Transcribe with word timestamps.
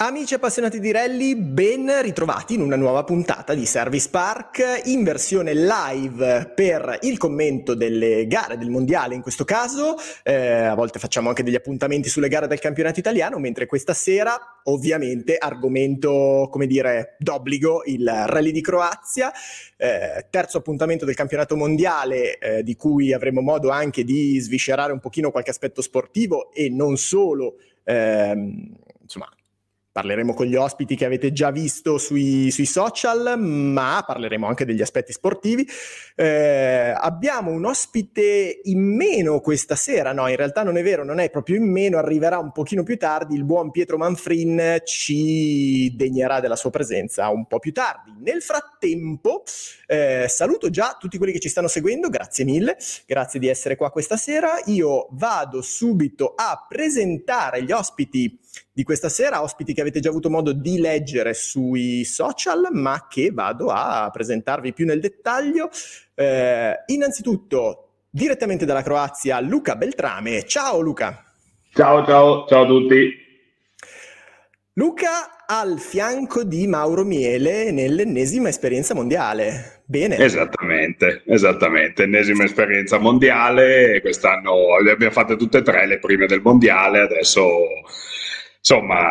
Amici 0.00 0.34
appassionati 0.34 0.78
di 0.78 0.92
rally, 0.92 1.34
ben 1.34 1.90
ritrovati 2.02 2.54
in 2.54 2.60
una 2.60 2.76
nuova 2.76 3.02
puntata 3.02 3.52
di 3.52 3.66
Service 3.66 4.08
Park 4.10 4.82
in 4.84 5.02
versione 5.02 5.54
live 5.54 6.52
per 6.54 7.00
il 7.02 7.18
commento 7.18 7.74
delle 7.74 8.28
gare 8.28 8.56
del 8.56 8.70
mondiale 8.70 9.16
in 9.16 9.22
questo 9.22 9.44
caso. 9.44 9.96
Eh, 10.22 10.34
a 10.34 10.76
volte 10.76 11.00
facciamo 11.00 11.30
anche 11.30 11.42
degli 11.42 11.56
appuntamenti 11.56 12.08
sulle 12.08 12.28
gare 12.28 12.46
del 12.46 12.60
campionato 12.60 13.00
italiano, 13.00 13.40
mentre 13.40 13.66
questa 13.66 13.92
sera 13.92 14.60
ovviamente 14.62 15.36
argomento, 15.36 16.46
come 16.48 16.68
dire, 16.68 17.16
d'obbligo, 17.18 17.82
il 17.86 18.08
rally 18.08 18.52
di 18.52 18.60
Croazia, 18.60 19.32
eh, 19.76 20.26
terzo 20.30 20.58
appuntamento 20.58 21.06
del 21.06 21.16
campionato 21.16 21.56
mondiale 21.56 22.38
eh, 22.38 22.62
di 22.62 22.76
cui 22.76 23.12
avremo 23.12 23.40
modo 23.40 23.70
anche 23.70 24.04
di 24.04 24.38
sviscerare 24.38 24.92
un 24.92 25.00
pochino 25.00 25.32
qualche 25.32 25.50
aspetto 25.50 25.82
sportivo 25.82 26.52
e 26.52 26.68
non 26.68 26.96
solo, 26.96 27.56
ehm, 27.82 28.76
insomma 29.08 29.28
Parleremo 29.98 30.32
con 30.32 30.46
gli 30.46 30.54
ospiti 30.54 30.94
che 30.94 31.04
avete 31.04 31.32
già 31.32 31.50
visto 31.50 31.98
sui, 31.98 32.52
sui 32.52 32.66
social, 32.66 33.36
ma 33.36 34.04
parleremo 34.06 34.46
anche 34.46 34.64
degli 34.64 34.80
aspetti 34.80 35.10
sportivi. 35.10 35.66
Eh, 36.14 36.94
abbiamo 36.96 37.50
un 37.50 37.64
ospite 37.64 38.60
in 38.62 38.94
meno 38.94 39.40
questa 39.40 39.74
sera, 39.74 40.12
no, 40.12 40.28
in 40.28 40.36
realtà 40.36 40.62
non 40.62 40.76
è 40.76 40.84
vero, 40.84 41.02
non 41.02 41.18
è 41.18 41.30
proprio 41.30 41.56
in 41.56 41.68
meno, 41.68 41.98
arriverà 41.98 42.38
un 42.38 42.52
pochino 42.52 42.84
più 42.84 42.96
tardi. 42.96 43.34
Il 43.34 43.42
buon 43.42 43.72
Pietro 43.72 43.96
Manfrin 43.96 44.82
ci 44.84 45.92
degnerà 45.96 46.38
della 46.38 46.54
sua 46.54 46.70
presenza 46.70 47.28
un 47.30 47.48
po' 47.48 47.58
più 47.58 47.72
tardi. 47.72 48.12
Nel 48.20 48.40
frattempo, 48.40 49.42
eh, 49.88 50.26
saluto 50.28 50.70
già 50.70 50.96
tutti 50.96 51.16
quelli 51.16 51.32
che 51.32 51.40
ci 51.40 51.48
stanno 51.48 51.66
seguendo, 51.66 52.08
grazie 52.08 52.44
mille, 52.44 52.76
grazie 53.04 53.40
di 53.40 53.48
essere 53.48 53.74
qua 53.74 53.90
questa 53.90 54.16
sera. 54.16 54.60
Io 54.66 55.08
vado 55.10 55.60
subito 55.60 56.34
a 56.36 56.64
presentare 56.68 57.64
gli 57.64 57.72
ospiti 57.72 58.38
di 58.72 58.82
questa 58.82 59.08
sera, 59.08 59.42
ospiti 59.42 59.74
che 59.74 59.80
avete 59.80 60.00
già 60.00 60.08
avuto 60.08 60.30
modo 60.30 60.52
di 60.52 60.78
leggere 60.78 61.34
sui 61.34 62.04
social, 62.04 62.68
ma 62.72 63.06
che 63.08 63.30
vado 63.32 63.68
a 63.68 64.08
presentarvi 64.12 64.72
più 64.72 64.86
nel 64.86 65.00
dettaglio. 65.00 65.70
Eh, 66.14 66.74
innanzitutto, 66.86 68.06
direttamente 68.10 68.64
dalla 68.64 68.82
Croazia, 68.82 69.40
Luca 69.40 69.76
Beltrame. 69.76 70.44
Ciao 70.44 70.80
Luca. 70.80 71.24
Ciao, 71.72 72.04
ciao, 72.04 72.46
ciao 72.46 72.62
a 72.62 72.66
tutti. 72.66 73.26
Luca 74.74 75.44
al 75.44 75.78
fianco 75.80 76.44
di 76.44 76.66
Mauro 76.66 77.04
Miele 77.04 77.70
nell'ennesima 77.70 78.48
esperienza 78.48 78.94
mondiale. 78.94 79.82
Bene. 79.86 80.18
Esattamente, 80.18 81.22
esattamente. 81.26 82.02
Ennesima 82.02 82.44
esperienza 82.44 82.98
mondiale. 82.98 84.00
Quest'anno 84.00 84.78
le 84.80 84.90
abbiamo 84.90 85.12
fatte 85.12 85.36
tutte 85.36 85.58
e 85.58 85.62
tre, 85.62 85.86
le 85.86 85.98
prime 85.98 86.26
del 86.26 86.42
mondiale. 86.42 87.00
Adesso 87.00 87.42
insomma, 88.58 89.10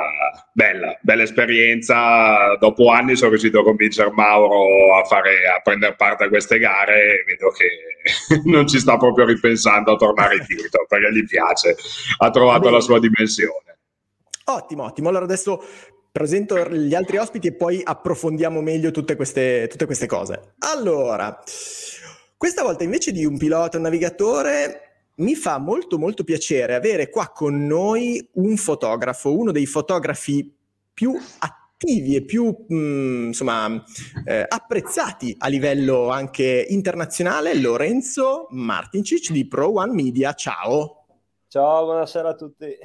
bella, 0.54 0.98
bella 1.02 1.24
esperienza. 1.24 2.56
Dopo 2.58 2.90
anni 2.90 3.16
sono 3.16 3.32
riuscito 3.32 3.60
a 3.60 3.64
convincere 3.64 4.12
Mauro 4.12 4.96
a, 4.96 5.04
fare, 5.06 5.48
a 5.48 5.62
prendere 5.62 5.96
parte 5.96 6.26
a 6.26 6.30
queste 6.30 6.60
gare 6.60 7.20
e 7.20 7.24
vedo 7.26 7.50
che 7.52 8.42
non 8.46 8.68
ci 8.68 8.80
sta 8.80 8.98
proprio 8.98 9.26
ripensando 9.26 9.94
a 9.94 9.98
tornare 9.98 10.38
indietro 10.38 10.86
perché 10.88 11.12
gli 11.12 11.26
piace, 11.26 11.76
ha 12.18 12.30
trovato 12.30 12.70
la 12.70 12.80
sua 12.80 13.00
dimensione. 13.00 13.78
Ottimo, 14.46 14.84
ottimo. 14.84 15.10
Allora 15.10 15.26
adesso 15.26 15.62
presento 16.12 16.58
gli 16.70 16.96
altri 16.96 17.18
ospiti 17.18 17.48
e 17.48 17.54
poi 17.54 17.82
approfondiamo 17.84 18.62
meglio 18.62 18.92
tutte 18.92 19.16
queste, 19.16 19.68
tutte 19.70 19.86
queste 19.86 20.08
cose. 20.08 20.56
Allora, 20.60 21.38
questa 22.36 22.64
volta 22.64 22.84
invece 22.84 23.12
di 23.12 23.26
un 23.26 23.38
pilota, 23.38 23.78
un 23.78 23.84
navigatore, 23.84 24.87
mi 25.18 25.36
fa 25.36 25.58
molto 25.58 25.98
molto 25.98 26.24
piacere 26.24 26.76
avere 26.76 27.10
qua 27.10 27.30
con 27.30 27.66
noi 27.66 28.30
un 28.34 28.56
fotografo, 28.58 29.36
uno 29.36 29.52
dei 29.52 29.66
fotografi 29.66 30.56
più 30.94 31.16
attivi 31.40 32.16
e 32.16 32.24
più 32.24 32.66
mh, 32.68 32.76
mm, 32.76 33.26
insomma 33.28 33.84
eh, 34.26 34.46
apprezzati 34.48 35.36
a 35.40 35.48
livello 35.48 36.10
anche 36.10 36.66
internazionale, 36.70 37.56
Lorenzo 37.56 38.48
Martincic 38.50 39.32
di 39.32 39.48
Pro 39.48 39.74
One 39.74 39.94
Media. 39.94 40.34
Ciao. 40.34 41.06
Ciao, 41.48 41.86
buonasera 41.86 42.30
a 42.30 42.36
tutti. 42.36 42.78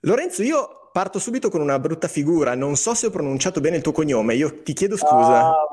Lorenzo, 0.00 0.42
io 0.42 0.90
parto 0.92 1.18
subito 1.18 1.48
con 1.48 1.60
una 1.60 1.78
brutta 1.78 2.08
figura, 2.08 2.54
non 2.54 2.76
so 2.76 2.94
se 2.94 3.06
ho 3.06 3.10
pronunciato 3.10 3.60
bene 3.60 3.76
il 3.76 3.82
tuo 3.82 3.92
cognome, 3.92 4.34
io 4.34 4.62
ti 4.62 4.72
chiedo 4.72 4.96
scusa. 4.96 5.50
Ah, 5.50 5.68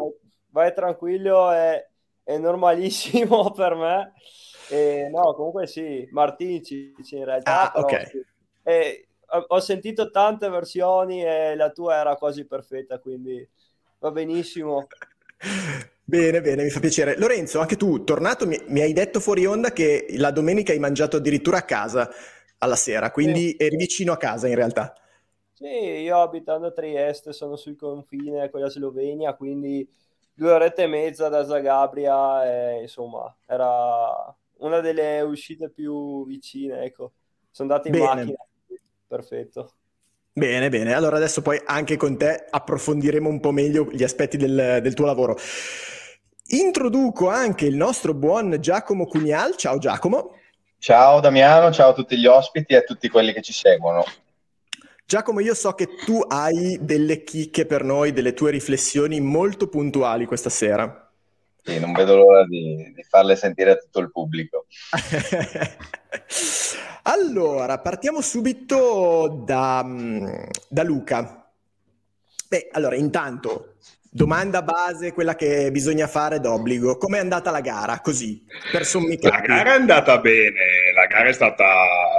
vai 0.51 0.73
tranquillo, 0.73 1.51
è, 1.51 1.85
è 2.23 2.37
normalissimo 2.37 3.51
per 3.57 3.75
me. 3.75 4.13
Eh, 4.69 5.09
no, 5.11 5.33
comunque 5.33 5.67
sì, 5.67 6.07
Martinici 6.11 6.93
in 7.11 7.25
realtà. 7.25 7.71
Ah, 7.71 7.79
ok. 7.79 8.07
Sì. 8.07 8.25
Eh, 8.63 9.07
ho 9.47 9.59
sentito 9.59 10.09
tante 10.09 10.49
versioni 10.49 11.23
e 11.23 11.55
la 11.55 11.71
tua 11.71 11.97
era 11.97 12.15
quasi 12.15 12.45
perfetta, 12.45 12.99
quindi 12.99 13.47
va 13.99 14.11
benissimo. 14.11 14.87
Bene, 16.09 16.41
bene, 16.41 16.63
mi 16.63 16.71
fa 16.71 16.79
piacere. 16.79 17.19
Lorenzo, 17.19 17.59
anche 17.59 17.75
tu, 17.75 18.03
tornato, 18.03 18.47
mi, 18.47 18.59
mi, 18.69 18.81
hai 18.81 18.93
detto 18.93 19.19
fuori 19.19 19.45
onda 19.45 19.71
che 19.71 20.07
la 20.17 20.31
domenica 20.31 20.71
hai 20.71 20.79
mangiato 20.79 21.17
addirittura 21.17 21.57
a 21.57 21.61
casa 21.61 22.09
alla 22.57 22.75
sera, 22.75 23.11
quindi 23.11 23.49
sì. 23.49 23.57
eri 23.59 23.75
vicino 23.75 24.11
a 24.11 24.17
casa 24.17 24.47
in 24.47 24.55
realtà. 24.55 24.91
Sì, 25.53 25.67
io 25.67 26.19
abitando 26.19 26.65
a 26.65 26.71
Trieste 26.71 27.31
sono 27.31 27.55
sul 27.57 27.75
confine 27.75 28.49
con 28.49 28.59
la 28.59 28.69
Slovenia, 28.69 29.35
quindi 29.35 29.87
due 30.33 30.51
orette 30.51 30.83
e 30.83 30.87
mezza 30.87 31.29
da 31.29 31.45
Zagabria, 31.45 32.79
e, 32.79 32.81
insomma, 32.81 33.31
era 33.45 34.35
una 34.59 34.79
delle 34.79 35.21
uscite 35.21 35.69
più 35.69 36.25
vicine, 36.25 36.83
ecco. 36.83 37.13
Sono 37.51 37.71
andato 37.71 37.87
in 37.89 37.93
bene. 37.93 38.05
macchina, 38.05 38.45
perfetto. 39.07 39.73
Bene, 40.31 40.69
bene. 40.69 40.93
Allora 40.93 41.17
adesso 41.17 41.41
poi 41.41 41.61
anche 41.65 41.97
con 41.97 42.17
te 42.17 42.45
approfondiremo 42.49 43.27
un 43.27 43.39
po' 43.39 43.51
meglio 43.51 43.89
gli 43.91 44.03
aspetti 44.03 44.37
del, 44.37 44.79
del 44.81 44.93
tuo 44.93 45.05
lavoro. 45.05 45.37
Introduco 46.51 47.29
anche 47.29 47.65
il 47.65 47.75
nostro 47.75 48.13
buon 48.13 48.57
Giacomo 48.59 49.05
Cunial. 49.05 49.55
Ciao 49.55 49.77
Giacomo. 49.77 50.35
Ciao 50.77 51.19
Damiano, 51.19 51.71
ciao 51.73 51.89
a 51.89 51.93
tutti 51.93 52.17
gli 52.17 52.25
ospiti 52.25 52.73
e 52.73 52.77
a 52.77 52.81
tutti 52.81 53.09
quelli 53.09 53.33
che 53.33 53.41
ci 53.41 53.51
seguono. 53.51 54.05
Giacomo, 55.05 55.41
io 55.41 55.55
so 55.55 55.73
che 55.73 55.87
tu 56.05 56.21
hai 56.27 56.77
delle 56.81 57.23
chicche 57.23 57.65
per 57.65 57.83
noi, 57.83 58.13
delle 58.13 58.33
tue 58.33 58.51
riflessioni 58.51 59.19
molto 59.19 59.67
puntuali 59.67 60.25
questa 60.25 60.49
sera. 60.49 61.08
Sì, 61.63 61.79
non 61.79 61.91
vedo 61.91 62.15
l'ora 62.15 62.45
di, 62.45 62.93
di 62.95 63.03
farle 63.03 63.35
sentire 63.35 63.71
a 63.71 63.75
tutto 63.75 63.99
il 63.99 64.11
pubblico. 64.11 64.65
allora, 67.03 67.79
partiamo 67.79 68.21
subito 68.21 69.43
da, 69.45 69.85
da 70.67 70.83
Luca. 70.83 71.51
Beh, 72.47 72.69
allora, 72.71 72.95
intanto, 72.95 73.75
domanda 74.09 74.63
base, 74.63 75.13
quella 75.13 75.35
che 75.35 75.69
bisogna 75.71 76.07
fare 76.07 76.39
d'obbligo. 76.39 76.97
Com'è 76.97 77.19
andata 77.19 77.51
la 77.51 77.61
gara? 77.61 77.99
Così, 77.99 78.43
per 78.71 78.85
sommi 78.85 79.19
La 79.21 79.41
gara 79.41 79.73
è 79.73 79.75
andata 79.75 80.17
bene, 80.17 80.91
la 80.95 81.05
gara 81.05 81.29
è 81.29 81.33
stata 81.33 81.65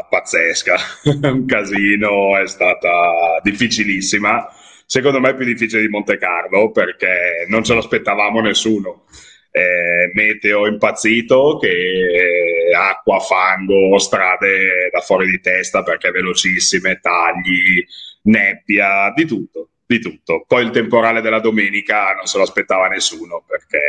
pazzesca, 0.08 0.76
un 1.22 1.46
casino, 1.46 2.38
è 2.38 2.46
stata 2.46 3.40
difficilissima. 3.42 4.48
Secondo 4.86 5.20
me 5.20 5.30
è 5.30 5.34
più 5.34 5.44
difficile 5.44 5.82
di 5.82 5.88
Monte 5.88 6.18
Carlo 6.18 6.72
perché 6.72 7.46
non 7.48 7.62
ce 7.62 7.74
l'aspettavamo 7.74 8.40
nessuno 8.40 9.04
eh, 9.50 10.10
meteo 10.14 10.66
impazzito 10.66 11.58
che 11.58 11.68
eh, 11.68 12.74
acqua, 12.74 13.18
fango, 13.18 13.98
strade 13.98 14.88
da 14.92 15.00
fuori 15.00 15.28
di 15.28 15.40
testa 15.40 15.82
perché 15.82 16.10
velocissime, 16.10 17.00
tagli, 17.00 17.84
nebbia, 18.22 19.12
di 19.14 19.26
tutto, 19.26 19.70
di 19.86 19.98
tutto. 19.98 20.44
Poi 20.46 20.64
il 20.64 20.70
temporale 20.70 21.20
della 21.20 21.40
domenica 21.40 22.14
non 22.14 22.26
se 22.26 22.36
lo 22.38 22.44
aspettava 22.44 22.88
nessuno 22.88 23.44
perché 23.46 23.80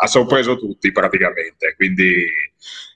ha 0.00 0.06
sorpreso 0.06 0.58
tutti 0.58 0.92
praticamente, 0.92 1.74
quindi 1.76 2.26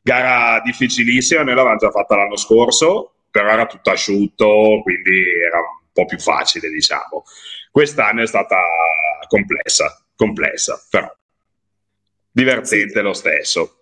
gara 0.03 0.60
difficilissima, 0.65 1.42
noi 1.42 1.54
l'avevamo 1.54 1.78
già 1.78 1.91
fatta 1.91 2.16
l'anno 2.16 2.36
scorso, 2.36 3.15
però 3.30 3.50
era 3.50 3.66
tutto 3.66 3.91
asciutto, 3.91 4.80
quindi 4.83 5.21
era 5.45 5.59
un 5.59 5.89
po' 5.92 6.04
più 6.04 6.18
facile 6.18 6.68
diciamo. 6.68 7.24
Quest'anno 7.71 8.22
è 8.22 8.27
stata 8.27 8.60
complessa, 9.28 10.04
complessa, 10.16 10.80
però 10.91 11.12
divertente 12.38 13.02
lo 13.02 13.14
stesso. 13.14 13.72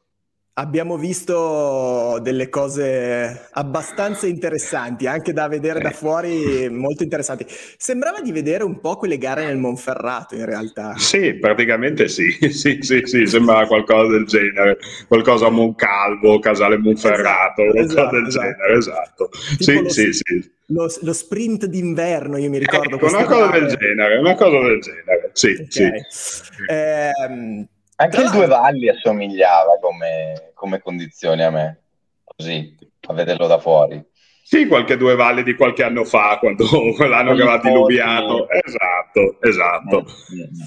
Abbiamo 0.58 0.96
visto 0.96 2.18
delle 2.22 2.48
cose 2.48 3.48
abbastanza 3.52 4.26
interessanti, 4.26 5.06
anche 5.06 5.34
da 5.34 5.48
vedere 5.48 5.80
da 5.80 5.90
fuori, 5.90 6.70
molto 6.70 7.02
interessanti. 7.02 7.44
Sembrava 7.76 8.22
di 8.22 8.32
vedere 8.32 8.64
un 8.64 8.80
po' 8.80 8.96
quelle 8.96 9.18
gare 9.18 9.44
nel 9.44 9.58
Monferrato, 9.58 10.34
in 10.34 10.46
realtà. 10.46 10.94
Sì, 10.96 11.34
praticamente 11.34 12.08
sì, 12.08 12.30
sì, 12.48 12.78
sì, 12.80 13.02
sì 13.04 13.26
sembrava 13.26 13.66
qualcosa 13.66 14.12
del 14.12 14.24
genere, 14.24 14.78
qualcosa 15.06 15.48
a 15.48 15.50
Moncalvo, 15.50 16.38
Casale 16.38 16.78
Monferrato, 16.78 17.60
esatto, 17.60 17.72
qualcosa 17.72 18.00
esatto, 18.00 18.16
del 18.16 18.26
esatto. 18.26 18.46
genere, 18.46 18.78
esatto. 18.78 19.28
Sì, 19.58 19.82
lo, 19.82 19.88
sì, 19.90 20.12
sì. 20.14 20.50
Lo, 20.68 20.90
lo, 21.02 21.12
sprint 21.12 21.66
d'inverno, 21.66 22.38
io 22.38 22.48
mi 22.48 22.58
ricordo. 22.58 22.96
Ecco, 22.96 23.08
una 23.08 23.24
cosa 23.24 23.46
gare. 23.48 23.60
del 23.60 23.76
genere, 23.76 24.16
una 24.16 24.34
cosa 24.34 24.58
del 24.58 24.80
genere, 24.80 25.30
sì, 25.34 25.48
okay. 25.50 26.02
sì. 26.08 26.32
Eh, 26.66 27.66
anche 27.96 28.20
il 28.20 28.30
Due 28.30 28.46
Valli 28.46 28.88
assomigliava 28.88 29.78
come, 29.80 30.52
come 30.54 30.80
condizioni 30.80 31.42
a 31.42 31.50
me, 31.50 31.82
così, 32.24 32.76
a 33.08 33.12
vederlo 33.12 33.46
da 33.46 33.58
fuori. 33.58 34.04
Sì, 34.46 34.68
qualche 34.68 34.96
due 34.96 35.16
valli 35.16 35.42
di 35.42 35.56
qualche 35.56 35.82
anno 35.82 36.04
fa, 36.04 36.38
quando 36.38 36.64
l'anno 36.98 37.34
che 37.34 37.42
aveva 37.42 37.58
diluviato. 37.58 38.46
Esatto, 38.48 39.38
esatto. 39.40 40.06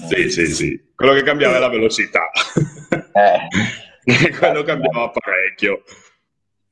Sì, 0.09 0.29
sì, 0.29 0.47
sì. 0.47 0.91
Quello 0.93 1.13
che 1.13 1.23
cambiava 1.23 1.55
è 1.55 1.59
la 1.59 1.69
velocità. 1.69 2.29
Eh. 3.13 3.47
Quello 4.37 4.63
cambiava 4.63 5.11
parecchio. 5.11 5.83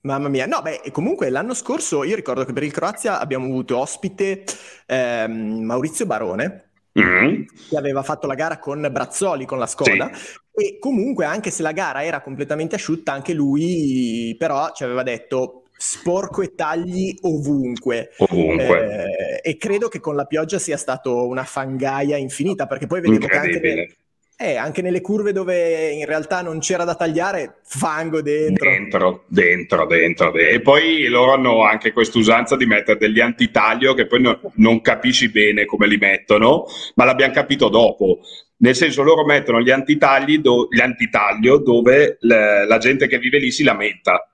Mamma 0.02 0.28
mia, 0.28 0.46
no, 0.48 0.62
beh, 0.62 0.82
comunque 0.92 1.30
l'anno 1.30 1.54
scorso 1.54 2.04
io 2.04 2.16
ricordo 2.16 2.44
che 2.44 2.52
per 2.52 2.64
il 2.64 2.74
Croazia 2.74 3.20
abbiamo 3.20 3.46
avuto 3.46 3.78
ospite 3.78 4.44
ehm, 4.86 5.64
Maurizio 5.64 6.06
Barone, 6.06 6.72
mm-hmm. 7.00 7.44
che 7.70 7.78
aveva 7.78 8.04
fatto 8.04 8.28
la 8.28 8.36
gara 8.36 8.60
con 8.60 8.86
Brazzoli, 8.92 9.46
con 9.46 9.60
la 9.60 9.66
Skoda, 9.66 10.10
sì. 10.14 10.40
E 10.60 10.80
comunque 10.80 11.26
anche 11.26 11.52
se 11.52 11.62
la 11.62 11.72
gara 11.72 12.04
era 12.04 12.22
completamente 12.22 12.76
asciutta, 12.76 13.12
anche 13.12 13.34
lui 13.34 14.36
però 14.40 14.72
ci 14.74 14.84
aveva 14.84 15.04
detto 15.04 15.66
sporco 15.78 16.42
e 16.42 16.56
tagli 16.56 17.16
ovunque. 17.22 18.10
Ovunque. 18.18 19.40
Eh, 19.44 19.50
e 19.52 19.58
credo 19.58 19.88
che 19.88 20.00
con 20.00 20.16
la 20.16 20.26
pioggia 20.26 20.58
sia 20.58 20.78
stato 20.78 21.28
una 21.28 21.44
fangaia 21.44 22.18
infinita, 22.18 22.66
perché 22.66 22.88
poi 22.88 23.02
vedevo 23.02 23.28
che 23.28 23.38
anche, 23.38 23.60
nel, 23.60 23.96
eh, 24.36 24.56
anche 24.56 24.82
nelle 24.82 25.02
curve 25.02 25.32
dove 25.32 25.92
in 25.92 26.06
realtà 26.06 26.42
non 26.42 26.58
c'era 26.58 26.84
da 26.84 26.96
tagliare, 26.96 27.58
fango 27.62 28.24
dentro. 28.24 28.68
Dentro, 28.68 29.24
dentro, 29.28 29.86
dentro. 29.86 30.32
dentro. 30.32 30.56
E 30.56 30.60
poi 30.62 31.06
loro 31.06 31.34
hanno 31.34 31.66
anche 31.66 31.92
quest'usanza 31.92 32.56
di 32.56 32.66
mettere 32.66 32.98
degli 32.98 33.20
antitaglio 33.20 33.94
che 33.94 34.08
poi 34.08 34.22
no, 34.22 34.40
non 34.56 34.82
capisci 34.82 35.30
bene 35.30 35.66
come 35.66 35.86
li 35.86 35.98
mettono, 35.98 36.66
ma 36.96 37.06
l'abbiamo 37.06 37.34
capito 37.34 37.70
dopo. 37.70 38.22
Nel 38.60 38.76
senso, 38.76 39.04
loro 39.04 39.24
mettono 39.24 39.62
gli 39.62 39.70
antitagli, 39.70 40.40
do, 40.40 40.68
gli 40.70 40.80
antitaglio 40.80 41.58
dove 41.58 42.18
le, 42.22 42.66
la 42.66 42.78
gente 42.78 43.08
che 43.08 43.20
vive 43.20 43.38
lì 43.38 43.52
si 43.52 43.64
lamenta. 43.64 44.28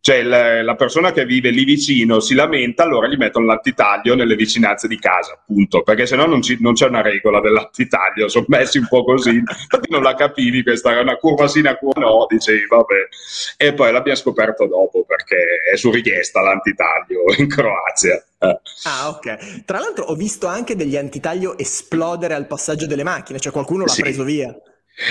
Cioè 0.00 0.22
la, 0.22 0.62
la, 0.62 0.74
persona 0.74 1.12
che 1.12 1.26
vive 1.26 1.50
lì 1.50 1.64
vicino 1.64 2.20
si 2.20 2.34
lamenta, 2.34 2.84
allora 2.84 3.08
gli 3.08 3.16
mettono 3.16 3.46
l'antitaglio 3.46 4.14
nelle 4.14 4.36
vicinanze 4.36 4.88
di 4.88 4.98
casa, 4.98 5.34
appunto, 5.34 5.82
perché 5.82 6.06
sennò 6.06 6.26
non, 6.26 6.40
ci, 6.40 6.56
non 6.60 6.72
c'è 6.72 6.86
una 6.86 7.02
regola 7.02 7.40
dell'antitaglio, 7.40 8.28
sono 8.30 8.46
messi 8.48 8.78
un 8.78 8.86
po' 8.88 9.04
così, 9.04 9.34
infatti 9.34 9.90
non 9.90 10.02
la 10.02 10.14
capivi, 10.14 10.62
questa 10.62 10.96
è 10.96 11.00
una 11.00 11.16
curva 11.16 11.46
sì, 11.48 11.58
una 11.58 11.76
curva 11.76 12.00
no, 12.00 12.26
dicevi 12.26 12.66
vabbè, 12.66 13.08
e 13.58 13.74
poi 13.74 13.92
l'abbiamo 13.92 14.16
scoperto 14.16 14.66
dopo 14.66 15.04
perché 15.04 15.60
è 15.70 15.76
su 15.76 15.90
richiesta 15.90 16.40
l'antitaglio 16.40 17.24
in 17.36 17.48
Croazia. 17.48 18.22
Ah, 18.38 19.08
ok. 19.08 19.64
Tra 19.64 19.78
l'altro 19.78 20.04
ho 20.04 20.14
visto 20.14 20.46
anche 20.46 20.76
degli 20.76 20.96
antitaglio 20.96 21.58
esplodere 21.58 22.34
al 22.34 22.46
passaggio 22.46 22.86
delle 22.86 23.02
macchine, 23.02 23.40
cioè 23.40 23.52
qualcuno 23.52 23.84
l'ha 23.84 23.92
sì. 23.92 24.02
preso 24.02 24.24
via. 24.24 24.54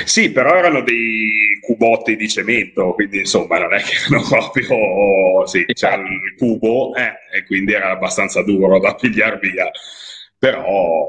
Sì, 0.04 0.32
però 0.32 0.54
erano 0.54 0.82
dei 0.82 1.60
cubotti 1.62 2.18
di 2.18 2.28
cemento, 2.28 2.94
quindi 2.94 3.20
insomma 3.20 3.58
non 3.58 3.74
è 3.74 3.82
che 3.82 3.94
erano 4.08 4.28
proprio... 4.28 5.46
Sì, 5.46 5.64
c'era 5.66 5.96
il 5.96 6.36
cubo 6.38 6.94
eh, 6.94 7.14
e 7.38 7.46
quindi 7.46 7.72
era 7.74 7.92
abbastanza 7.92 8.44
duro 8.44 8.80
da 8.80 8.96
pigliare 8.96 9.40
via, 9.42 9.70
però, 10.38 11.06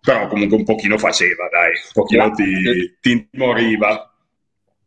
però 0.00 0.28
comunque 0.28 0.58
un 0.58 0.64
pochino 0.64 0.96
faceva, 0.96 1.48
dai, 1.50 1.70
un 1.70 1.92
pochino 1.92 2.30
ti, 2.30 2.98
ti 3.00 3.28
moriva. 3.32 4.09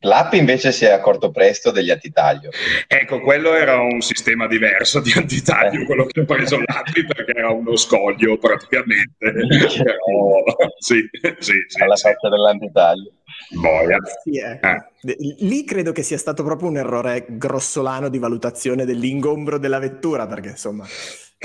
L'app 0.03 0.33
invece 0.33 0.71
si 0.71 0.85
è 0.85 0.91
accorto 0.91 1.31
presto 1.31 1.71
degli 1.71 1.89
antitaglio. 1.89 2.49
Ecco, 2.87 3.21
quello 3.21 3.53
era 3.53 3.79
un 3.79 4.01
sistema 4.01 4.47
diverso 4.47 4.99
di 4.99 5.13
antitaglio, 5.15 5.81
eh. 5.81 5.85
quello 5.85 6.05
che 6.05 6.21
ho 6.21 6.25
preso 6.25 6.57
l'Appi 6.57 7.05
perché 7.05 7.31
era 7.33 7.51
uno 7.51 7.75
scoglio 7.77 8.37
praticamente. 8.37 9.15
Però 9.21 10.43
sì, 10.77 11.07
sì, 11.39 11.55
sì. 11.67 11.81
Alla 11.81 11.95
sì. 11.95 12.03
faccia 12.03 12.29
dell'antitaglio. 12.29 13.11
Boia. 13.51 13.97
Sì, 14.23 14.39
eh. 14.39 14.59
Eh. 14.61 15.15
Lì 15.39 15.63
credo 15.63 15.93
che 15.93 16.03
sia 16.03 16.17
stato 16.17 16.43
proprio 16.43 16.69
un 16.69 16.77
errore 16.77 17.25
grossolano 17.29 18.09
di 18.09 18.19
valutazione 18.19 18.85
dell'ingombro 18.85 19.57
della 19.57 19.79
vettura, 19.79 20.27
perché 20.27 20.49
insomma... 20.49 20.85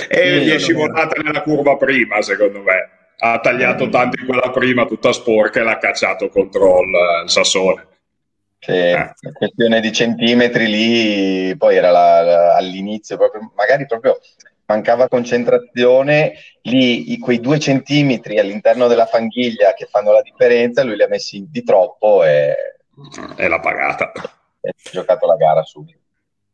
E 0.08 0.40
gli 0.40 0.50
è 0.50 0.58
scivolata 0.58 1.20
nella 1.20 1.43
curva 1.43 1.76
prima, 1.76 2.22
secondo 2.22 2.61
me. 2.62 2.90
Ha 3.20 3.38
tagliato 3.40 3.87
mm. 3.87 3.90
tanto 3.90 4.20
in 4.20 4.26
quella 4.26 4.50
prima, 4.50 4.84
tutta 4.84 5.12
sporca, 5.12 5.61
e 5.61 5.64
l'ha 5.64 5.78
cacciato 5.78 6.28
contro 6.28 6.82
il, 6.82 7.22
il 7.25 7.31
Sassone. 7.31 7.87
Sì, 8.60 8.72
eh. 8.72 9.14
questione 9.32 9.81
di 9.81 9.93
centimetri 9.93 10.66
lì, 10.66 11.56
poi 11.56 11.76
era 11.76 11.90
la, 11.90 12.20
la, 12.22 12.56
all'inizio, 12.56 13.16
proprio, 13.16 13.52
magari 13.55 13.87
proprio 13.87 14.19
mancava 14.66 15.08
concentrazione, 15.08 16.34
lì 16.62 17.12
i, 17.12 17.19
quei 17.19 17.40
due 17.40 17.58
centimetri 17.58 18.38
all'interno 18.38 18.87
della 18.87 19.06
fanghiglia 19.06 19.72
che 19.75 19.87
fanno 19.87 20.12
la 20.12 20.22
differenza, 20.22 20.82
lui 20.82 20.96
li 20.96 21.02
ha 21.02 21.08
messi 21.08 21.46
di 21.49 21.62
troppo 21.62 22.25
e, 22.25 22.55
e 23.37 23.49
l'ha 23.49 23.60
pagata. 23.60 24.12
E 24.61 24.69
ha 24.70 24.90
giocato 24.90 25.26
la 25.26 25.37
gara 25.37 25.62
subito. 25.62 25.99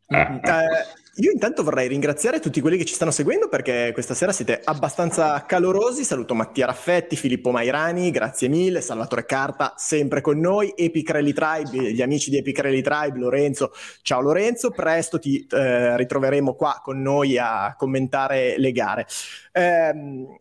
Eh. 0.09 0.41
Eh, 0.43 1.04
io 1.17 1.31
intanto 1.31 1.63
vorrei 1.63 1.87
ringraziare 1.87 2.41
tutti 2.41 2.61
quelli 2.61 2.77
che 2.77 2.85
ci 2.85 2.95
stanno 2.95 3.13
seguendo 3.13 3.49
perché 3.49 3.91
questa 3.93 4.15
sera 4.15 4.33
siete 4.33 4.61
abbastanza 4.65 5.45
calorosi. 5.47 6.03
Saluto 6.03 6.35
Mattia 6.35 6.67
Raffetti, 6.67 7.15
Filippo 7.15 7.53
Mairani, 7.53 8.11
grazie 8.11 8.49
mille, 8.49 8.81
Salvatore 8.81 9.25
Carta 9.25 9.75
sempre 9.77 10.21
con 10.21 10.41
noi, 10.41 10.73
Epic 10.75 11.11
Rally 11.11 11.33
Tribe, 11.33 11.93
gli 11.93 12.03
amici 12.03 12.31
di 12.31 12.39
Epic 12.39 12.59
Rally 12.59 12.83
Tribe, 12.83 13.19
Lorenzo. 13.19 13.71
Ciao 14.03 14.21
Lorenzo, 14.21 14.71
presto 14.71 15.21
ti 15.21 15.47
eh, 15.49 15.97
ritroveremo 15.97 16.55
qua 16.55 16.81
con 16.83 17.01
noi 17.01 17.39
a 17.39 17.77
commentare 17.77 18.59
le 18.59 18.73
gare. 18.73 19.07
Eh, 19.53 19.95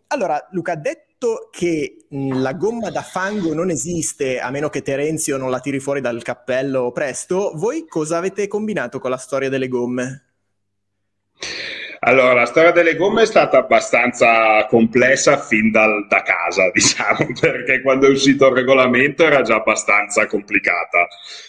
allora, 0.07 0.47
Luca, 0.51 0.73
detto 0.73 1.49
che 1.51 2.05
la 2.09 2.53
gomma 2.53 2.89
da 2.89 3.03
fango 3.03 3.53
non 3.53 3.69
esiste 3.69 4.39
a 4.39 4.49
meno 4.49 4.69
che 4.69 4.81
Terenzio 4.81 5.37
non 5.37 5.51
la 5.51 5.59
tiri 5.59 5.79
fuori 5.79 6.01
dal 6.01 6.23
cappello 6.23 6.91
presto, 6.91 7.51
voi 7.55 7.85
cosa 7.87 8.17
avete 8.17 8.47
combinato 8.47 8.97
con 8.97 9.11
la 9.11 9.17
storia 9.17 9.49
delle 9.49 9.67
gomme? 9.67 10.32
Allora, 12.05 12.33
la 12.33 12.45
storia 12.45 12.71
delle 12.71 12.97
gomme 12.97 13.21
è 13.21 13.25
stata 13.25 13.59
abbastanza 13.59 14.65
complessa 14.65 15.37
fin 15.37 15.71
dal, 15.71 16.05
da 16.07 16.21
casa, 16.21 16.69
diciamo, 16.73 17.27
perché 17.39 17.81
quando 17.81 18.07
è 18.07 18.09
uscito 18.09 18.47
il 18.47 18.55
regolamento 18.55 19.25
era 19.25 19.41
già 19.41 19.55
abbastanza 19.55 20.25
complicata, 20.25 21.07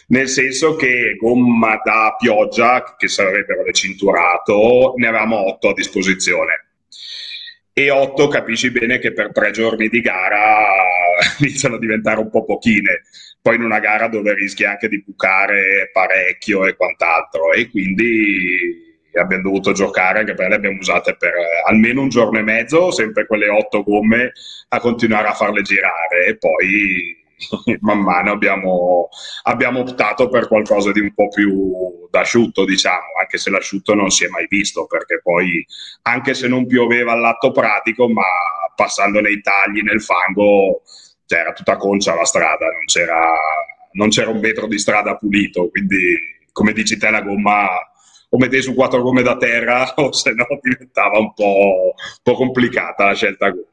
nel 0.08 0.28
senso 0.28 0.76
che 0.76 1.16
gomma 1.18 1.80
da 1.82 2.14
pioggia, 2.16 2.94
che 2.96 3.08
sarebbero 3.08 3.64
le 3.64 3.72
cinturato, 3.72 4.94
ne 4.96 5.08
avevamo 5.08 5.44
otto 5.44 5.70
a 5.70 5.74
disposizione. 5.74 6.66
E 7.72 7.90
otto 7.90 8.28
capisci 8.28 8.70
bene 8.70 9.00
che 9.00 9.12
per 9.12 9.32
tre 9.32 9.50
giorni 9.50 9.88
di 9.88 10.00
gara 10.00 10.68
iniziano 11.40 11.74
a 11.74 11.80
diventare 11.80 12.20
un 12.20 12.30
po' 12.30 12.44
pochine. 12.44 13.02
Poi 13.42 13.56
in 13.56 13.64
una 13.64 13.80
gara 13.80 14.06
dove 14.06 14.32
rischi 14.34 14.64
anche 14.64 14.88
di 14.88 15.02
bucare 15.04 15.90
parecchio 15.92 16.64
e 16.64 16.76
quant'altro. 16.76 17.52
E 17.52 17.68
quindi 17.68 18.83
abbiamo 19.20 19.42
dovuto 19.42 19.72
giocare, 19.72 20.20
anche 20.20 20.34
perché 20.34 20.50
le 20.50 20.56
abbiamo 20.56 20.78
usate 20.78 21.16
per 21.16 21.34
eh, 21.34 21.62
almeno 21.66 22.02
un 22.02 22.08
giorno 22.08 22.38
e 22.38 22.42
mezzo, 22.42 22.90
sempre 22.90 23.26
quelle 23.26 23.48
otto 23.48 23.82
gomme 23.82 24.32
a 24.68 24.80
continuare 24.80 25.28
a 25.28 25.34
farle 25.34 25.62
girare. 25.62 26.26
E 26.26 26.36
poi 26.36 27.22
man 27.80 28.00
mano 28.00 28.32
abbiamo, 28.32 29.08
abbiamo 29.42 29.80
optato 29.80 30.28
per 30.28 30.48
qualcosa 30.48 30.92
di 30.92 31.00
un 31.00 31.12
po' 31.14 31.28
più 31.28 32.08
d'asciutto, 32.10 32.64
diciamo, 32.64 33.18
anche 33.20 33.38
se 33.38 33.50
l'asciutto 33.50 33.94
non 33.94 34.10
si 34.10 34.24
è 34.24 34.28
mai 34.28 34.46
visto, 34.48 34.86
perché 34.86 35.20
poi 35.22 35.64
anche 36.02 36.34
se 36.34 36.48
non 36.48 36.66
pioveva 36.66 37.12
all'atto 37.12 37.50
pratico, 37.50 38.08
ma 38.08 38.22
passando 38.74 39.20
nei 39.20 39.40
tagli, 39.40 39.82
nel 39.82 40.02
fango, 40.02 40.82
cioè, 41.26 41.52
tutta 41.54 41.76
concia 41.76 42.14
la 42.14 42.24
strada, 42.24 42.66
non 42.66 42.84
c'era, 42.86 43.30
non 43.92 44.08
c'era 44.08 44.30
un 44.30 44.40
metro 44.40 44.66
di 44.66 44.78
strada 44.78 45.16
pulito, 45.16 45.68
quindi 45.68 46.32
come 46.52 46.72
dici 46.72 46.96
te 46.96 47.10
la 47.10 47.20
gomma 47.20 47.68
o 48.34 48.36
mettevi 48.36 48.62
su 48.62 48.74
quattro 48.74 49.00
gomme 49.00 49.22
da 49.22 49.36
terra 49.36 49.94
o 49.96 50.12
se 50.12 50.32
no 50.32 50.46
diventava 50.60 51.18
un 51.18 51.32
po', 51.32 51.94
un 51.94 52.22
po' 52.22 52.34
complicata 52.34 53.06
la 53.06 53.14
scelta 53.14 53.50
gomme. 53.50 53.68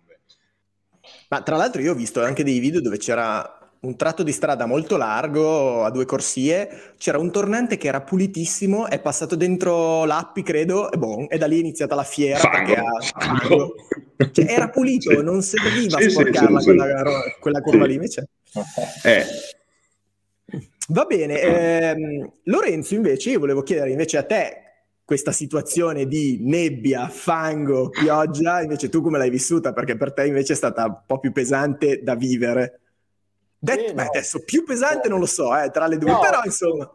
Ma 1.30 1.42
tra 1.42 1.56
l'altro 1.56 1.82
io 1.82 1.94
ho 1.94 1.96
visto 1.96 2.22
anche 2.22 2.44
dei 2.44 2.60
video 2.60 2.82
dove 2.82 2.98
c'era 2.98 3.58
un 3.82 3.96
tratto 3.96 4.22
di 4.22 4.32
strada 4.32 4.68
molto 4.68 4.96
largo 4.96 5.84
a 5.84 5.90
due 5.90 6.06
corsie, 6.06 6.94
c'era 7.00 7.18
un 7.18 7.32
tornante 7.32 7.78
che 7.78 7.88
era 7.88 8.02
pulitissimo, 8.02 8.88
è 8.88 9.00
passato 9.00 9.36
dentro 9.36 10.06
l'Appi 10.06 10.44
credo 10.44 10.92
e, 10.92 10.98
bon, 10.98 11.26
e 11.28 11.38
da 11.40 11.48
lì 11.48 11.56
è 11.56 11.62
iniziata 11.62 11.96
la 11.96 12.04
fiera 12.04 12.38
fango, 12.38 12.74
ha, 12.74 13.02
fango. 13.02 13.76
Cioè, 14.32 14.46
era 14.46 14.70
pulito, 14.70 15.10
sì. 15.18 15.24
non 15.24 15.42
serviva 15.42 16.00
sì, 16.00 16.10
sporcarla 16.12 16.60
sì, 16.60 16.66
quella, 16.66 17.04
quella, 17.40 17.62
curva 17.62 17.86
lì 17.86 17.96
invece. 17.96 18.28
Eh. 19.04 19.26
Va 20.92 21.06
bene, 21.06 21.40
ehm, 21.40 22.32
Lorenzo 22.44 22.96
invece 22.96 23.30
io 23.30 23.40
volevo 23.40 23.62
chiedere 23.62 23.92
invece 23.92 24.18
a 24.18 24.26
te 24.26 24.64
questa 25.06 25.32
situazione 25.32 26.06
di 26.06 26.40
nebbia, 26.42 27.08
fango, 27.08 27.90
pioggia, 27.90 28.62
invece 28.62 28.90
tu 28.90 29.02
come 29.02 29.18
l'hai 29.18 29.30
vissuta? 29.30 29.72
Perché 29.72 29.96
per 29.96 30.12
te 30.14 30.26
invece 30.26 30.52
è 30.52 30.56
stata 30.56 30.86
un 30.86 31.02
po' 31.06 31.20
più 31.20 31.32
pesante 31.32 32.04
da 32.04 32.16
vivere. 32.16 32.80
Det- 33.58 33.88
sì, 33.88 33.94
no. 33.94 34.02
adesso 34.02 34.44
più 34.44 34.66
pesante 34.66 35.08
non 35.08 35.20
lo 35.20 35.26
so, 35.26 35.58
eh, 35.58 35.70
tra 35.70 35.88
le 35.88 35.98
due, 35.98 36.12
no, 36.12 36.20
però 36.20 36.42
insomma... 36.44 36.92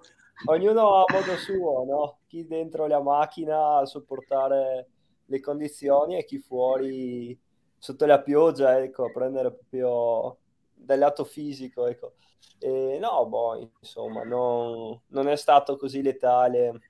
Ognuno 0.48 0.96
a 0.96 1.04
modo 1.10 1.36
suo, 1.38 1.84
no? 1.84 2.18
Chi 2.26 2.46
dentro 2.46 2.86
la 2.86 3.00
macchina 3.00 3.78
a 3.78 3.86
sopportare 3.86 4.88
le 5.24 5.40
condizioni 5.40 6.18
e 6.18 6.24
chi 6.26 6.38
fuori 6.38 7.38
sotto 7.78 8.04
la 8.04 8.20
pioggia, 8.20 8.78
ecco, 8.78 9.06
a 9.06 9.10
prendere 9.10 9.52
proprio 9.52 10.36
dal 10.74 10.98
lato 10.98 11.24
fisico, 11.24 11.86
ecco. 11.86 12.12
E 12.58 12.98
no, 13.00 13.26
boh, 13.26 13.70
insomma, 13.80 14.22
non, 14.24 15.00
non 15.08 15.28
è 15.28 15.36
stato 15.36 15.76
così 15.76 16.02
letale 16.02 16.80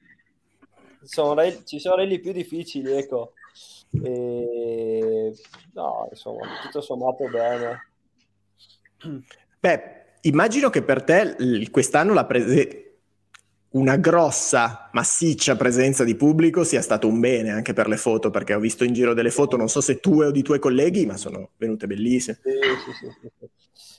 sono 1.06 1.40
ci 1.64 1.78
sono 1.78 1.96
rally 1.96 2.18
più 2.18 2.32
difficili, 2.32 2.92
ecco. 2.92 3.32
E, 4.02 5.32
no, 5.72 6.08
insomma, 6.10 6.46
tutto 6.62 6.80
sommato 6.80 7.28
bene. 7.28 7.90
Beh, 9.58 10.04
immagino 10.22 10.70
che 10.70 10.82
per 10.82 11.02
te 11.02 11.36
quest'anno 11.70 12.12
la 12.12 12.24
prese 12.26 12.82
una 13.68 13.96
grossa, 13.96 14.88
massiccia 14.92 15.54
presenza 15.54 16.02
di 16.02 16.14
pubblico 16.14 16.64
sia 16.64 16.80
stato 16.80 17.08
un 17.08 17.20
bene 17.20 17.50
anche 17.50 17.72
per 17.74 17.88
le 17.88 17.98
foto, 17.98 18.30
perché 18.30 18.54
ho 18.54 18.60
visto 18.60 18.84
in 18.84 18.94
giro 18.94 19.12
delle 19.12 19.30
foto, 19.30 19.56
non 19.56 19.68
so 19.68 19.80
se 19.80 20.00
tue 20.00 20.26
o 20.26 20.30
di 20.30 20.42
tuoi 20.42 20.58
colleghi, 20.58 21.04
ma 21.04 21.16
sono 21.16 21.50
venute 21.56 21.86
bellissime. 21.86 22.40
Sì, 22.42 22.50
sì, 22.92 23.10
sì, 23.20 23.50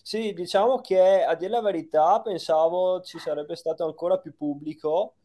sì. 0.08 0.34
diciamo 0.34 0.80
che 0.80 1.24
a 1.24 1.36
dire 1.36 1.52
la 1.52 1.62
verità 1.62 2.22
pensavo 2.22 3.02
ci 3.02 3.20
sarebbe 3.20 3.56
stato 3.56 3.86
ancora 3.86 4.18
più 4.20 4.36
pubblico 4.36 5.16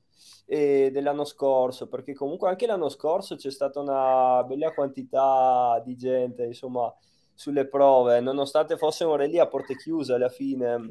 eh, 0.47 0.91
dell'anno 0.93 1.25
scorso, 1.25 1.89
perché 1.89 2.15
comunque 2.15 2.49
anche 2.49 2.67
l'anno 2.67 2.89
scorso 2.89 3.37
c'è 3.37 3.51
stata 3.51 3.81
una 3.81 4.43
bella 4.45 4.73
quantità 4.73 5.81
di 5.85 5.97
gente, 5.97 6.45
insomma, 6.45 6.93
sulle 7.35 7.67
prove, 7.67 8.21
nonostante 8.21 8.77
fossero 8.77 9.17
lì 9.17 9.39
a 9.39 9.47
porte 9.47 9.77
chiuse 9.77 10.15
alla 10.15 10.29
fine 10.29 10.89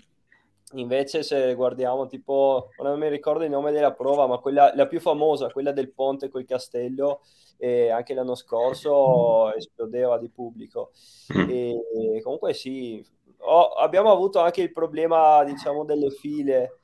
Invece, 0.74 1.22
se 1.24 1.54
guardiamo, 1.54 2.08
tipo, 2.08 2.70
non 2.82 2.98
mi 2.98 3.10
ricordo 3.10 3.44
il 3.44 3.50
nome 3.50 3.72
della 3.72 3.92
prova, 3.92 4.26
ma 4.26 4.38
quella 4.38 4.72
la 4.74 4.88
più 4.88 5.02
famosa, 5.02 5.52
quella 5.52 5.74
del 5.74 5.92
ponte 5.92 6.30
col 6.30 6.46
castello, 6.46 7.22
e 7.58 7.90
anche 7.90 8.14
l'anno 8.14 8.36
scorso 8.36 9.54
esplodeva 9.54 10.18
di 10.18 10.30
pubblico. 10.30 10.92
Mm. 11.36 11.50
E, 11.50 12.22
comunque, 12.24 12.54
sì, 12.54 13.06
ho, 13.42 13.70
abbiamo 13.74 14.12
avuto 14.12 14.40
anche 14.40 14.62
il 14.62 14.72
problema, 14.72 15.44
diciamo, 15.44 15.86
delle 15.86 16.10
file 16.12 16.80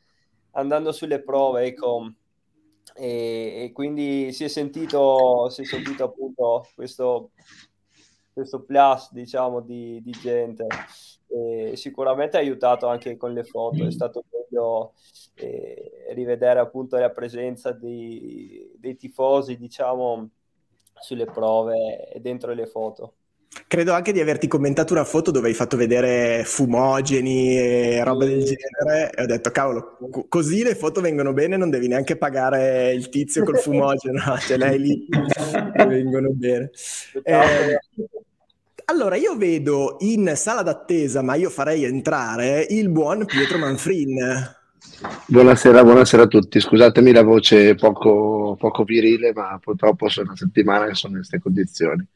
andando 0.52 0.92
sulle 0.92 1.22
prove, 1.22 1.66
ecco. 1.66 2.12
E, 2.96 3.64
e 3.64 3.72
quindi 3.74 4.32
si 4.32 4.44
è 4.44 4.48
sentito, 4.48 5.50
si 5.50 5.62
è 5.62 5.66
sentito 5.66 6.06
appunto 6.06 6.68
questo, 6.74 7.32
questo 8.34 8.64
plus, 8.64 9.12
diciamo, 9.12 9.62
di, 9.62 10.02
di 10.02 10.12
gente 10.12 10.66
e 11.28 11.76
sicuramente 11.76 12.38
ha 12.38 12.40
aiutato 12.40 12.88
anche 12.88 13.18
con 13.18 13.34
le 13.34 13.44
foto, 13.44 13.86
è 13.86 13.92
stato 13.92 14.24
bello 14.30 14.94
eh, 15.36 16.08
rivedere 16.12 16.60
appunto 16.60 16.98
la 16.98 17.12
presenza 17.12 17.72
di, 17.72 18.72
dei 18.78 18.96
tifosi, 18.96 19.58
diciamo, 19.58 20.30
sulle 21.00 21.26
prove 21.26 22.10
e 22.10 22.20
dentro 22.20 22.54
le 22.54 22.66
foto. 22.66 23.17
Credo 23.66 23.94
anche 23.94 24.12
di 24.12 24.20
averti 24.20 24.48
commentato 24.48 24.94
una 24.94 25.04
foto 25.04 25.32
dove 25.32 25.48
hai 25.48 25.54
fatto 25.54 25.78
vedere 25.78 26.44
fumogeni 26.46 27.58
e 27.58 28.04
robe 28.04 28.26
del 28.26 28.44
genere 28.44 29.12
e 29.14 29.24
ho 29.24 29.26
detto 29.26 29.52
cavolo, 29.52 29.98
così 30.30 30.64
le 30.64 30.76
foto 30.76 31.02
vengono 31.02 31.34
bene, 31.34 31.58
non 31.58 31.70
devi 31.70 31.88
neanche 31.88 32.18
pagare 32.18 32.94
il 32.94 33.10
tizio 33.10 33.44
col 33.44 33.58
fumogeno, 33.58 34.38
ce 34.40 34.58
l'hai 34.58 34.80
lì 34.80 35.08
e 35.74 35.86
vengono 35.88 36.30
bene. 36.32 36.70
Eh, 37.24 37.80
allora, 38.90 39.18
io 39.18 39.36
vedo 39.36 39.98
in 40.00 40.32
sala 40.36 40.62
d'attesa, 40.62 41.22
ma 41.22 41.36
io 41.36 41.50
farei 41.50 41.84
entrare 41.84 42.66
il 42.70 42.90
buon 42.90 43.26
Pietro 43.26 43.58
Manfrin. 43.58 44.56
Buonasera, 45.26 45.84
buonasera 45.84 46.24
a 46.24 46.28
tutti. 46.28 46.60
Scusatemi 46.62 47.12
la 47.12 47.24
voce 47.24 47.76
poco, 47.76 48.56
poco 48.58 48.84
virile, 48.84 49.34
ma 49.34 49.60
purtroppo 49.62 50.08
sono 50.08 50.28
una 50.28 50.38
settimana 50.38 50.86
che 50.86 50.96
sono 50.96 51.14
in 51.14 51.20
queste 51.20 51.42
condizioni. 51.42 52.08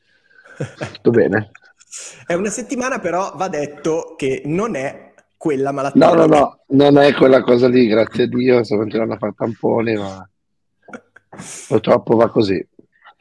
Tutto 0.93 1.11
bene? 1.11 1.51
È 2.25 2.33
una 2.33 2.49
settimana, 2.49 2.99
però 2.99 3.33
va 3.35 3.47
detto 3.47 4.15
che 4.17 4.41
non 4.45 4.75
è 4.75 5.13
quella 5.37 5.71
malattia. 5.71 6.07
No, 6.07 6.13
no, 6.13 6.25
no, 6.25 6.59
non 6.67 6.97
è 6.97 7.13
quella 7.13 7.41
cosa 7.41 7.67
lì, 7.67 7.87
grazie 7.87 8.23
a 8.23 8.27
Dio. 8.27 8.63
Sto 8.63 8.77
continuando 8.77 9.15
a 9.15 9.17
fare 9.17 9.33
tamponi, 9.35 9.95
ma 9.95 10.29
purtroppo 11.67 12.15
va 12.15 12.29
così. 12.29 12.65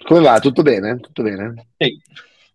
Come 0.04 0.20
va? 0.20 0.38
Tutto 0.38 0.62
bene? 0.62 0.98
Tutto 1.00 1.22
bene? 1.22 1.68
Sì. 1.76 2.00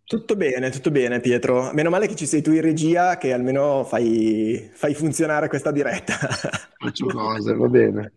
Tutto 0.07 0.35
bene, 0.35 0.69
tutto 0.69 0.91
bene 0.91 1.19
Pietro. 1.19 1.71
Meno 1.73 1.89
male 1.89 2.07
che 2.07 2.15
ci 2.15 2.27
sei 2.27 2.43
tu 2.43 2.51
in 2.51 2.61
regia 2.61 3.17
che 3.17 3.33
almeno 3.33 3.83
fai, 3.83 4.69
fai 4.71 4.93
funzionare 4.93 5.47
questa 5.47 5.71
diretta. 5.71 6.13
Faccio 6.77 7.07
cose, 7.07 7.55
va 7.55 7.67
bene. 7.67 8.13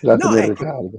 Grazie 0.00 0.28
no, 0.28 0.36
ecco, 0.36 0.90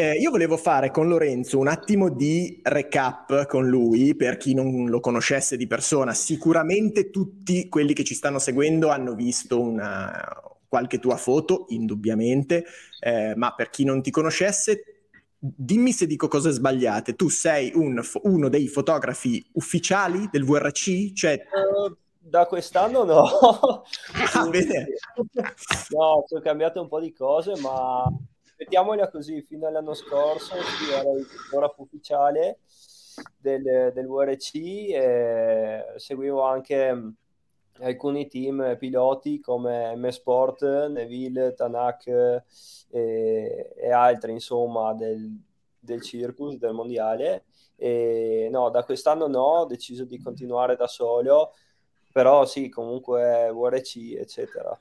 eh, 0.00 0.14
io 0.14 0.30
volevo 0.30 0.56
fare 0.56 0.90
con 0.90 1.08
Lorenzo 1.08 1.58
un 1.58 1.68
attimo 1.68 2.08
di 2.08 2.58
recap 2.62 3.46
con 3.46 3.68
lui, 3.68 4.14
per 4.16 4.38
chi 4.38 4.54
non 4.54 4.88
lo 4.88 4.98
conoscesse 4.98 5.58
di 5.58 5.66
persona. 5.66 6.14
Sicuramente 6.14 7.10
tutti 7.10 7.68
quelli 7.68 7.92
che 7.92 8.02
ci 8.02 8.14
stanno 8.14 8.38
seguendo 8.38 8.88
hanno 8.88 9.14
visto 9.14 9.60
una, 9.60 10.10
qualche 10.66 10.98
tua 10.98 11.16
foto, 11.16 11.66
indubbiamente, 11.68 12.64
eh, 12.98 13.34
ma 13.36 13.52
per 13.54 13.68
chi 13.68 13.84
non 13.84 14.00
ti 14.00 14.10
conoscesse, 14.10 15.02
dimmi 15.38 15.92
se 15.92 16.06
dico 16.06 16.28
cose 16.28 16.50
sbagliate, 16.50 17.14
tu 17.14 17.28
sei 17.28 17.72
un, 17.74 18.00
uno 18.22 18.48
dei 18.48 18.68
fotografi 18.68 19.46
ufficiali 19.52 20.30
del 20.32 20.44
VRC? 20.44 21.12
Cioè... 21.12 21.42
Uh, 21.52 21.94
da 22.22 22.46
quest'anno 22.46 23.04
no. 23.04 23.22
ah, 24.34 24.48
bene. 24.48 24.86
no, 25.90 26.24
ho 26.26 26.40
cambiato 26.42 26.80
un 26.80 26.88
po' 26.88 27.00
di 27.00 27.12
cose, 27.12 27.52
ma 27.60 28.04
mettiamola 28.60 29.08
così, 29.08 29.40
fino 29.40 29.66
all'anno 29.66 29.94
scorso 29.94 30.54
sì, 30.56 30.92
ero 30.92 31.16
il 31.16 31.24
fotografo 31.24 31.80
ufficiale 31.80 32.58
del, 33.38 33.90
del 33.94 34.06
VRC 34.06 34.54
e 34.54 35.84
seguivo 35.96 36.42
anche 36.42 37.14
alcuni 37.80 38.28
team 38.28 38.76
piloti 38.78 39.40
come 39.40 39.96
M 39.96 40.08
Sport, 40.08 40.88
Neville, 40.88 41.54
Tanak 41.54 42.06
e, 42.90 43.72
e 43.74 43.90
altri 43.90 44.32
insomma 44.32 44.92
del, 44.92 45.40
del 45.78 46.02
circus, 46.02 46.58
del 46.58 46.74
mondiale. 46.74 47.44
E 47.76 48.48
no, 48.50 48.68
da 48.68 48.84
quest'anno 48.84 49.26
no, 49.26 49.40
ho 49.40 49.64
deciso 49.64 50.04
di 50.04 50.20
continuare 50.20 50.76
da 50.76 50.86
solo, 50.86 51.54
però 52.12 52.44
sì, 52.44 52.68
comunque 52.68 53.50
VRC, 53.50 54.16
eccetera. 54.18 54.78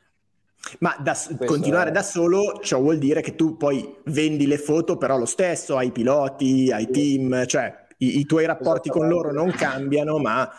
Ma 0.79 0.95
da, 0.99 1.15
continuare 1.45 1.89
è... 1.89 1.93
da 1.93 2.03
solo, 2.03 2.59
ciò 2.61 2.79
vuol 2.79 2.97
dire 2.97 3.21
che 3.21 3.35
tu 3.35 3.57
poi 3.57 3.97
vendi 4.05 4.45
le 4.45 4.57
foto, 4.57 4.97
però 4.97 5.17
lo 5.17 5.25
stesso 5.25 5.77
ai 5.77 5.91
piloti, 5.91 6.71
ai 6.71 6.89
team, 6.89 7.45
cioè 7.45 7.87
i, 7.97 8.19
i 8.19 8.25
tuoi 8.25 8.45
rapporti 8.45 8.89
con 8.89 9.07
loro 9.07 9.31
non 9.31 9.51
cambiano, 9.51 10.17
ma 10.17 10.49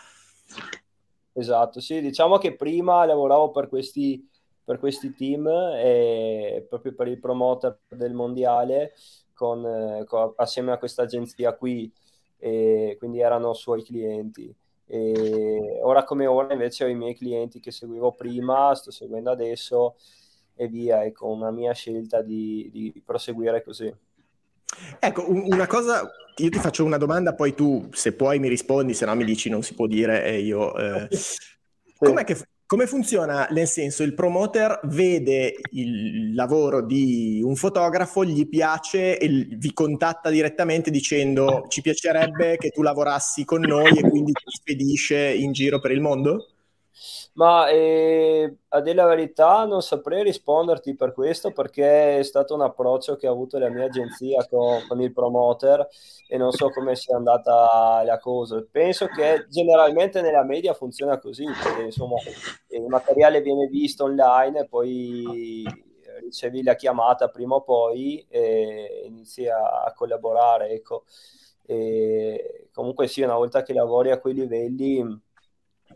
Esatto, 1.33 1.79
sì, 1.79 2.01
diciamo 2.01 2.37
che 2.37 2.55
prima 2.55 3.05
lavoravo 3.05 3.51
per 3.51 3.69
questi, 3.69 4.27
per 4.63 4.79
questi 4.79 5.13
team 5.13 5.47
e 5.47 6.65
proprio 6.67 6.93
per 6.93 7.07
il 7.07 7.19
promoter 7.19 7.79
del 7.87 8.13
mondiale 8.13 8.93
con, 9.33 9.65
eh, 9.65 10.03
con, 10.05 10.33
assieme 10.35 10.73
a 10.73 10.77
questa 10.77 11.03
agenzia 11.03 11.55
qui, 11.55 11.91
e 12.37 12.95
quindi 12.99 13.21
erano 13.21 13.53
suoi 13.53 13.83
clienti. 13.83 14.53
E 14.93 15.79
ora 15.81 16.03
come 16.03 16.25
ora 16.27 16.51
invece 16.51 16.83
ho 16.83 16.87
i 16.89 16.95
miei 16.95 17.15
clienti 17.15 17.61
che 17.61 17.71
seguivo 17.71 18.11
prima, 18.11 18.75
sto 18.75 18.91
seguendo 18.91 19.31
adesso 19.31 19.95
e 20.53 20.67
via, 20.67 21.05
ecco 21.05 21.29
una 21.29 21.49
mia 21.49 21.71
scelta 21.71 22.21
di, 22.21 22.69
di 22.73 23.01
proseguire 23.05 23.63
così. 23.63 23.89
Ecco, 24.99 25.31
una 25.31 25.65
cosa, 25.65 26.11
io 26.35 26.49
ti 26.49 26.59
faccio 26.59 26.83
una 26.83 26.97
domanda, 26.97 27.33
poi 27.33 27.53
tu 27.53 27.87
se 27.93 28.11
puoi 28.11 28.39
mi 28.39 28.49
rispondi, 28.49 28.93
se 28.93 29.05
no 29.05 29.15
mi 29.15 29.23
dici 29.23 29.49
non 29.49 29.63
si 29.63 29.75
può 29.75 29.87
dire 29.87 30.25
e 30.25 30.41
io... 30.41 30.75
Eh, 30.75 31.07
com'è 31.97 32.25
che, 32.25 32.37
come 32.71 32.87
funziona? 32.87 33.49
Nel 33.49 33.67
senso, 33.67 34.01
il 34.01 34.13
promoter 34.13 34.79
vede 34.83 35.55
il 35.71 36.33
lavoro 36.33 36.81
di 36.81 37.41
un 37.43 37.57
fotografo, 37.57 38.23
gli 38.23 38.47
piace 38.47 39.19
e 39.19 39.27
vi 39.27 39.73
contatta 39.73 40.29
direttamente 40.29 40.89
dicendo 40.89 41.65
ci 41.67 41.81
piacerebbe 41.81 42.55
che 42.55 42.69
tu 42.69 42.81
lavorassi 42.81 43.43
con 43.43 43.59
noi 43.59 43.97
e 43.97 44.09
quindi 44.09 44.31
ti 44.31 44.45
spedisce 44.45 45.17
in 45.33 45.51
giro 45.51 45.81
per 45.81 45.91
il 45.91 45.99
mondo? 45.99 46.50
Ma 47.33 47.69
eh, 47.69 48.57
a 48.69 48.81
dire 48.81 48.95
la 48.95 49.05
verità 49.05 49.65
non 49.65 49.81
saprei 49.81 50.23
risponderti 50.23 50.95
per 50.95 51.13
questo 51.13 51.51
perché 51.51 52.19
è 52.19 52.23
stato 52.23 52.53
un 52.53 52.61
approccio 52.61 53.15
che 53.15 53.27
ha 53.27 53.31
avuto 53.31 53.57
la 53.57 53.69
mia 53.69 53.85
agenzia 53.85 54.45
con, 54.47 54.85
con 54.87 55.01
il 55.01 55.13
promoter 55.13 55.87
e 56.27 56.37
non 56.37 56.51
so 56.51 56.69
come 56.69 56.95
sia 56.95 57.15
andata 57.15 58.03
la 58.03 58.19
cosa. 58.19 58.63
Penso 58.69 59.07
che 59.07 59.45
generalmente 59.49 60.21
nella 60.21 60.43
media 60.43 60.73
funziona 60.73 61.19
così, 61.19 61.45
perché 61.45 61.83
insomma 61.83 62.15
il 62.67 62.85
materiale 62.87 63.41
viene 63.41 63.67
visto 63.67 64.03
online 64.03 64.59
e 64.59 64.67
poi 64.67 65.63
ricevi 66.21 66.63
la 66.63 66.75
chiamata 66.75 67.29
prima 67.29 67.55
o 67.55 67.61
poi 67.61 68.25
e 68.29 69.03
inizi 69.05 69.47
a, 69.47 69.83
a 69.83 69.93
collaborare. 69.93 70.69
Ecco. 70.69 71.05
E 71.65 72.67
comunque 72.73 73.07
sì, 73.07 73.21
una 73.21 73.35
volta 73.35 73.63
che 73.63 73.73
lavori 73.73 74.11
a 74.11 74.19
quei 74.19 74.33
livelli 74.33 75.29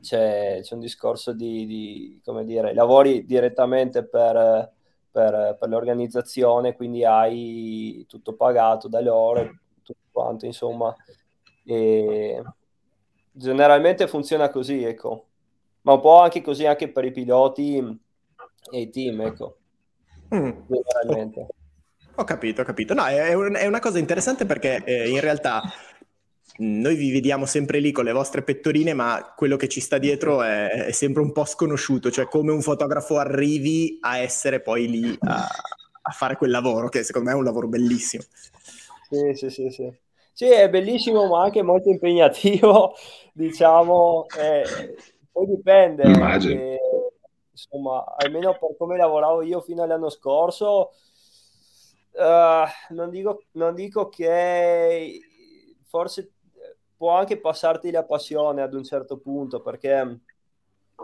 c'è, 0.02 0.60
c'è 0.62 0.74
un 0.74 0.80
discorso 0.80 1.34
di, 1.34 1.66
di, 1.66 2.22
come 2.24 2.46
dire, 2.46 2.74
lavori 2.74 3.26
direttamente 3.26 4.04
per, 4.04 4.72
per, 5.12 5.58
per, 5.60 5.70
l'organizzazione, 5.70 6.76
quindi 6.76 7.06
hai 7.06 8.06
tutto 8.08 8.36
pagato 8.36 8.88
da 8.88 9.02
loro, 9.02 9.50
tutto 9.84 10.00
quanto, 10.12 10.46
insomma. 10.46 10.94
E 11.66 12.42
generalmente 13.32 14.08
funziona 14.08 14.50
così, 14.50 14.84
ecco. 14.84 15.26
Ma 15.82 15.94
un 15.94 16.02
po' 16.02 16.20
anche 16.20 16.42
così 16.42 16.66
anche 16.66 16.92
per 16.92 17.06
i 17.06 17.12
piloti 17.12 17.78
e 18.72 18.80
i 18.80 18.90
team, 18.90 19.22
ecco. 19.22 19.58
Mm. 20.34 20.52
Generalmente. 20.68 21.48
Ho 22.16 22.24
capito, 22.24 22.62
ho 22.62 22.66
capito. 22.66 22.94
No, 22.94 23.06
è, 23.06 23.34
un, 23.34 23.56
è 23.56 23.68
una 23.68 23.80
cosa 23.80 24.00
interessante 24.00 24.46
perché 24.46 24.84
eh, 24.86 25.10
in 25.10 25.20
realtà 25.20 25.62
noi 26.58 26.96
vi 26.96 27.12
vediamo 27.12 27.46
sempre 27.46 27.80
lì 27.80 27.92
con 27.92 28.06
le 28.06 28.14
vostre 28.14 28.42
pettorine, 28.42 28.94
ma 28.94 29.34
quello 29.36 29.58
che 29.58 29.68
ci 29.68 29.82
sta 29.82 29.98
dietro 29.98 30.42
è, 30.42 30.86
è, 30.86 30.92
sempre 30.92 31.22
un 31.22 31.32
po' 31.32 31.44
sconosciuto, 31.44 32.10
cioè 32.10 32.28
come 32.28 32.52
un 32.52 32.62
fotografo 32.62 33.18
arrivi 33.18 33.98
a 34.02 34.20
essere 34.20 34.62
poi 34.62 34.88
lì 34.88 35.18
a, 35.20 35.48
a, 36.02 36.12
fare 36.12 36.38
quel 36.38 36.52
lavoro, 36.52 36.88
che 36.88 37.04
secondo 37.04 37.30
me 37.30 37.36
è 37.36 37.38
un 37.38 37.44
lavoro 37.44 37.68
bellissimo. 37.68 38.24
Sì, 39.10 39.34
sì, 39.34 39.50
sì, 39.50 39.70
sì. 39.70 40.04
Sì, 40.32 40.46
è 40.46 40.70
bellissimo, 40.70 41.28
ma 41.28 41.44
anche 41.44 41.62
molto 41.62 41.90
impegnativo, 41.90 42.94
diciamo. 43.34 44.26
Eh, 44.38 44.96
poi 45.32 45.46
dipende. 45.48 46.04
Eh, 46.04 46.80
insomma, 47.52 48.16
almeno 48.18 48.52
per 48.58 48.76
come 48.78 48.98
lavoravo 48.98 49.42
io 49.42 49.62
fino 49.62 49.84
all'anno 49.84 50.10
scorso, 50.10 50.92
uh, 52.12 52.94
non, 52.94 53.10
dico, 53.10 53.44
non 53.52 53.74
dico 53.74 54.10
che 54.10 55.20
forse 55.86 56.35
può 56.98 57.12
anche 57.12 57.40
passarti 57.40 57.92
la 57.92 58.04
passione 58.04 58.62
ad 58.62 58.74
un 58.74 58.84
certo 58.84 59.18
punto 59.18 59.62
perché 59.62 60.04
mh, 60.04 60.20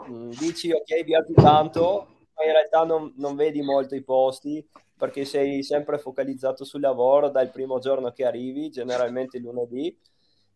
mm, 0.10 0.30
dici 0.32 0.72
ok 0.72 1.04
viaggi 1.04 1.34
tanto 1.34 2.08
ma 2.36 2.46
in 2.46 2.52
realtà 2.52 2.84
non, 2.84 3.14
non, 3.18 3.36
vedi 3.36 3.62
molto 3.62 3.96
i 3.96 4.04
posti 4.04 4.66
perché 4.98 5.26
sei 5.26 5.64
sempre 5.64 5.98
focalizzato 5.98 6.64
sul 6.64 6.82
lavoro 6.82 7.30
dal 7.30 7.50
primo 7.50 7.80
giorno 7.80 8.12
che 8.12 8.26
arrivi 8.26 8.70
generalmente 8.70 9.38
il 9.38 9.44
lunedì 9.44 9.98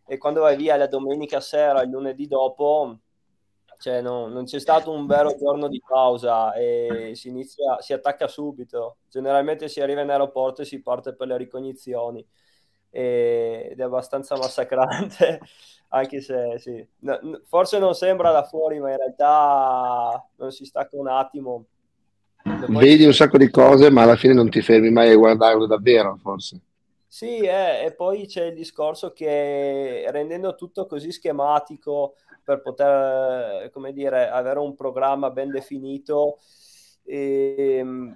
e 0.07 0.17
quando 0.17 0.41
vai 0.41 0.55
via 0.55 0.75
la 0.77 0.87
domenica 0.87 1.39
sera 1.39 1.81
il 1.81 1.89
lunedì 1.89 2.27
dopo 2.27 2.99
cioè 3.77 4.01
non, 4.01 4.31
non 4.31 4.45
c'è 4.45 4.59
stato 4.59 4.91
un 4.91 5.05
vero 5.05 5.35
giorno 5.37 5.67
di 5.67 5.81
pausa 5.85 6.53
e 6.53 7.11
si 7.15 7.27
inizia 7.29 7.79
si 7.81 7.93
attacca 7.93 8.27
subito. 8.27 8.97
Generalmente 9.09 9.67
si 9.67 9.81
arriva 9.81 10.01
in 10.01 10.09
aeroporto 10.09 10.61
e 10.61 10.65
si 10.65 10.81
parte 10.81 11.13
per 11.13 11.27
le 11.27 11.37
ricognizioni 11.37 12.25
ed 12.95 13.77
è 13.77 13.83
abbastanza 13.83 14.37
massacrante, 14.37 15.41
anche 15.89 16.21
se 16.21 16.57
sì. 16.59 16.87
no, 16.99 17.19
forse 17.45 17.77
non 17.77 17.93
sembra 17.93 18.31
da 18.31 18.43
fuori, 18.43 18.79
ma 18.79 18.91
in 18.91 18.97
realtà 18.97 20.25
non 20.37 20.51
si 20.51 20.63
stacca 20.63 20.95
un 20.97 21.09
attimo. 21.09 21.65
Vedi 22.69 23.03
un 23.03 23.13
sacco 23.13 23.37
di 23.37 23.49
cose, 23.49 23.89
ma 23.89 24.03
alla 24.03 24.15
fine 24.15 24.33
non 24.33 24.49
ti 24.49 24.61
fermi 24.61 24.91
mai 24.91 25.11
a 25.11 25.15
guardarlo 25.15 25.65
davvero, 25.65 26.17
forse. 26.21 26.61
Sì, 27.05 27.39
eh, 27.39 27.85
e 27.85 27.93
poi 27.93 28.27
c'è 28.27 28.45
il 28.45 28.53
discorso 28.53 29.11
che 29.11 30.05
rendendo 30.09 30.55
tutto 30.55 30.85
così 30.85 31.11
schematico 31.11 32.15
per 32.43 32.61
poter, 32.61 33.69
come 33.71 33.91
dire, 33.91 34.29
avere 34.29 34.59
un 34.59 34.75
programma 34.75 35.31
ben 35.31 35.49
definito, 35.49 36.37
ehm, 37.03 38.15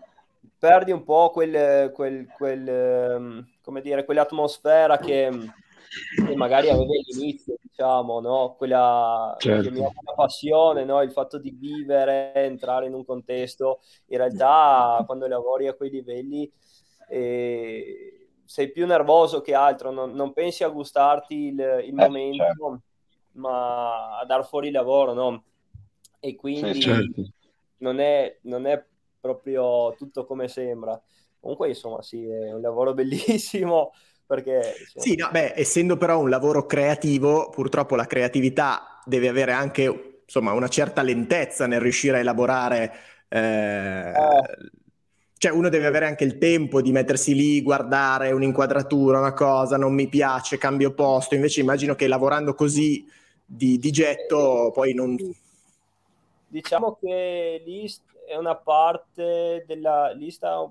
perdi 0.57 0.91
un 0.91 1.03
po' 1.03 1.31
quel, 1.31 1.91
quel, 1.91 2.27
quel, 2.27 2.67
ehm, 2.67 3.47
come 3.69 3.81
dire, 3.81 4.03
quell'atmosfera 4.03 4.97
che, 4.97 5.29
che 6.25 6.35
magari 6.35 6.69
aveva 6.69 6.85
all'inizio, 6.85 7.53
diciamo, 7.61 8.19
no? 8.19 8.55
Quella 8.57 9.35
certo. 9.37 9.91
passione, 10.15 10.83
no? 10.85 11.03
Il 11.03 11.11
fatto 11.11 11.37
di 11.37 11.51
vivere, 11.51 12.33
entrare 12.33 12.87
in 12.87 12.95
un 12.95 13.05
contesto. 13.05 13.81
In 14.07 14.17
realtà, 14.17 15.03
quando 15.05 15.27
lavori 15.27 15.67
a 15.67 15.75
quei 15.75 15.91
livelli, 15.91 16.51
eh, 17.09 18.29
sei 18.43 18.71
più 18.71 18.87
nervoso 18.87 19.41
che 19.41 19.53
altro, 19.53 19.91
non, 19.91 20.13
non 20.13 20.33
pensi 20.33 20.63
a 20.63 20.69
gustarti 20.69 21.35
il, 21.35 21.59
il 21.59 21.89
eh, 21.89 21.91
momento, 21.93 22.43
certo. 22.43 22.81
ma 23.33 24.17
a 24.17 24.25
dar 24.25 24.47
fuori 24.47 24.67
il 24.67 24.73
lavoro, 24.73 25.13
no? 25.13 25.43
E 26.19 26.35
quindi 26.35 26.81
certo. 26.81 27.21
non, 27.77 27.99
è, 27.99 28.39
non 28.41 28.65
è 28.65 28.83
proprio 29.19 29.93
tutto 29.95 30.25
come 30.25 30.47
sembra. 30.47 30.99
Comunque, 31.39 31.69
insomma, 31.69 32.01
sì, 32.01 32.25
è 32.25 32.53
un 32.53 32.61
lavoro 32.61 32.93
bellissimo. 32.95 33.93
Perché, 34.25 34.75
insomma... 34.79 35.05
Sì, 35.05 35.15
no, 35.15 35.29
beh, 35.31 35.53
essendo 35.55 35.97
però 35.97 36.19
un 36.19 36.29
lavoro 36.29 36.65
creativo, 36.65 37.49
purtroppo 37.49 37.95
la 37.95 38.05
creatività 38.05 38.99
deve 39.03 39.27
avere 39.27 39.53
anche 39.53 40.21
insomma, 40.23 40.51
una 40.53 40.67
certa 40.67 41.01
lentezza 41.01 41.65
nel 41.65 41.79
riuscire 41.79 42.17
a 42.17 42.19
elaborare. 42.19 42.93
Eh... 43.27 44.09
Eh. 44.09 44.77
Cioè, 45.39 45.53
uno 45.53 45.69
deve 45.69 45.85
avere 45.85 46.05
anche 46.05 46.25
il 46.25 46.37
tempo 46.37 46.81
di 46.81 46.91
mettersi 46.91 47.33
lì, 47.33 47.61
guardare 47.61 48.33
un'inquadratura, 48.33 49.19
una 49.19 49.31
cosa, 49.31 49.77
non 49.77 49.93
mi 49.93 50.09
piace, 50.09 50.57
cambio 50.57 50.93
posto. 50.93 51.33
Invece, 51.33 51.61
immagino 51.61 51.95
che 51.95 52.09
lavorando 52.09 52.53
così 52.53 53.07
di, 53.45 53.77
di 53.77 53.89
getto, 53.89 54.69
poi 54.73 54.93
non. 54.93 55.15
Diciamo 56.45 56.97
che 56.99 57.63
lì 57.65 57.89
è 58.27 58.35
una 58.35 58.57
parte 58.57 59.63
della 59.65 60.11
lista 60.11 60.69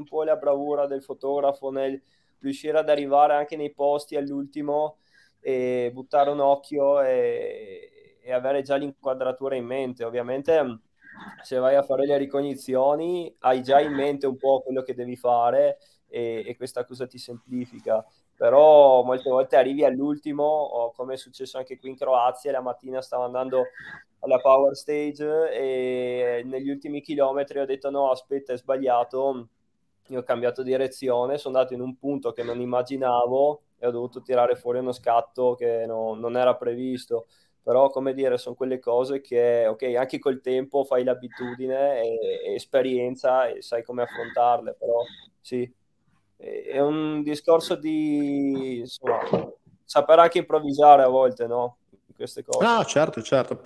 un 0.00 0.04
po' 0.06 0.24
la 0.24 0.36
bravura 0.36 0.86
del 0.86 1.02
fotografo 1.02 1.70
nel 1.70 2.00
riuscire 2.40 2.78
ad 2.78 2.88
arrivare 2.88 3.34
anche 3.34 3.56
nei 3.56 3.72
posti 3.72 4.16
all'ultimo 4.16 4.98
e 5.40 5.90
buttare 5.92 6.30
un 6.30 6.40
occhio 6.40 7.00
e, 7.00 8.18
e 8.22 8.32
avere 8.32 8.62
già 8.62 8.76
l'inquadratura 8.76 9.54
in 9.54 9.64
mente. 9.64 10.04
Ovviamente 10.04 10.80
se 11.42 11.58
vai 11.58 11.76
a 11.76 11.82
fare 11.82 12.06
le 12.06 12.16
ricognizioni 12.16 13.34
hai 13.40 13.62
già 13.62 13.80
in 13.80 13.92
mente 13.92 14.26
un 14.26 14.36
po' 14.36 14.62
quello 14.62 14.82
che 14.82 14.94
devi 14.94 15.16
fare 15.16 15.78
e, 16.08 16.44
e 16.46 16.56
questa 16.56 16.84
cosa 16.84 17.06
ti 17.06 17.18
semplifica 17.18 18.04
però 18.40 19.02
molte 19.02 19.28
volte 19.28 19.56
arrivi 19.56 19.84
all'ultimo, 19.84 20.94
come 20.96 21.12
è 21.12 21.16
successo 21.18 21.58
anche 21.58 21.78
qui 21.78 21.90
in 21.90 21.96
Croazia, 21.96 22.50
la 22.50 22.62
mattina 22.62 23.02
stavo 23.02 23.24
andando 23.24 23.64
alla 24.20 24.38
Power 24.38 24.74
Stage 24.74 25.52
e 25.52 26.42
negli 26.46 26.70
ultimi 26.70 27.02
chilometri 27.02 27.58
ho 27.58 27.66
detto 27.66 27.90
no, 27.90 28.10
aspetta, 28.10 28.54
è 28.54 28.56
sbagliato, 28.56 29.48
ho 30.16 30.22
cambiato 30.22 30.62
direzione, 30.62 31.38
sono 31.38 31.56
andato 31.56 31.74
in 31.74 31.80
un 31.80 31.96
punto 31.96 32.32
che 32.32 32.42
non 32.42 32.60
immaginavo 32.60 33.62
e 33.78 33.86
ho 33.86 33.90
dovuto 33.90 34.22
tirare 34.22 34.56
fuori 34.56 34.78
uno 34.78 34.92
scatto 34.92 35.54
che 35.54 35.84
no, 35.86 36.14
non 36.14 36.36
era 36.36 36.56
previsto. 36.56 37.26
Però, 37.62 37.90
come 37.90 38.14
dire, 38.14 38.38
sono 38.38 38.54
quelle 38.54 38.78
cose 38.78 39.20
che, 39.20 39.66
ok, 39.66 39.82
anche 39.96 40.18
col 40.18 40.40
tempo 40.40 40.82
fai 40.84 41.04
l'abitudine 41.04 42.00
e, 42.00 42.18
e 42.46 42.54
esperienza 42.54 43.48
e 43.48 43.60
sai 43.60 43.84
come 43.84 44.02
affrontarle, 44.02 44.76
però 44.78 45.02
sì, 45.40 45.70
è 46.38 46.80
un 46.80 47.22
discorso 47.22 47.74
di 47.74 48.78
insomma, 48.78 49.20
saper 49.84 50.20
anche 50.20 50.38
improvvisare 50.38 51.02
a 51.02 51.08
volte, 51.08 51.46
no? 51.46 51.76
Queste 52.16 52.42
cose. 52.44 52.64
Ah, 52.64 52.82
certo, 52.84 53.22
certo. 53.22 53.60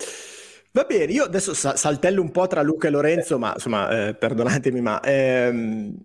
Va 0.73 0.83
bene, 0.83 1.13
io 1.13 1.23
adesso 1.23 1.53
saltello 1.53 2.21
un 2.21 2.31
po' 2.31 2.47
tra 2.47 2.61
Luca 2.61 2.89
e 2.89 2.91
Lorenzo, 2.91 3.37
ma 3.39 3.53
insomma, 3.53 4.07
eh, 4.07 4.13
perdonatemi, 4.13 4.81
ma 4.81 4.99
ehm, 5.01 5.95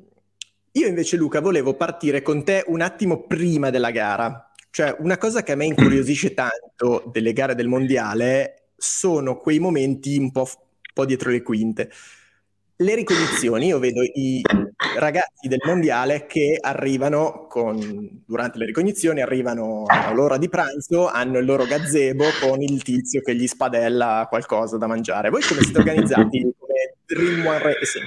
io 0.72 0.86
invece 0.86 1.16
Luca 1.16 1.40
volevo 1.40 1.74
partire 1.74 2.22
con 2.22 2.44
te 2.44 2.64
un 2.66 2.80
attimo 2.80 3.26
prima 3.26 3.70
della 3.70 3.90
gara. 3.90 4.50
Cioè, 4.70 4.96
una 5.00 5.18
cosa 5.18 5.42
che 5.42 5.52
a 5.52 5.56
me 5.56 5.64
incuriosisce 5.64 6.32
tanto 6.34 7.10
delle 7.12 7.32
gare 7.32 7.54
del 7.54 7.66
mondiale 7.66 8.68
sono 8.76 9.36
quei 9.36 9.58
momenti 9.58 10.16
un 10.16 10.30
po', 10.30 10.42
un 10.42 10.92
po 10.94 11.04
dietro 11.04 11.30
le 11.30 11.42
quinte 11.42 11.90
le 12.80 12.94
ricognizioni, 12.94 13.66
io 13.66 13.78
vedo 13.78 14.02
i 14.02 14.42
ragazzi 14.98 15.48
del 15.48 15.60
mondiale 15.64 16.26
che 16.26 16.56
arrivano 16.58 17.46
con, 17.46 18.22
durante 18.26 18.58
le 18.58 18.64
ricognizioni, 18.64 19.20
arrivano 19.20 19.84
all'ora 19.86 20.38
di 20.38 20.48
pranzo, 20.48 21.06
hanno 21.06 21.38
il 21.38 21.44
loro 21.44 21.66
gazebo 21.66 22.24
con 22.40 22.62
il 22.62 22.82
tizio 22.82 23.20
che 23.20 23.34
gli 23.34 23.46
spadella 23.46 24.26
qualcosa 24.28 24.78
da 24.78 24.86
mangiare. 24.86 25.28
Voi 25.28 25.42
come 25.42 25.60
siete 25.60 25.78
organizzati 25.78 26.40
come 26.58 26.94
Dream 27.04 27.46
One 27.46 27.58
Racing? 27.58 28.06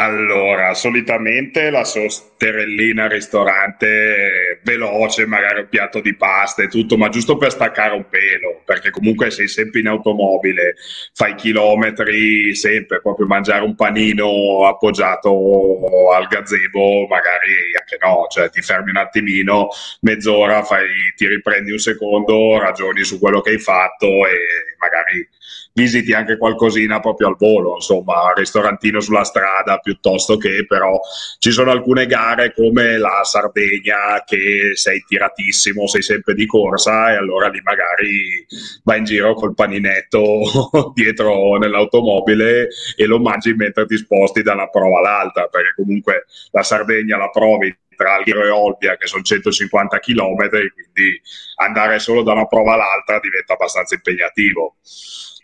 Allora, 0.00 0.74
solitamente 0.74 1.70
la 1.70 1.82
sosterellina 1.82 3.04
al 3.04 3.10
ristorante 3.10 4.60
veloce, 4.62 5.26
magari 5.26 5.62
un 5.62 5.68
piatto 5.68 6.00
di 6.00 6.14
pasta 6.14 6.62
e 6.62 6.68
tutto, 6.68 6.96
ma 6.96 7.08
giusto 7.08 7.36
per 7.36 7.50
staccare 7.50 7.94
un 7.94 8.06
pelo, 8.08 8.62
perché 8.64 8.90
comunque 8.90 9.32
sei 9.32 9.48
sempre 9.48 9.80
in 9.80 9.88
automobile, 9.88 10.76
fai 11.12 11.34
chilometri 11.34 12.54
sempre, 12.54 13.00
proprio 13.00 13.26
mangiare 13.26 13.64
un 13.64 13.74
panino 13.74 14.66
appoggiato 14.68 16.12
al 16.14 16.28
gazebo, 16.28 17.08
magari 17.08 17.74
anche 17.76 17.98
no, 18.00 18.26
cioè 18.30 18.50
ti 18.50 18.62
fermi 18.62 18.90
un 18.90 18.98
attimino, 18.98 19.66
mezz'ora, 20.02 20.62
fai, 20.62 20.86
ti 21.16 21.26
riprendi 21.26 21.72
un 21.72 21.78
secondo, 21.78 22.56
ragioni 22.60 23.02
su 23.02 23.18
quello 23.18 23.40
che 23.40 23.50
hai 23.50 23.58
fatto 23.58 24.06
e 24.06 24.76
magari 24.78 25.28
visiti 25.72 26.12
anche 26.12 26.36
qualcosina 26.36 27.00
proprio 27.00 27.28
al 27.28 27.36
volo, 27.38 27.74
insomma, 27.74 28.32
ristorantino 28.34 29.00
sulla 29.00 29.24
strada 29.24 29.78
piuttosto 29.78 30.36
che 30.36 30.64
però 30.66 30.98
ci 31.38 31.50
sono 31.50 31.70
alcune 31.70 32.06
gare 32.06 32.52
come 32.52 32.98
la 32.98 33.20
Sardegna 33.22 34.22
che 34.24 34.72
sei 34.74 35.04
tiratissimo, 35.06 35.86
sei 35.86 36.02
sempre 36.02 36.34
di 36.34 36.46
corsa 36.46 37.12
e 37.12 37.16
allora 37.16 37.48
lì 37.48 37.60
magari 37.62 38.46
vai 38.82 38.98
in 38.98 39.04
giro 39.04 39.34
col 39.34 39.54
paninetto 39.54 40.90
dietro 40.94 41.56
nell'automobile 41.58 42.68
e 42.96 43.06
lo 43.06 43.18
mangi 43.18 43.54
mentre 43.54 43.86
ti 43.86 43.96
sposti 43.96 44.42
da 44.42 44.54
una 44.54 44.68
prova 44.68 44.98
all'altra, 44.98 45.46
perché 45.46 45.74
comunque 45.76 46.26
la 46.50 46.62
Sardegna 46.62 47.16
la 47.16 47.30
provi 47.30 47.76
tra 47.98 48.14
Alghero 48.14 48.44
e 48.44 48.50
Olbia 48.50 48.96
che 48.96 49.08
sono 49.08 49.22
150 49.22 49.98
km, 49.98 50.48
quindi 50.48 51.20
andare 51.56 51.98
solo 51.98 52.22
da 52.22 52.32
una 52.32 52.46
prova 52.46 52.74
all'altra 52.74 53.18
diventa 53.18 53.54
abbastanza 53.54 53.96
impegnativo. 53.96 54.76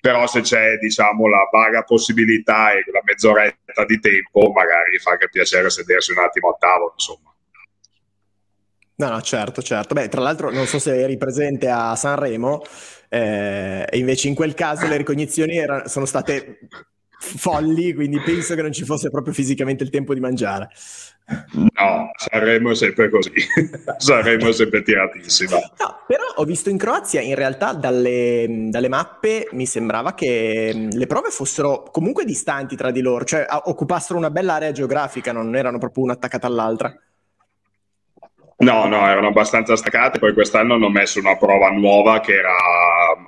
Però 0.05 0.27
se 0.27 0.43
c'è 0.43 0.77
diciamo 0.77 1.29
la 1.29 1.49
vaga 1.51 1.83
possibilità 1.83 2.73
e 2.73 2.85
la 2.93 3.01
mezz'oretta 3.03 3.87
di 3.87 3.99
tempo, 4.01 4.53
magari 4.53 4.99
fa 4.99 5.13
anche 5.13 5.31
piacere 5.31 5.71
sedersi 5.71 6.13
un 6.13 6.19
attimo 6.19 6.51
a 6.51 6.57
tavolo, 6.59 6.93
insomma. 6.93 7.35
No, 8.97 9.09
no, 9.09 9.23
certo, 9.23 9.63
certo. 9.63 9.95
Beh, 9.95 10.11
tra 10.11 10.21
l'altro 10.21 10.51
non 10.51 10.67
so 10.67 10.79
se 10.79 11.01
eri 11.01 11.17
presente 11.17 11.71
a 11.71 11.97
Sanremo, 11.97 12.61
eh, 13.09 13.87
e 13.89 13.97
invece 13.97 14.29
in 14.29 14.35
quel 14.35 14.53
caso 14.53 14.87
le 14.87 14.99
ricognizioni 14.99 15.57
erano, 15.57 15.89
sono 15.89 16.05
state 16.05 16.59
folli, 17.19 17.95
quindi 17.95 18.21
penso 18.21 18.55
che 18.55 18.61
non 18.61 18.73
ci 18.73 18.85
fosse 18.85 19.09
proprio 19.09 19.33
fisicamente 19.33 19.85
il 19.85 19.91
tempo 19.91 20.13
di 20.13 20.21
mangiare. 20.21 20.69
No, 21.27 22.11
Sanremo 22.17 22.75
sempre 22.75 23.09
così, 23.09 23.33
Sanremo 23.97 24.53
sempre 24.53 24.83
tiratissima. 24.83 25.57
No, 25.57 26.03
però 26.07 26.23
ho 26.37 26.45
visto 26.45 26.69
in 26.69 26.77
Croazia, 26.77 27.23
in 27.23 27.35
realtà 27.35 27.73
dalle, 27.73 28.69
dalle, 28.69 28.89
mappe 28.89 29.49
mi 29.53 29.65
sembrava 29.65 30.13
che 30.13 30.89
le 30.93 31.07
prove 31.07 31.31
fossero 31.31 31.89
comunque 31.91 32.27
distanti 32.27 32.77
tra 32.77 32.91
di 32.91 33.01
loro, 33.01 33.25
cioè 33.25 33.47
occupassero 33.49 34.19
una 34.19 34.31
bella 34.31 34.55
area 34.55 34.73
geografica, 34.73 35.33
non 35.33 35.57
erano 35.57 35.79
proprio 35.79 36.05
una 36.05 36.13
attaccata 36.13 36.47
all'altra. 36.47 36.95
No, 38.57 38.87
no, 38.87 39.09
erano 39.09 39.29
abbastanza 39.29 39.77
staccate. 39.77 40.19
Poi 40.19 40.33
quest'anno 40.33 40.75
hanno 40.75 40.89
messo 40.89 41.19
una 41.19 41.37
prova 41.37 41.71
nuova 41.71 42.21
che 42.21 42.35
era 42.35 42.55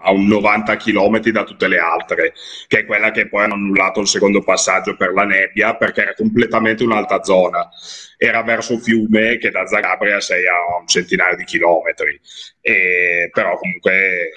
a 0.02 0.10
un 0.12 0.26
90 0.26 0.76
km 0.76 1.18
da 1.30 1.42
tutte 1.44 1.66
le 1.68 1.78
altre, 1.78 2.32
che 2.68 2.80
è 2.80 2.86
quella 2.86 3.10
che 3.10 3.28
poi 3.28 3.44
hanno 3.44 3.54
annullato 3.54 4.00
il 4.00 4.06
secondo 4.06 4.42
passaggio 4.42 4.96
per 4.96 5.12
la 5.12 5.24
nebbia 5.24 5.74
perché 5.74 6.02
era 6.02 6.14
completamente 6.14 6.84
un'altra 6.84 7.22
zona. 7.24 7.68
Era 8.16 8.42
verso 8.42 8.78
fiume 8.78 9.36
che 9.38 9.50
da 9.50 9.66
Zagabria 9.66 10.20
sei 10.20 10.46
a 10.46 10.78
un 10.80 10.86
centinaio 10.86 11.36
di 11.36 11.44
chilometri, 11.44 12.18
e, 12.60 13.28
però 13.32 13.56
comunque 13.58 14.30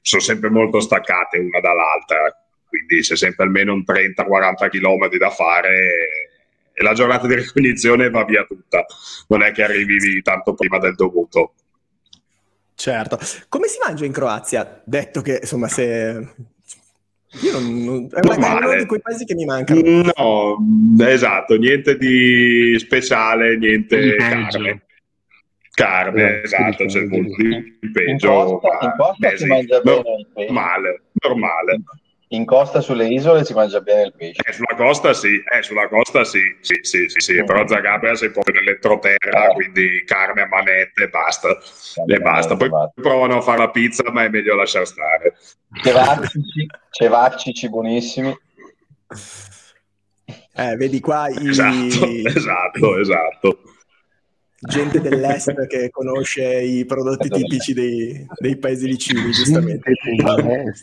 sono 0.00 0.22
sempre 0.22 0.50
molto 0.50 0.80
staccate 0.80 1.38
una 1.38 1.60
dall'altra, 1.60 2.34
quindi 2.68 3.00
c'è 3.02 3.16
sempre 3.16 3.44
almeno 3.44 3.74
un 3.74 3.84
30-40 3.86 4.68
km 4.70 5.16
da 5.18 5.30
fare 5.30 6.31
la 6.76 6.92
giornata 6.94 7.26
di 7.26 7.34
ricognizione 7.34 8.10
va 8.10 8.24
via 8.24 8.44
tutta, 8.44 8.84
non 9.28 9.42
è 9.42 9.52
che 9.52 9.62
arrivi 9.62 10.22
tanto 10.22 10.54
prima 10.54 10.78
del 10.78 10.94
dovuto. 10.94 11.54
Certo. 12.74 13.18
Come 13.48 13.68
si 13.68 13.78
mangia 13.84 14.04
in 14.04 14.12
Croazia? 14.12 14.82
Detto 14.84 15.20
che, 15.20 15.38
insomma, 15.42 15.68
se... 15.68 16.28
Io 17.40 17.52
non, 17.52 17.84
non... 17.84 18.08
È 18.12 18.20
uno 18.24 18.76
di 18.76 18.86
quei 18.86 19.00
paesi 19.00 19.24
che 19.24 19.34
mi 19.34 19.44
mancano. 19.44 19.80
No, 20.16 20.58
esatto, 21.06 21.56
niente 21.56 21.96
di 21.96 22.76
speciale, 22.78 23.56
niente 23.56 24.16
carne. 24.16 24.82
Carne, 25.74 26.40
eh, 26.40 26.42
esatto, 26.42 26.84
c'è 26.84 27.04
molto 27.04 27.42
di 27.42 27.78
peggio. 27.92 28.60
In 28.60 28.92
costa, 28.96 29.36
si 29.36 29.46
mangia 29.46 29.80
bene 29.80 30.02
normale, 30.34 31.02
normale. 31.14 31.80
In 32.32 32.46
costa 32.46 32.80
sulle 32.80 33.08
isole 33.08 33.44
si 33.44 33.52
mangia 33.52 33.80
bene 33.80 34.04
il 34.04 34.14
pesce. 34.16 34.42
Eh, 34.46 34.52
sulla 34.52 34.74
costa 34.74 35.12
sì, 35.12 35.42
eh, 35.52 35.62
sulla 35.62 35.86
costa 35.88 36.24
sì, 36.24 36.40
sì, 36.60 36.78
sì, 36.80 37.08
sì, 37.08 37.20
sì. 37.20 37.42
Mm. 37.42 37.44
però 37.44 37.66
Zagabria 37.66 38.14
sei 38.14 38.30
proprio 38.30 38.54
nell'entroterra, 38.54 39.50
oh. 39.50 39.54
quindi 39.54 40.02
carne 40.06 40.42
a 40.42 40.46
manette 40.46 41.04
e 41.04 41.08
basta. 41.08 41.48
e 42.06 42.18
basta. 42.20 42.56
Poi 42.56 42.70
provano 42.94 43.36
a 43.36 43.40
fare 43.42 43.58
la 43.58 43.70
pizza, 43.70 44.10
ma 44.10 44.24
è 44.24 44.28
meglio 44.30 44.54
lasciare 44.54 44.86
stare. 44.86 45.36
Cevaccici, 45.82 46.66
cevaccici 46.90 47.68
buonissimi. 47.68 48.38
Eh, 50.54 50.76
vedi 50.76 51.00
qua 51.00 51.28
i... 51.28 51.48
Esatto, 51.48 52.06
esatto, 52.28 52.98
esatto 52.98 53.58
gente 54.62 55.00
dell'est 55.00 55.66
che 55.66 55.90
conosce 55.90 56.62
i 56.62 56.84
prodotti 56.84 57.28
tipici 57.28 57.72
dei, 57.72 58.26
dei 58.38 58.56
paesi 58.56 58.86
vicini, 58.86 59.30
giustamente. 59.30 59.92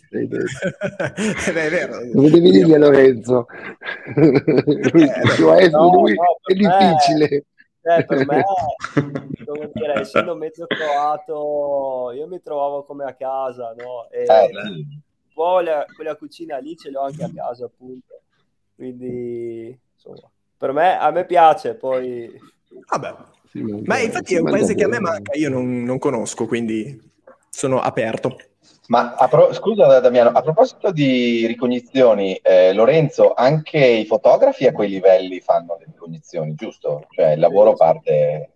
È 0.09 1.51
vero. 1.51 2.05
Dove 2.11 2.29
devi 2.29 2.51
dire 2.51 2.77
Lorenzo? 2.77 3.45
lui, 4.15 5.03
eh, 5.03 5.69
no, 5.69 5.91
lui 5.91 6.13
no, 6.13 6.39
è 6.43 6.53
difficile. 6.53 7.45
Eh, 7.81 8.05
per 8.05 8.25
me, 8.27 8.43
come 9.45 9.71
dire, 9.73 10.01
essendo 10.01 10.35
mezzo 10.35 10.65
croato, 10.67 12.11
io 12.13 12.27
mi 12.27 12.41
trovavo 12.41 12.83
come 12.83 13.05
a 13.05 13.13
casa, 13.13 13.73
no? 13.77 14.09
E 14.11 14.23
eh, 14.23 14.49
poi 15.33 15.63
la, 15.63 15.85
quella 15.95 16.15
cucina 16.15 16.57
lì 16.57 16.75
ce 16.75 16.91
l'ho 16.91 17.01
anche 17.01 17.23
a 17.23 17.31
casa, 17.33 17.65
appunto. 17.65 18.21
Quindi, 18.75 19.79
insomma, 19.93 20.29
per 20.57 20.73
me, 20.73 20.99
a 20.99 21.09
me 21.11 21.25
piace, 21.25 21.75
poi... 21.75 22.29
Vabbè, 22.89 23.15
ma 23.53 23.99
infatti 23.99 24.35
è 24.35 24.39
un 24.39 24.49
paese 24.49 24.75
che 24.75 24.83
a 24.83 24.87
me 24.87 24.99
manca, 24.99 25.37
io 25.37 25.49
non, 25.49 25.83
non 25.83 25.97
conosco, 25.97 26.45
quindi 26.45 26.99
sono 27.49 27.79
aperto. 27.79 28.37
Ma 28.87 29.15
pro- 29.29 29.53
scusa 29.53 29.99
Damiano, 29.99 30.29
a 30.29 30.41
proposito 30.41 30.91
di 30.91 31.45
ricognizioni, 31.45 32.35
eh, 32.35 32.73
Lorenzo, 32.73 33.33
anche 33.33 33.77
i 33.77 34.05
fotografi 34.05 34.65
a 34.65 34.71
quei 34.71 34.89
livelli 34.89 35.39
fanno 35.41 35.77
le 35.77 35.85
ricognizioni, 35.85 36.55
giusto? 36.55 37.05
Cioè 37.09 37.33
il 37.33 37.39
lavoro 37.39 37.73
parte... 37.73 38.53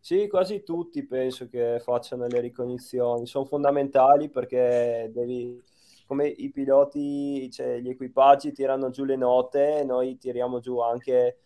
Sì, 0.00 0.28
quasi 0.28 0.62
tutti 0.62 1.04
penso 1.04 1.48
che 1.48 1.78
facciano 1.82 2.26
le 2.26 2.40
ricognizioni, 2.40 3.26
sono 3.26 3.44
fondamentali 3.44 4.30
perché 4.30 5.10
devi, 5.12 5.60
come 6.06 6.26
i 6.26 6.50
piloti, 6.50 7.50
cioè 7.50 7.78
gli 7.78 7.90
equipaggi 7.90 8.52
tirano 8.52 8.88
giù 8.88 9.04
le 9.04 9.16
note, 9.16 9.84
noi 9.84 10.16
tiriamo 10.16 10.58
giù 10.58 10.78
anche 10.78 11.38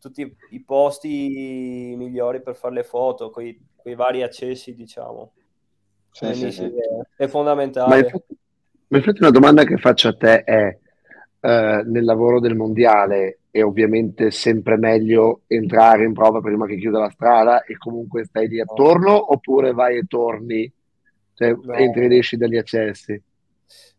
tutti 0.00 0.36
i 0.50 0.62
posti 0.62 1.94
migliori 1.96 2.40
per 2.40 2.56
fare 2.56 2.74
le 2.74 2.84
foto, 2.84 3.30
con 3.30 3.44
i 3.44 3.94
vari 3.94 4.22
accessi, 4.22 4.74
diciamo. 4.74 5.32
Sì, 6.10 6.34
sì, 6.34 6.50
sì. 6.50 6.64
È, 6.64 7.24
è, 7.24 7.26
fondamentale. 7.26 7.88
Ma 7.88 7.96
infatti, 7.98 8.36
ma 8.88 8.96
infatti, 8.96 9.20
una 9.20 9.30
domanda 9.30 9.64
che 9.64 9.76
faccio 9.76 10.08
a 10.08 10.16
te 10.16 10.42
è, 10.42 10.78
eh, 11.40 11.82
nel 11.84 12.04
lavoro 12.04 12.40
del 12.40 12.56
mondiale 12.56 13.40
è 13.50 13.62
ovviamente 13.62 14.30
sempre 14.30 14.76
meglio 14.76 15.42
entrare 15.46 16.04
in 16.04 16.12
prova 16.12 16.40
prima 16.40 16.66
che 16.66 16.76
chiuda 16.76 16.98
la 16.98 17.10
strada 17.10 17.62
e 17.64 17.76
comunque 17.76 18.24
stai 18.24 18.48
lì 18.48 18.60
attorno 18.60 19.10
no. 19.10 19.32
oppure 19.32 19.72
vai 19.72 19.98
e 19.98 20.04
torni, 20.06 20.70
cioè 21.34 21.52
no. 21.52 21.72
entri 21.74 22.04
ed 22.04 22.12
esci 22.12 22.36
dagli 22.36 22.56
accessi? 22.56 23.20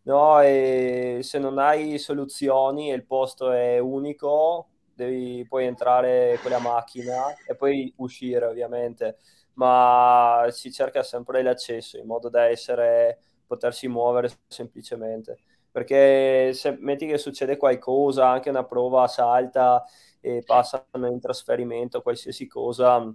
No, 0.02 0.38
se 0.40 1.38
non 1.38 1.58
hai 1.58 1.98
soluzioni 1.98 2.90
e 2.90 2.94
il 2.94 3.04
posto 3.04 3.50
è 3.52 3.78
unico, 3.78 4.69
devi 5.00 5.46
poi 5.48 5.66
entrare 5.66 6.38
con 6.42 6.50
la 6.50 6.58
macchina 6.58 7.34
e 7.46 7.54
poi 7.54 7.92
uscire 7.96 8.46
ovviamente, 8.46 9.16
ma 9.54 10.46
si 10.50 10.70
cerca 10.70 11.02
sempre 11.02 11.42
l'accesso 11.42 11.96
in 11.98 12.06
modo 12.06 12.28
da 12.28 12.44
essere, 12.44 13.18
potersi 13.46 13.88
muovere 13.88 14.30
semplicemente. 14.46 15.38
Perché 15.72 16.52
se 16.52 16.76
metti 16.78 17.06
che 17.06 17.16
succede 17.16 17.56
qualcosa, 17.56 18.28
anche 18.28 18.50
una 18.50 18.64
prova 18.64 19.06
salta 19.06 19.84
e 20.20 20.42
passano 20.44 21.06
in 21.06 21.20
trasferimento, 21.20 22.02
qualsiasi 22.02 22.46
cosa, 22.46 23.12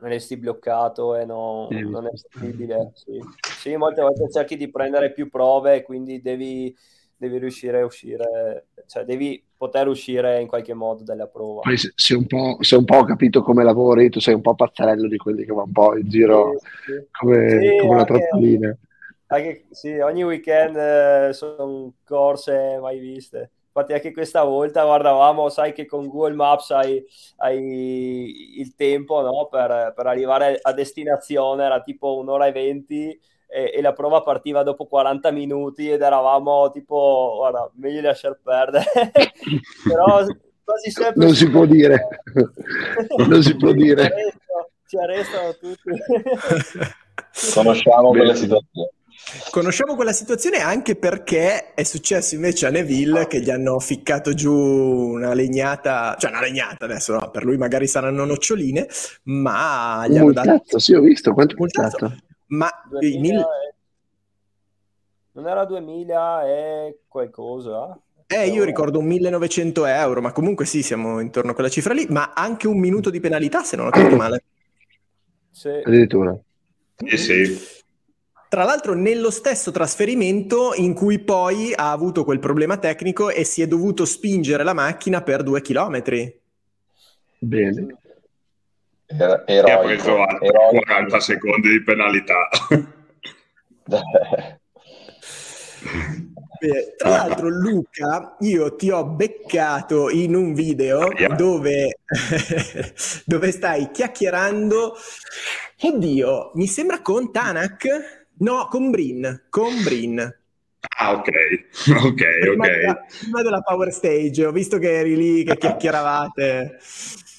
resti 0.00 0.36
bloccato 0.36 1.16
e 1.16 1.24
no, 1.24 1.68
non 1.70 2.06
è 2.06 2.10
possibile. 2.10 2.92
Sì. 2.94 3.20
sì, 3.40 3.76
molte 3.76 4.00
volte 4.00 4.30
cerchi 4.30 4.56
di 4.56 4.70
prendere 4.70 5.12
più 5.12 5.28
prove, 5.28 5.82
quindi 5.82 6.22
devi 6.22 6.74
devi 7.18 7.38
riuscire 7.38 7.80
a 7.80 7.84
uscire, 7.84 8.68
cioè 8.86 9.04
devi 9.04 9.42
poter 9.56 9.88
uscire 9.88 10.40
in 10.40 10.46
qualche 10.46 10.72
modo 10.72 11.02
dalla 11.02 11.26
prova. 11.26 11.60
Poi 11.62 11.76
se, 11.76 11.92
se, 11.94 12.14
un 12.14 12.26
se, 12.60 12.76
un 12.76 12.84
po', 12.84 12.96
ho 12.96 13.04
capito 13.04 13.42
come 13.42 13.64
lavori, 13.64 14.08
tu 14.08 14.20
sei 14.20 14.34
un 14.34 14.40
po' 14.40 14.54
pazzarello 14.54 15.08
di 15.08 15.16
quelli 15.16 15.44
che 15.44 15.52
va 15.52 15.62
un 15.62 15.72
po' 15.72 15.96
in 15.96 16.08
giro 16.08 16.58
sì, 16.84 16.92
sì. 16.92 17.06
come, 17.10 17.48
sì, 17.48 17.76
come 17.78 17.94
una 17.94 18.04
trottolina. 18.04 18.78
Anche, 19.26 19.66
sì, 19.70 19.98
ogni 19.98 20.22
weekend 20.22 20.76
eh, 20.76 21.32
sono 21.32 21.92
corse 22.04 22.78
mai 22.80 22.98
viste. 22.98 23.50
Infatti 23.66 23.92
anche 23.92 24.12
questa 24.12 24.42
volta 24.44 24.84
guardavamo, 24.84 25.48
sai 25.50 25.72
che 25.72 25.86
con 25.86 26.08
Google 26.08 26.34
Maps 26.34 26.70
hai, 26.70 27.04
hai 27.36 28.58
il 28.58 28.74
tempo 28.74 29.20
no? 29.20 29.48
per, 29.50 29.92
per 29.94 30.06
arrivare 30.06 30.58
a 30.60 30.72
destinazione, 30.72 31.64
era 31.64 31.80
tipo 31.82 32.16
un'ora 32.16 32.46
e 32.46 32.52
venti 32.52 33.20
e, 33.48 33.72
e, 33.74 33.80
la 33.80 33.92
prova 33.92 34.22
partiva 34.22 34.62
dopo 34.62 34.86
40 34.86 35.30
minuti 35.30 35.90
ed 35.90 36.02
eravamo 36.02 36.70
tipo, 36.70 37.34
guarda, 37.38 37.70
meglio 37.76 38.02
lasciar 38.02 38.38
perdere. 38.42 38.84
Però 39.88 40.24
quasi 40.62 40.90
sempre... 40.90 41.24
Non 41.24 41.34
si 41.34 41.48
può 41.50 41.64
dire. 41.64 42.08
non 43.26 43.42
si 43.42 43.56
può 43.56 43.72
dire. 43.72 44.12
Ci 44.86 44.96
arrestano 44.98 45.54
tutti. 45.54 45.90
Conosciamo 47.54 48.10
quella 48.10 48.34
situazione. 48.34 48.90
Conosciamo 49.50 49.94
quella 49.94 50.12
situazione 50.12 50.58
anche 50.58 50.96
perché 50.96 51.74
è 51.74 51.82
successo 51.82 52.34
invece 52.34 52.66
a 52.66 52.70
Neville 52.70 53.26
che 53.26 53.40
gli 53.40 53.50
hanno 53.50 53.78
ficcato 53.78 54.32
giù 54.32 54.54
una 54.54 55.34
legnata, 55.34 56.16
cioè 56.18 56.30
una 56.30 56.40
legnata 56.40 56.86
adesso 56.86 57.12
no, 57.14 57.30
per 57.30 57.44
lui 57.44 57.56
magari 57.58 57.86
saranno 57.86 58.24
noccioline, 58.24 58.86
ma 59.24 60.06
gli 60.08 60.16
hanno 60.16 60.32
dato... 60.32 60.78
Sì, 60.78 60.94
ho 60.94 61.00
visto 61.00 61.34
quanto 61.34 61.62
è 61.62 61.68
stato. 61.68 62.14
Ma 62.48 62.68
2000... 62.88 63.46
Non 65.32 65.46
era 65.46 65.64
2000 65.64 66.46
e 66.46 66.98
qualcosa? 67.06 67.98
Eh, 68.26 68.48
io 68.48 68.64
ricordo 68.64 68.98
un 68.98 69.06
1900 69.06 69.86
euro, 69.86 70.20
ma 70.20 70.32
comunque 70.32 70.66
sì, 70.66 70.82
siamo 70.82 71.20
intorno 71.20 71.52
a 71.52 71.54
quella 71.54 71.70
cifra 71.70 71.94
lì, 71.94 72.06
ma 72.10 72.32
anche 72.34 72.66
un 72.66 72.78
minuto 72.78 73.08
di 73.08 73.20
penalità, 73.20 73.62
se 73.62 73.76
non 73.76 73.86
ho 73.86 73.90
capito 73.90 74.16
male. 74.16 74.42
Sì. 75.50 75.68
Addirittura. 75.68 76.36
Sì, 77.06 77.16
sì. 77.16 77.58
Tra 78.48 78.64
l'altro 78.64 78.94
nello 78.94 79.30
stesso 79.30 79.70
trasferimento 79.70 80.72
in 80.74 80.94
cui 80.94 81.18
poi 81.18 81.72
ha 81.74 81.90
avuto 81.90 82.24
quel 82.24 82.38
problema 82.38 82.78
tecnico 82.78 83.30
e 83.30 83.44
si 83.44 83.62
è 83.62 83.66
dovuto 83.66 84.04
spingere 84.04 84.62
la 84.62 84.72
macchina 84.72 85.22
per 85.22 85.42
due 85.42 85.60
chilometri. 85.60 86.40
Bene. 87.38 87.98
Era, 89.10 89.44
e 89.44 89.58
ha 89.58 89.78
preso 89.78 90.16
40 90.38 91.20
secondi 91.20 91.70
di 91.70 91.82
penalità. 91.82 92.48
Beh, 96.60 96.94
tra 96.96 97.08
l'altro, 97.08 97.48
Luca, 97.48 98.36
io 98.40 98.74
ti 98.76 98.90
ho 98.90 99.04
beccato 99.04 100.10
in 100.10 100.34
un 100.34 100.52
video 100.52 101.10
yeah. 101.12 101.34
dove, 101.34 102.00
dove 103.24 103.50
stai 103.52 103.90
chiacchierando. 103.92 104.94
Oddio, 105.80 106.50
mi 106.54 106.66
sembra 106.66 107.00
con 107.00 107.32
Tanak? 107.32 108.26
No, 108.38 108.66
con 108.68 108.90
Brin. 108.90 109.46
Con 109.48 109.82
Brin. 109.84 110.36
Ah, 110.98 111.12
ok, 111.12 111.28
ok, 112.04 112.38
prima 112.40 112.64
ok. 112.66 112.70
Della, 112.70 113.04
prima 113.20 113.42
della 113.42 113.60
Power 113.62 113.92
Stage, 113.92 114.44
ho 114.44 114.52
visto 114.52 114.78
che 114.78 114.98
eri 114.98 115.16
lì, 115.16 115.44
che 115.44 115.56
chiacchieravate. 115.56 116.78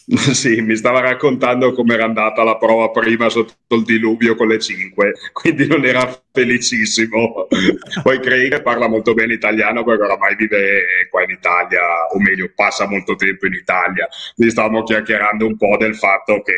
Sì, 0.34 0.62
mi 0.62 0.76
stava 0.76 1.02
raccontando 1.02 1.72
come 1.74 1.94
era 1.94 2.06
andata 2.06 2.44
la 2.44 2.58
prova 2.58 2.90
prima 2.90 3.30
sotto 3.30 3.76
il 3.76 3.84
diluvio 3.84 4.36
con 4.36 4.48
le 4.48 4.58
5, 4.58 5.14
quindi 5.32 5.68
non 5.68 5.86
era 5.86 6.10
felicissimo. 6.32 7.48
Poi 8.02 8.20
Craig 8.20 8.62
parla 8.64 8.88
molto 8.88 9.14
bene 9.14 9.34
italiano 9.34 9.84
perché 9.84 10.04
oramai 10.04 10.36
vive 10.36 11.08
qua 11.12 11.24
in 11.24 11.30
Italia, 11.30 11.82
o 12.12 12.20
meglio, 12.20 12.52
passa 12.56 12.88
molto 12.88 13.16
tempo 13.16 13.46
in 13.46 13.54
Italia. 13.54 14.08
Quindi 14.34 14.52
stavamo 14.52 14.84
chiacchierando 14.84 15.46
un 15.46 15.58
po' 15.58 15.78
del 15.78 15.96
fatto 15.96 16.42
che 16.42 16.56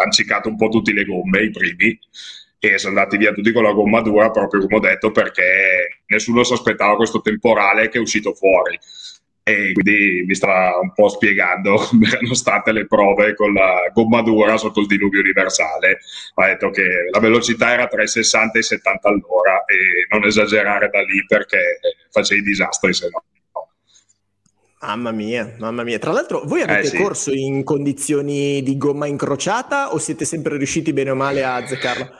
hanno 0.00 0.12
ciccato 0.12 0.48
un 0.48 0.56
po' 0.56 0.68
tutte 0.68 0.92
le 0.92 1.04
gomme, 1.04 1.42
i 1.42 1.50
primi, 1.50 1.98
e 2.60 2.78
sono 2.78 2.96
andati 2.96 3.16
via 3.16 3.32
tutti 3.32 3.50
con 3.52 3.64
la 3.64 3.72
gomma 3.72 4.00
dura, 4.00 4.30
proprio 4.30 4.60
come 4.60 4.76
ho 4.76 4.80
detto, 4.80 5.10
perché 5.10 6.02
nessuno 6.06 6.44
si 6.44 6.52
aspettava 6.52 6.94
questo 6.94 7.20
temporale 7.20 7.88
che 7.88 7.98
è 7.98 8.00
uscito 8.00 8.32
fuori 8.32 8.78
e 9.42 9.72
quindi 9.72 10.24
mi 10.26 10.34
stava 10.34 10.78
un 10.80 10.92
po' 10.92 11.08
spiegando 11.08 11.74
come 11.88 12.08
erano 12.08 12.34
state 12.34 12.72
le 12.72 12.86
prove 12.86 13.34
con 13.34 13.52
la 13.52 13.90
gomma 13.92 14.22
dura 14.22 14.56
sotto 14.56 14.80
il 14.80 14.86
diluvio 14.86 15.20
universale. 15.20 15.98
Ha 16.34 16.46
detto 16.46 16.70
che 16.70 17.08
la 17.10 17.20
velocità 17.20 17.72
era 17.72 17.86
tra 17.86 18.02
i 18.02 18.08
60 18.08 18.56
e 18.56 18.60
i 18.60 18.64
70 18.64 19.08
all'ora 19.08 19.64
e 19.64 20.06
non 20.10 20.24
esagerare 20.24 20.88
da 20.90 21.02
lì 21.02 21.24
perché 21.26 21.80
facevi 22.10 22.42
disastri 22.42 22.92
se 22.92 23.08
no. 23.10 23.24
Mamma 24.82 25.10
mia, 25.10 25.56
mamma 25.58 25.82
mia. 25.82 25.98
Tra 25.98 26.10
l'altro, 26.10 26.42
voi 26.46 26.62
avete 26.62 26.86
eh, 26.86 26.90
sì. 26.90 26.96
corso 26.96 27.32
in 27.34 27.64
condizioni 27.64 28.62
di 28.62 28.78
gomma 28.78 29.06
incrociata 29.06 29.92
o 29.92 29.98
siete 29.98 30.24
sempre 30.24 30.56
riusciti 30.56 30.94
bene 30.94 31.10
o 31.10 31.14
male 31.14 31.44
a 31.44 31.56
azzeccarla? 31.56 32.10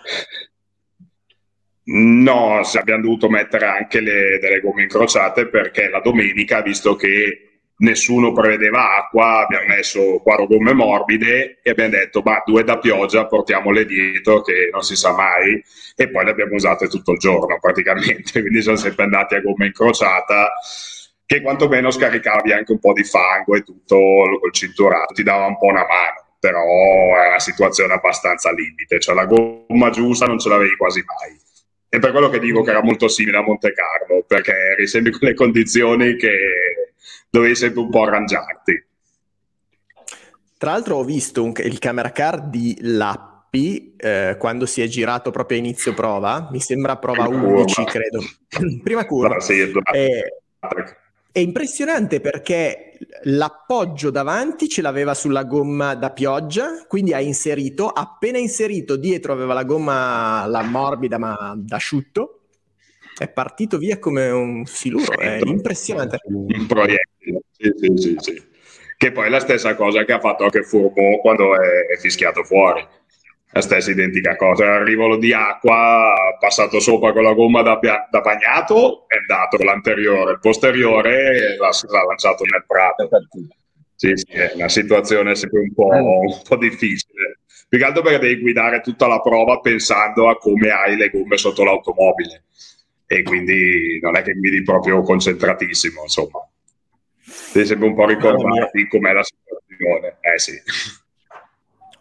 No, 1.92 2.61
abbiamo 2.74 3.03
dovuto 3.03 3.29
mettere 3.29 3.66
anche 3.66 4.00
le, 4.00 4.38
delle 4.40 4.61
gomme 4.61 4.83
incrociate 4.83 5.48
perché 5.48 5.88
la 5.88 5.98
domenica, 5.98 6.62
visto 6.62 6.94
che 6.94 7.50
nessuno 7.79 8.33
prevedeva 8.33 8.96
acqua, 8.96 9.40
abbiamo 9.40 9.74
messo 9.74 10.20
quattro 10.22 10.46
gomme 10.46 10.72
morbide 10.72 11.59
e 11.62 11.70
abbiamo 11.70 11.90
detto, 11.90 12.22
ma 12.24 12.42
due 12.46 12.62
da 12.62 12.79
pioggia, 12.79 13.26
portiamole 13.26 13.87
dietro 13.87 14.40
che 14.42 14.70
non 14.72 14.83
si 14.83 14.94
sa 14.94 15.12
mai. 15.12 15.61
E 15.96 16.09
poi 16.09 16.24
le 16.24 16.31
abbiamo 16.31 16.55
usate 16.55 16.87
tutto 16.87 17.12
il 17.12 17.18
giorno 17.18 17.59
praticamente, 17.61 18.38
quindi 18.40 18.62
sono 18.62 18.76
sempre 18.76 19.05
andati 19.05 19.35
a 19.35 19.40
gomma 19.40 19.64
incrociata 19.64 20.53
che 21.26 21.42
quantomeno 21.42 21.90
scaricavi 21.90 22.53
anche 22.53 22.72
un 22.72 22.79
po' 22.79 22.92
di 22.92 23.05
fango 23.05 23.57
e 23.57 23.62
tutto 23.62 23.96
col 24.40 24.53
cinturato, 24.53 25.14
ti 25.14 25.22
dava 25.24 25.46
un 25.46 25.59
po' 25.59 25.66
una 25.66 25.87
mano, 25.87 26.37
però 26.38 26.62
è 27.16 27.29
una 27.29 27.38
situazione 27.40 27.94
abbastanza 27.94 28.53
limite, 28.53 29.00
cioè 29.00 29.14
la 29.14 29.26
gomma 29.26 29.90
giusta 29.90 30.26
non 30.26 30.38
ce 30.38 30.48
l'avevi 30.48 30.76
quasi 30.76 31.03
mai. 31.05 31.48
È 31.90 31.98
per 31.98 32.12
quello 32.12 32.29
che 32.29 32.38
dico 32.38 32.62
che 32.62 32.70
era 32.70 32.85
molto 32.85 33.09
simile 33.09 33.38
a 33.38 33.42
Monte 33.42 33.72
Carlo, 33.72 34.22
perché 34.24 34.53
eri 34.53 34.87
sempre 34.87 35.11
con 35.11 35.26
le 35.26 35.35
condizioni 35.35 36.14
che 36.14 36.94
dovevi 37.29 37.57
sempre 37.57 37.81
un 37.81 37.90
po' 37.90 38.05
arrangiarti. 38.05 38.85
Tra 40.57 40.70
l'altro 40.70 40.98
ho 40.98 41.05
visto 41.05 41.42
un, 41.42 41.53
il 41.57 41.81
camera 41.81 42.12
car 42.12 42.46
di 42.46 42.79
Lappi 42.81 43.96
eh, 43.96 44.37
quando 44.38 44.66
si 44.66 44.83
è 44.83 44.87
girato 44.87 45.33
proprio 45.33 45.59
a 45.59 45.61
inizio 45.61 45.92
prova, 45.92 46.48
mi 46.53 46.61
sembra 46.61 46.96
prova 46.96 47.26
Prima 47.26 47.44
11 47.44 47.74
curva. 47.74 47.90
credo. 47.90 48.20
Prima 48.85 49.05
curva. 49.05 49.35
Ah, 49.35 49.40
sì, 49.40 49.59
è, 49.59 49.70
è 51.32 51.38
impressionante 51.38 52.20
perché 52.20 52.98
l'appoggio 53.22 54.10
davanti 54.10 54.68
ce 54.68 54.82
l'aveva 54.82 55.14
sulla 55.14 55.44
gomma 55.44 55.94
da 55.94 56.10
pioggia, 56.10 56.84
quindi 56.86 57.12
ha 57.12 57.20
inserito, 57.20 57.88
appena 57.88 58.38
inserito 58.38 58.96
dietro 58.96 59.32
aveva 59.32 59.54
la 59.54 59.64
gomma 59.64 60.46
la 60.46 60.62
morbida 60.62 61.18
ma 61.18 61.54
d'asciutto, 61.56 62.40
è 63.16 63.28
partito 63.28 63.78
via 63.78 63.98
come 63.98 64.28
un 64.30 64.64
siluro, 64.64 65.18
è 65.18 65.40
impressionante. 65.44 66.18
Un 66.24 66.66
proiettile, 66.66 67.42
sì, 67.56 67.72
sì, 67.76 67.92
sì, 67.96 68.16
sì. 68.18 68.48
Che 68.96 69.12
poi 69.12 69.26
è 69.26 69.28
la 69.30 69.40
stessa 69.40 69.74
cosa 69.76 70.04
che 70.04 70.12
ha 70.12 70.20
fatto 70.20 70.44
anche 70.44 70.62
Furbo 70.62 71.20
quando 71.20 71.54
è, 71.54 71.86
è 71.94 71.96
fischiato 71.98 72.44
fuori 72.44 72.86
la 73.52 73.60
stessa 73.60 73.90
identica 73.90 74.36
cosa. 74.36 74.74
Arrivolo 74.74 75.16
di 75.16 75.32
acqua, 75.32 76.36
passato 76.38 76.80
sopra 76.80 77.12
con 77.12 77.22
la 77.22 77.32
gomma 77.32 77.62
da, 77.62 77.78
da 78.10 78.20
bagnato, 78.20 79.04
è 79.08 79.16
andato 79.16 79.56
con 79.56 79.66
l'anteriore, 79.66 80.32
il 80.32 80.38
posteriore 80.40 81.56
l'ha, 81.56 81.70
l'ha 81.88 82.04
lanciato 82.04 82.44
nel 82.44 82.64
prato. 82.66 83.08
Sì, 83.94 84.12
sì, 84.14 84.32
è 84.32 84.52
una 84.54 84.68
situazione 84.68 85.34
sempre 85.34 85.60
un 85.60 85.74
po', 85.74 85.88
un 85.88 86.40
po' 86.46 86.56
difficile. 86.56 87.40
Più 87.68 87.78
che 87.78 87.84
altro 87.84 88.02
perché 88.02 88.18
devi 88.18 88.40
guidare 88.40 88.80
tutta 88.80 89.06
la 89.06 89.20
prova 89.20 89.60
pensando 89.60 90.28
a 90.28 90.36
come 90.38 90.70
hai 90.70 90.96
le 90.96 91.10
gomme 91.10 91.36
sotto 91.36 91.64
l'automobile. 91.64 92.44
E 93.06 93.22
quindi 93.22 93.98
non 94.00 94.16
è 94.16 94.22
che 94.22 94.32
guidi 94.34 94.62
proprio 94.62 95.02
concentratissimo, 95.02 96.02
insomma. 96.02 96.48
Devi 97.52 97.66
sempre 97.66 97.88
un 97.88 97.94
po' 97.94 98.06
ricordarti 98.06 98.88
com'è 98.88 99.12
la 99.12 99.22
situazione. 99.22 100.16
Eh 100.20 100.38
sì 100.38 100.54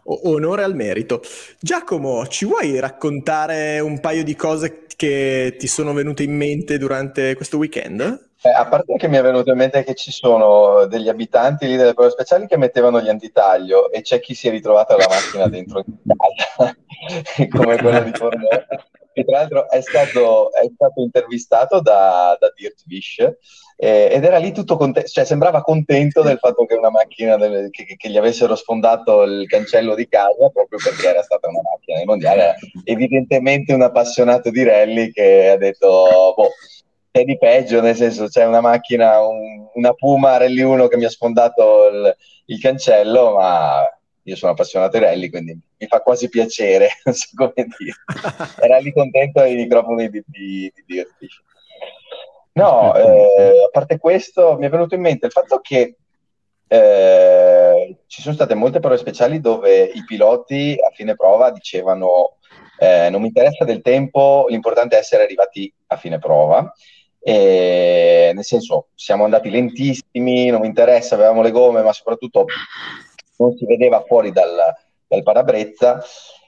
onore 0.04 0.62
al 0.62 0.74
merito. 0.74 1.22
Giacomo, 1.58 2.26
ci 2.26 2.44
vuoi 2.44 2.78
raccontare 2.78 3.80
un 3.80 4.00
paio 4.00 4.24
di 4.24 4.34
cose 4.34 4.84
che 4.96 5.56
ti 5.58 5.66
sono 5.66 5.92
venute 5.92 6.22
in 6.22 6.36
mente 6.36 6.78
durante 6.78 7.34
questo 7.34 7.56
weekend? 7.56 8.28
Eh, 8.42 8.50
a 8.50 8.66
parte 8.66 8.94
che 8.96 9.08
mi 9.08 9.18
è 9.18 9.22
venuto 9.22 9.50
in 9.50 9.58
mente 9.58 9.84
che 9.84 9.94
ci 9.94 10.10
sono 10.10 10.86
degli 10.86 11.08
abitanti 11.08 11.66
lì 11.66 11.76
delle 11.76 11.92
prove 11.92 12.10
speciali 12.10 12.46
che 12.46 12.56
mettevano 12.56 13.00
gli 13.00 13.08
antitaglio 13.08 13.90
e 13.90 14.00
c'è 14.00 14.18
chi 14.18 14.34
si 14.34 14.48
è 14.48 14.50
ritrovato 14.50 14.96
la 14.96 15.06
macchina 15.08 15.46
dentro 15.46 15.82
in 15.86 15.94
Italia, 16.02 16.76
come 17.50 17.76
quella 17.76 18.00
di 18.00 18.12
Fornò 18.12 18.48
che 19.20 19.24
tra 19.24 19.38
l'altro 19.38 19.68
è 19.68 19.80
stato, 19.80 20.52
è 20.52 20.68
stato 20.74 21.00
intervistato 21.02 21.80
da, 21.80 22.36
da 22.38 22.52
Dirt 22.54 22.82
Fish 22.86 23.18
eh, 23.82 24.10
ed 24.12 24.24
era 24.24 24.36
lì 24.36 24.52
tutto 24.52 24.76
contento, 24.76 25.08
cioè 25.08 25.24
sembrava 25.24 25.62
contento 25.62 26.20
del 26.22 26.38
fatto 26.38 26.66
che 26.66 26.74
una 26.74 26.90
macchina, 26.90 27.36
del, 27.36 27.70
che, 27.70 27.96
che, 27.96 28.08
gli 28.10 28.18
avessero 28.18 28.54
sfondato 28.54 29.22
il 29.22 29.46
cancello 29.46 29.94
di 29.94 30.06
casa 30.06 30.50
proprio 30.52 30.78
perché 30.82 31.08
era 31.08 31.22
stata 31.22 31.48
una 31.48 31.62
macchina 31.62 31.96
del 31.96 32.06
mondiale. 32.06 32.56
Evidentemente 32.84 33.72
un 33.72 33.80
appassionato 33.80 34.50
di 34.50 34.62
rally 34.64 35.10
che 35.12 35.50
ha 35.50 35.56
detto, 35.56 36.34
boh, 36.36 36.50
è 37.10 37.24
di 37.24 37.38
peggio, 37.38 37.80
nel 37.80 37.96
senso 37.96 38.28
c'è 38.28 38.44
una 38.44 38.60
macchina, 38.60 39.26
un, 39.26 39.66
una 39.72 39.94
Puma 39.94 40.36
Rally 40.36 40.60
1 40.60 40.86
che 40.86 40.96
mi 40.98 41.06
ha 41.06 41.10
sfondato 41.10 41.88
il, 41.90 42.16
il 42.46 42.60
cancello, 42.60 43.36
ma 43.36 43.82
io 44.24 44.36
sono 44.36 44.52
appassionato 44.52 44.98
di 44.98 45.04
rally, 45.04 45.30
quindi 45.30 45.58
mi 45.78 45.86
fa 45.86 46.00
quasi 46.00 46.28
piacere, 46.28 46.88
non 47.04 47.14
so 47.14 47.28
come 47.34 47.52
dire. 47.54 47.96
Era 48.60 48.78
lì 48.78 48.92
contento 48.92 49.40
ai 49.40 49.54
microfoni 49.54 50.08
di, 50.08 50.22
di, 50.26 50.72
di 50.74 50.84
Dirtish. 50.86 51.42
No, 52.52 52.94
eh, 52.96 53.64
a 53.66 53.68
parte 53.70 53.98
questo, 53.98 54.56
mi 54.58 54.66
è 54.66 54.68
venuto 54.68 54.94
in 54.94 55.00
mente 55.00 55.26
il 55.26 55.32
fatto 55.32 55.60
che 55.60 55.96
eh, 56.66 57.96
ci 58.06 58.22
sono 58.22 58.34
state 58.34 58.54
molte 58.54 58.80
prove 58.80 58.96
speciali 58.96 59.40
dove 59.40 59.82
i 59.82 60.04
piloti 60.04 60.76
a 60.80 60.90
fine 60.90 61.16
prova 61.16 61.50
dicevano 61.50 62.36
eh, 62.78 63.10
non 63.10 63.20
mi 63.20 63.26
interessa 63.26 63.64
del 63.64 63.82
tempo, 63.82 64.46
l'importante 64.48 64.96
è 64.96 65.00
essere 65.00 65.22
arrivati 65.22 65.72
a 65.88 65.96
fine 65.96 66.18
prova. 66.18 66.72
E, 67.22 68.32
nel 68.34 68.44
senso, 68.44 68.88
siamo 68.94 69.24
andati 69.24 69.50
lentissimi, 69.50 70.46
non 70.48 70.62
mi 70.62 70.66
interessa, 70.66 71.14
avevamo 71.14 71.42
le 71.42 71.50
gomme, 71.50 71.82
ma 71.82 71.92
soprattutto 71.92 72.46
non 73.40 73.56
si 73.56 73.64
vedeva 73.64 74.04
fuori 74.06 74.30
dal, 74.30 74.56
dal 75.06 75.22
parabrezza. 75.22 76.02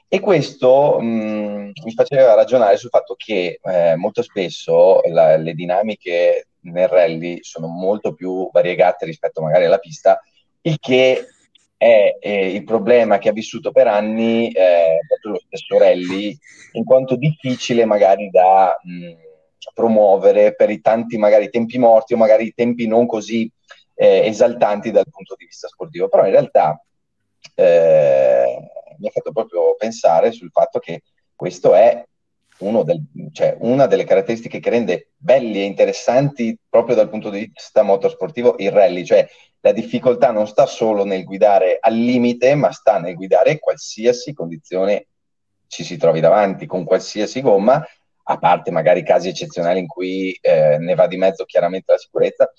E 0.07 0.19
questo 0.19 0.99
mh, 0.99 1.05
mm, 1.05 1.69
mi 1.85 1.91
faceva 1.93 2.35
ragionare 2.35 2.77
sul 2.77 2.89
fatto 2.89 3.15
che 3.17 3.59
eh, 3.61 3.95
molto 3.95 4.21
spesso 4.21 5.01
la, 5.09 5.35
le 5.37 5.53
dinamiche 5.53 6.47
nel 6.61 6.87
rally 6.87 7.39
sono 7.41 7.67
molto 7.67 8.13
più 8.13 8.49
variegate 8.51 9.05
rispetto 9.05 9.41
magari 9.41 9.65
alla 9.65 9.79
pista, 9.79 10.21
il 10.61 10.77
che 10.79 11.25
è, 11.75 12.15
è 12.19 12.29
il 12.29 12.63
problema 12.63 13.17
che 13.17 13.29
ha 13.29 13.33
vissuto 13.33 13.71
per 13.71 13.87
anni 13.87 14.51
eh, 14.51 14.99
lo 15.23 15.39
stesso 15.47 15.79
rally, 15.79 16.37
in 16.73 16.83
quanto 16.83 17.15
difficile 17.15 17.83
magari 17.83 18.29
da, 18.29 18.77
mh, 18.81 19.13
promuovere 19.73 20.55
per 20.55 20.69
i 20.69 20.81
tanti 20.81 21.17
magari 21.17 21.49
tempi 21.49 21.77
morti 21.77 22.13
o 22.13 22.17
magari 22.17 22.53
tempi 22.53 22.87
non 22.87 23.05
così 23.05 23.49
eh, 23.95 24.27
esaltanti 24.27 24.91
dal 24.91 25.09
punto 25.09 25.35
di 25.37 25.45
vista 25.45 25.67
sportivo. 25.67 26.07
Però 26.09 26.25
in 26.25 26.31
realtà 26.31 26.81
eh, 27.55 28.57
mi 28.97 29.07
ha 29.07 29.11
fatto 29.11 29.31
proprio 29.31 29.75
pensare 29.75 30.31
sul 30.31 30.51
fatto 30.51 30.79
che 30.79 31.03
questo 31.35 31.73
è 31.73 32.05
del, 32.83 33.01
cioè, 33.33 33.57
una 33.59 33.87
delle 33.87 34.05
caratteristiche 34.05 34.59
che 34.59 34.69
rende 34.69 35.09
belli 35.17 35.59
e 35.59 35.65
interessanti 35.65 36.57
proprio 36.69 36.95
dal 36.95 37.09
punto 37.09 37.29
di 37.29 37.51
vista 37.53 37.81
motorsportivo 37.81 38.55
il 38.59 38.71
rally, 38.71 39.03
cioè 39.03 39.27
la 39.59 39.71
difficoltà 39.71 40.31
non 40.31 40.47
sta 40.47 40.65
solo 40.65 41.03
nel 41.03 41.23
guidare 41.23 41.77
al 41.79 41.95
limite, 41.95 42.55
ma 42.55 42.71
sta 42.71 42.99
nel 42.99 43.15
guidare 43.15 43.59
qualsiasi 43.59 44.33
condizione 44.33 45.07
ci 45.67 45.83
si 45.83 45.97
trovi 45.97 46.19
davanti, 46.19 46.65
con 46.65 46.83
qualsiasi 46.83 47.41
gomma, 47.41 47.83
a 48.25 48.37
parte 48.37 48.71
magari 48.71 49.03
casi 49.03 49.29
eccezionali 49.29 49.79
in 49.79 49.87
cui 49.87 50.37
eh, 50.39 50.77
ne 50.77 50.95
va 50.95 51.07
di 51.07 51.17
mezzo 51.17 51.45
chiaramente 51.45 51.91
la 51.91 51.97
sicurezza, 51.97 52.51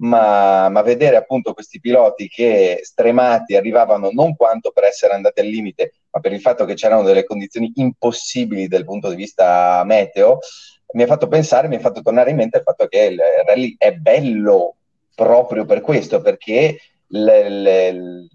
ma, 0.00 0.68
ma, 0.68 0.82
vedere 0.82 1.16
appunto 1.16 1.52
questi 1.52 1.80
piloti 1.80 2.28
che 2.28 2.80
stremati 2.82 3.56
arrivavano 3.56 4.10
non 4.12 4.34
quanto 4.34 4.70
per 4.70 4.84
essere 4.84 5.14
andati 5.14 5.40
al 5.40 5.46
limite, 5.46 5.92
ma 6.10 6.20
per 6.20 6.32
il 6.32 6.40
fatto 6.40 6.64
che 6.64 6.74
c'erano 6.74 7.02
delle 7.02 7.24
condizioni 7.24 7.72
impossibili 7.76 8.68
dal 8.68 8.84
punto 8.84 9.08
di 9.08 9.16
vista 9.16 9.82
meteo, 9.84 10.38
mi 10.92 11.02
ha 11.02 11.06
fatto 11.06 11.28
pensare, 11.28 11.68
mi 11.68 11.76
ha 11.76 11.80
fatto 11.80 12.02
tornare 12.02 12.30
in 12.30 12.36
mente 12.36 12.58
il 12.58 12.64
fatto 12.64 12.86
che 12.86 12.98
il 13.04 13.20
rally 13.46 13.74
è 13.78 13.92
bello 13.92 14.76
proprio 15.14 15.64
per 15.64 15.80
questo, 15.80 16.20
perché 16.20 16.78
le, 17.08 17.48
le, 17.48 18.28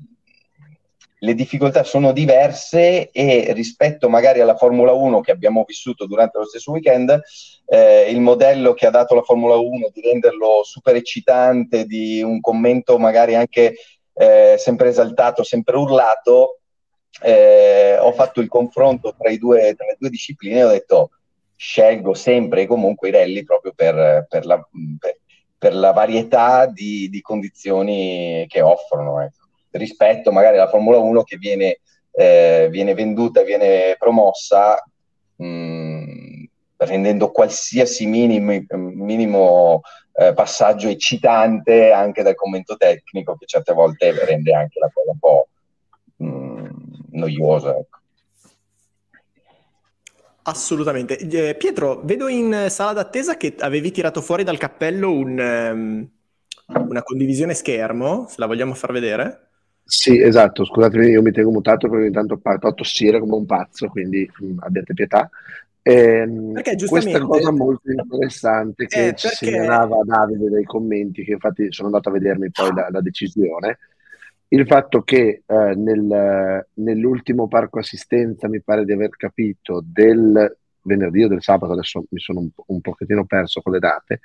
le 1.25 1.33
difficoltà 1.33 1.83
sono 1.83 2.11
diverse 2.11 3.09
e 3.09 3.51
rispetto 3.53 4.07
magari 4.09 4.41
alla 4.41 4.55
Formula 4.55 4.93
1 4.93 5.21
che 5.21 5.31
abbiamo 5.31 5.63
vissuto 5.67 6.05
durante 6.05 6.37
lo 6.37 6.45
stesso 6.45 6.71
weekend, 6.71 7.19
eh, 7.65 8.09
il 8.11 8.21
modello 8.21 8.73
che 8.73 8.85
ha 8.85 8.91
dato 8.91 9.15
la 9.15 9.23
Formula 9.23 9.55
1 9.55 9.89
di 9.91 10.01
renderlo 10.01 10.61
super 10.63 10.95
eccitante, 10.95 11.85
di 11.85 12.21
un 12.21 12.39
commento 12.41 12.99
magari 12.99 13.33
anche 13.33 13.75
eh, 14.13 14.55
sempre 14.59 14.89
esaltato, 14.89 15.43
sempre 15.43 15.75
urlato, 15.75 16.59
eh, 17.23 17.97
ho 17.97 18.11
fatto 18.11 18.39
il 18.39 18.47
confronto 18.47 19.15
tra, 19.17 19.35
due, 19.35 19.73
tra, 19.75 19.87
le 19.87 19.95
due 19.97 20.09
discipline 20.09 20.59
e 20.59 20.63
ho 20.63 20.69
detto 20.69 21.09
scelgo 21.55 22.13
sempre 22.13 22.61
e 22.61 22.67
comunque 22.67 23.07
i 23.09 23.11
rally 23.11 23.43
proprio 23.43 23.73
per, 23.73 24.27
per, 24.29 24.45
la, 24.45 24.63
per, 24.99 25.19
per 25.57 25.73
la, 25.73 25.91
varietà 25.91 26.67
di, 26.67 27.09
di, 27.09 27.21
condizioni 27.21 28.45
che 28.47 28.61
offrono. 28.61 29.21
Ecco 29.21 29.44
rispetto 29.77 30.31
magari 30.31 30.57
alla 30.57 30.69
Formula 30.69 30.97
1 30.97 31.23
che 31.23 31.37
viene, 31.37 31.79
eh, 32.11 32.67
viene 32.69 32.93
venduta, 32.93 33.43
viene 33.43 33.95
promossa 33.97 34.81
mh, 35.35 36.43
rendendo 36.77 37.31
qualsiasi 37.31 38.05
minimo, 38.05 38.59
minimo 38.69 39.81
eh, 40.13 40.33
passaggio 40.33 40.87
eccitante 40.87 41.91
anche 41.91 42.23
dal 42.23 42.35
commento 42.35 42.75
tecnico 42.77 43.35
che 43.35 43.45
certe 43.45 43.73
volte 43.73 44.11
rende 44.25 44.53
anche 44.53 44.79
la 44.79 44.89
cosa 44.93 45.11
un 45.11 45.19
po' 45.19 45.47
mh, 46.17 46.69
noiosa. 47.11 47.77
Ecco. 47.77 47.99
Assolutamente. 50.47 51.17
Eh, 51.17 51.55
Pietro, 51.55 52.01
vedo 52.03 52.27
in 52.27 52.67
sala 52.69 52.93
d'attesa 52.93 53.35
che 53.35 53.55
avevi 53.59 53.91
tirato 53.91 54.21
fuori 54.21 54.43
dal 54.43 54.57
cappello 54.57 55.11
un, 55.11 55.39
um, 55.39 56.87
una 56.87 57.03
condivisione 57.03 57.55
schermo, 57.55 58.27
se 58.29 58.35
la 58.37 58.45
vogliamo 58.45 58.75
far 58.75 58.91
vedere. 58.91 59.44
Sì, 59.87 60.19
esatto, 60.19 60.65
scusatemi, 60.65 61.09
io 61.09 61.21
mi 61.21 61.31
tengo 61.31 61.51
mutato 61.51 61.87
perché 61.87 62.07
intanto 62.07 62.37
parto 62.37 62.67
a 62.67 62.73
tossire 62.73 63.19
come 63.19 63.35
un 63.35 63.45
pazzo, 63.45 63.87
quindi 63.87 64.27
mh, 64.39 64.45
mm, 64.45 64.57
abbiate 64.61 64.93
pietà. 64.95 65.29
Ehm, 65.83 66.53
perché 66.53 66.73
giustamente... 66.73 67.19
Questa 67.19 67.27
cosa 67.27 67.51
molto 67.51 67.91
interessante 67.91 68.87
che 68.87 69.09
eh, 69.09 69.13
ci 69.13 69.27
perché... 69.27 69.45
segnalava 69.45 69.97
Davide 70.03 70.49
dai 70.49 70.63
commenti, 70.63 71.23
che 71.23 71.33
infatti 71.33 71.71
sono 71.71 71.89
andato 71.89 72.09
a 72.09 72.13
vedermi 72.13 72.49
poi 72.49 72.73
la, 72.73 72.87
la 72.89 73.01
decisione, 73.01 73.77
il 74.47 74.65
fatto 74.65 75.03
che 75.03 75.43
eh, 75.45 75.73
nel, 75.75 76.67
nell'ultimo 76.73 77.47
parco 77.47 77.77
assistenza, 77.77 78.47
mi 78.47 78.61
pare 78.61 78.85
di 78.85 78.91
aver 78.91 79.09
capito, 79.11 79.83
del 79.85 80.57
venerdì 80.81 81.23
o 81.23 81.27
del 81.27 81.43
sabato, 81.43 81.73
adesso 81.73 82.03
mi 82.09 82.19
sono 82.19 82.39
un, 82.39 82.49
un 82.67 82.81
pochettino 82.81 83.25
perso 83.25 83.61
con 83.61 83.73
le 83.73 83.79
date, 83.79 84.21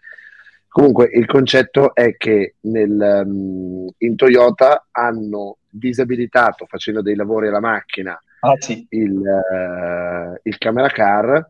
Comunque 0.72 1.10
il 1.12 1.26
concetto 1.26 1.96
è 1.96 2.16
che 2.16 2.54
nel, 2.60 3.24
um, 3.26 3.88
in 3.98 4.14
Toyota 4.14 4.86
hanno 4.92 5.56
disabilitato 5.68 6.64
facendo 6.66 7.02
dei 7.02 7.16
lavori 7.16 7.48
alla 7.48 7.58
macchina 7.58 8.16
ah, 8.38 8.54
sì. 8.56 8.86
il, 8.90 9.16
uh, 9.16 10.38
il, 10.40 10.58
camera 10.58 10.86
car 10.86 11.44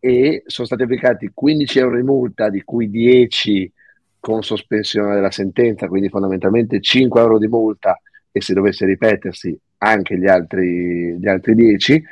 e 0.00 0.42
sono 0.46 0.66
stati 0.66 0.82
applicati 0.82 1.30
15 1.32 1.78
euro 1.78 1.94
di 1.94 2.02
multa, 2.02 2.48
di 2.48 2.62
cui 2.62 2.90
10 2.90 3.72
con 4.18 4.42
sospensione 4.42 5.14
della 5.14 5.30
sentenza, 5.30 5.86
quindi 5.86 6.08
fondamentalmente 6.08 6.80
5 6.80 7.20
euro 7.20 7.38
di 7.38 7.46
multa 7.46 8.00
e 8.32 8.40
se 8.40 8.52
dovesse 8.52 8.84
ripetersi 8.84 9.56
anche 9.78 10.18
gli 10.18 10.26
altri, 10.26 11.16
gli 11.20 11.28
altri 11.28 11.54
10, 11.54 12.02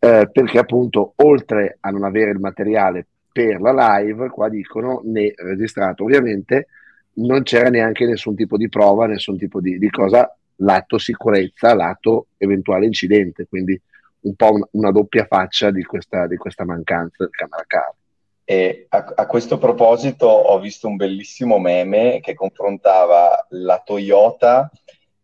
eh, 0.00 0.28
perché 0.32 0.58
appunto 0.58 1.12
oltre 1.18 1.76
a 1.78 1.90
non 1.90 2.02
avere 2.02 2.32
il 2.32 2.40
materiale 2.40 3.06
per 3.34 3.60
la 3.60 3.98
live, 3.98 4.28
qua 4.28 4.48
dicono 4.48 5.00
né 5.02 5.32
registrato. 5.34 6.04
Ovviamente 6.04 6.68
non 7.14 7.42
c'era 7.42 7.68
neanche 7.68 8.06
nessun 8.06 8.36
tipo 8.36 8.56
di 8.56 8.68
prova, 8.68 9.06
nessun 9.06 9.36
tipo 9.36 9.60
di, 9.60 9.76
di 9.76 9.90
cosa, 9.90 10.32
lato 10.58 10.98
sicurezza, 10.98 11.74
lato 11.74 12.28
eventuale 12.36 12.86
incidente, 12.86 13.48
quindi 13.48 13.78
un 14.20 14.36
po' 14.36 14.52
una, 14.52 14.68
una 14.70 14.90
doppia 14.92 15.26
faccia 15.26 15.72
di 15.72 15.82
questa, 15.82 16.28
di 16.28 16.36
questa, 16.36 16.64
mancanza 16.64 17.24
del 17.24 17.30
camera 17.30 17.64
car. 17.66 17.92
E 18.44 18.86
a, 18.90 19.12
a, 19.16 19.26
questo 19.26 19.58
proposito 19.58 20.26
ho 20.26 20.60
visto 20.60 20.86
un 20.86 20.94
bellissimo 20.94 21.58
meme 21.58 22.20
che 22.22 22.34
confrontava 22.34 23.46
la 23.48 23.82
Toyota 23.84 24.70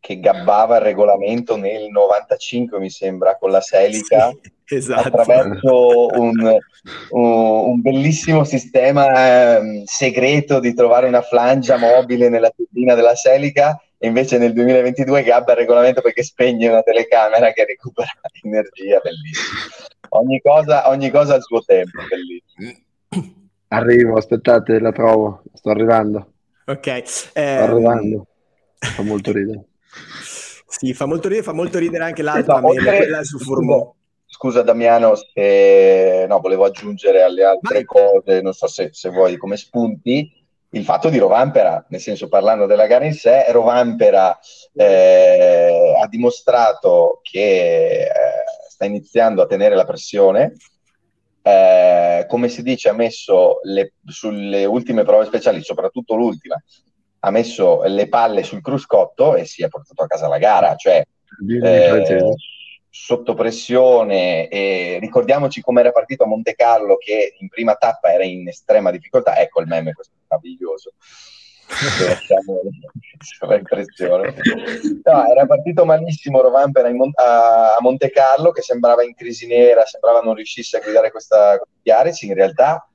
che 0.01 0.19
gabbava 0.19 0.77
il 0.77 0.83
regolamento 0.83 1.57
nel 1.57 1.91
95, 1.91 2.79
mi 2.81 2.89
sembra, 2.89 3.37
con 3.37 3.51
la 3.51 3.61
Selica, 3.61 4.31
sì, 4.65 4.75
esatto. 4.77 5.09
attraverso 5.09 6.07
un, 6.07 6.59
un, 7.11 7.81
bellissimo 7.83 8.45
sistema 8.45 9.59
eh, 9.59 9.83
segreto 9.85 10.59
di 10.59 10.73
trovare 10.73 11.07
una 11.07 11.21
flangia 11.21 11.77
mobile 11.77 12.31
nella 12.31 12.51
turbina 12.51 12.95
della 12.95 13.15
Selica, 13.15 13.79
e 13.99 14.07
invece 14.07 14.39
nel 14.39 14.55
2022 14.55 15.23
gabba 15.23 15.53
il 15.53 15.59
regolamento 15.59 16.01
perché 16.01 16.23
spegne 16.23 16.69
una 16.69 16.83
telecamera 16.83 17.53
che 17.53 17.67
recupera 17.67 18.11
energia, 18.43 19.01
bellissimo. 19.01 19.87
Ogni 20.13 20.41
cosa, 20.41 20.89
ogni 20.89 21.11
cosa 21.11 21.35
al 21.35 21.43
suo 21.43 21.61
tempo, 21.61 22.01
bellissimo. 22.09 22.87
Arrivo, 23.69 24.17
aspettate, 24.17 24.81
la 24.81 24.91
trovo, 24.91 25.43
sto 25.53 25.69
arrivando. 25.69 26.33
Ok. 26.65 26.87
Eh, 26.87 27.03
sto 27.05 27.35
arrivando, 27.35 28.27
fa 28.79 29.03
molto 29.03 29.31
ridere. 29.31 29.67
Sì, 30.67 30.95
fa 30.95 31.07
molto 31.07 31.29
ridere, 31.29 31.45
fa 31.45 31.53
molto 31.53 31.79
ridere 31.79 32.05
anche 32.05 32.23
l'altra 32.23 32.59
esatto, 32.59 32.73
meme, 32.73 32.97
quella 32.97 33.25
su 33.25 33.39
Furmo. 33.39 33.97
Scusa 34.27 34.63
Damiano, 34.63 35.15
se 35.17 36.25
no, 36.29 36.39
volevo 36.41 36.65
aggiungere 36.65 37.23
alle 37.23 37.45
altre 37.45 37.83
Vai. 37.83 37.85
cose, 37.85 38.41
non 38.41 38.53
so 38.55 38.69
se, 38.69 38.91
se 38.93 39.11
vuoi 39.11 39.37
come 39.37 39.57
spunti, 39.57 40.33
il 40.71 40.85
fatto 40.85 41.09
di 41.09 41.19
Rovampera, 41.19 41.85
nel 41.89 42.01
senso 42.01 42.29
parlando 42.29 42.67
della 42.67 42.87
gara 42.87 43.05
in 43.05 43.13
sé, 43.13 43.47
Rovampera 43.51 44.39
eh, 44.75 45.95
ha 46.01 46.07
dimostrato 46.07 47.21
che 47.23 48.03
eh, 48.03 48.11
sta 48.69 48.85
iniziando 48.85 49.43
a 49.43 49.47
tenere 49.47 49.75
la 49.75 49.85
pressione, 49.85 50.55
eh, 51.43 52.25
come 52.29 52.49
si 52.49 52.63
dice 52.63 52.89
ha 52.89 52.95
messo 52.95 53.59
le, 53.65 53.95
sulle 54.07 54.65
ultime 54.65 55.03
prove 55.03 55.25
speciali, 55.25 55.61
soprattutto 55.63 56.15
l'ultima, 56.15 56.63
ha 57.21 57.31
messo 57.31 57.83
le 57.85 58.09
palle 58.09 58.43
sul 58.43 58.63
cruscotto 58.63 59.37
e 59.37 59.45
si 59.45 59.63
è 59.63 59.69
portato 59.69 60.03
a 60.03 60.07
casa 60.07 60.29
la 60.29 60.39
gara, 60.39 60.75
cioè 60.75 61.05
eh, 61.63 62.35
sotto 62.89 63.35
pressione 63.35 64.49
e 64.49 64.99
ricordiamoci 65.01 65.61
come 65.61 65.81
era 65.81 65.93
partito 65.93 66.25
a 66.25 66.27
Monte 66.27 66.55
Carlo 66.55 66.97
che 66.97 67.37
in 67.39 67.49
prima 67.49 67.75
tappa 67.75 68.13
era 68.13 68.25
in 68.25 68.49
estrema 68.49 68.91
difficoltà, 68.91 69.39
ecco 69.39 69.61
il 69.61 69.69
meme, 69.69 69.93
questo 69.93 70.15
è 70.15 70.21
meraviglioso. 70.29 70.93
impressione. 73.55 74.35
No, 75.05 75.31
era 75.31 75.47
partito 75.47 75.85
malissimo 75.85 76.41
Rovampera 76.41 76.91
Mon- 76.93 77.13
a, 77.15 77.77
a 77.77 77.81
Monte 77.81 78.11
Carlo 78.11 78.51
che 78.51 78.63
sembrava 78.63 79.05
in 79.05 79.15
crisi 79.15 79.47
nera, 79.47 79.85
sembrava 79.85 80.21
non 80.21 80.35
riuscisse 80.35 80.79
a 80.79 80.81
guidare 80.81 81.11
questa 81.13 81.61
Chiarici, 81.83 82.27
in 82.27 82.35
realtà 82.35 82.89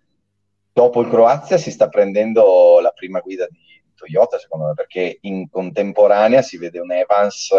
dopo 0.74 1.02
il 1.02 1.10
Croazia 1.10 1.58
si 1.58 1.72
sta 1.72 1.88
prendendo 1.88 2.80
la 2.82 2.92
prima 2.92 3.22
guida 3.22 3.48
di 3.50 3.75
Toyota, 3.96 4.38
secondo 4.38 4.68
me, 4.68 4.74
perché 4.74 5.18
in 5.22 5.50
contemporanea 5.50 6.42
si 6.42 6.58
vede 6.58 6.80
un 6.80 6.92
Evans 6.92 7.50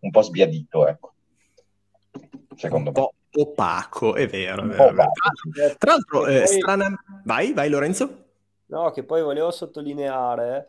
un 0.00 0.10
po' 0.10 0.22
sbiadito, 0.22 0.86
ecco. 0.86 1.14
Secondo 2.56 2.92
un 2.94 3.00
me. 3.00 3.42
opaco, 3.42 4.14
è 4.14 4.26
vero. 4.26 4.62
È 4.62 4.66
vero. 4.66 4.92
Tra, 4.92 5.74
tra 5.78 5.90
l'altro, 5.92 6.26
eh, 6.26 6.46
strana... 6.46 6.92
vai, 7.24 7.52
vai 7.52 7.68
Lorenzo. 7.70 8.24
No, 8.66 8.90
che 8.90 9.02
poi 9.04 9.22
volevo 9.22 9.50
sottolineare 9.50 10.68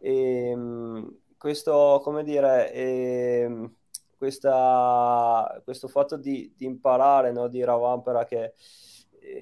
ehm, 0.00 1.16
questo, 1.36 2.00
come 2.02 2.22
dire, 2.22 2.72
ehm, 2.72 3.74
questa, 4.16 5.60
questo 5.64 5.88
fatto 5.88 6.16
di, 6.16 6.52
di 6.56 6.64
imparare 6.64 7.32
no, 7.32 7.48
di 7.48 7.64
Ravampera 7.64 8.24
che 8.24 8.54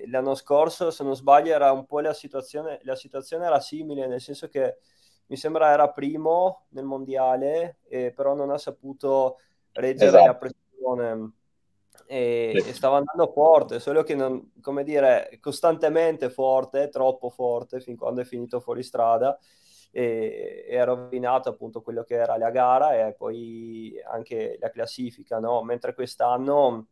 l'anno 0.07 0.35
scorso, 0.35 0.91
se 0.91 1.05
non 1.05 1.14
sbaglio, 1.14 1.53
era 1.55 1.72
un 1.72 1.87
po' 1.87 2.01
la 2.01 2.12
situazione, 2.12 2.81
la 2.83 2.97
situazione 2.97 3.47
era 3.47 3.61
simile, 3.61 4.07
nel 4.07 4.20
senso 4.20 4.49
che 4.49 4.78
mi 5.26 5.37
sembra 5.37 5.70
era 5.70 5.91
primo 5.91 6.66
nel 6.70 6.85
mondiale, 6.85 7.78
eh, 7.89 8.12
però 8.12 8.35
non 8.35 8.51
ha 8.51 8.59
saputo 8.59 9.39
reggere 9.72 10.09
esatto. 10.09 10.26
la 10.26 10.35
pressione 10.37 11.33
e, 12.07 12.53
sì. 12.61 12.68
e, 12.68 12.74
stava 12.74 12.97
andando 12.97 13.31
forte, 13.33 13.78
solo 13.78 14.03
che 14.03 14.14
non, 14.14 14.53
come 14.61 14.83
dire, 14.83 15.39
costantemente 15.41 16.31
forte, 16.31 16.89
troppo 16.89 17.31
forte 17.31 17.81
fin 17.81 17.97
quando 17.97 18.20
è 18.20 18.24
finito 18.24 18.61
fuori 18.61 18.83
strada 18.83 19.39
e, 19.93 20.64
e 20.68 20.78
ha 20.78 20.85
rovinato 20.85 21.49
appunto 21.49 21.83
quello 21.83 22.03
che 22.03 22.14
era 22.14 22.37
la 22.37 22.51
gara 22.51 23.07
e 23.07 23.14
poi 23.14 23.95
anche 24.05 24.57
la 24.61 24.70
classifica, 24.70 25.39
no? 25.39 25.62
Mentre 25.62 25.95
quest'anno 25.95 26.87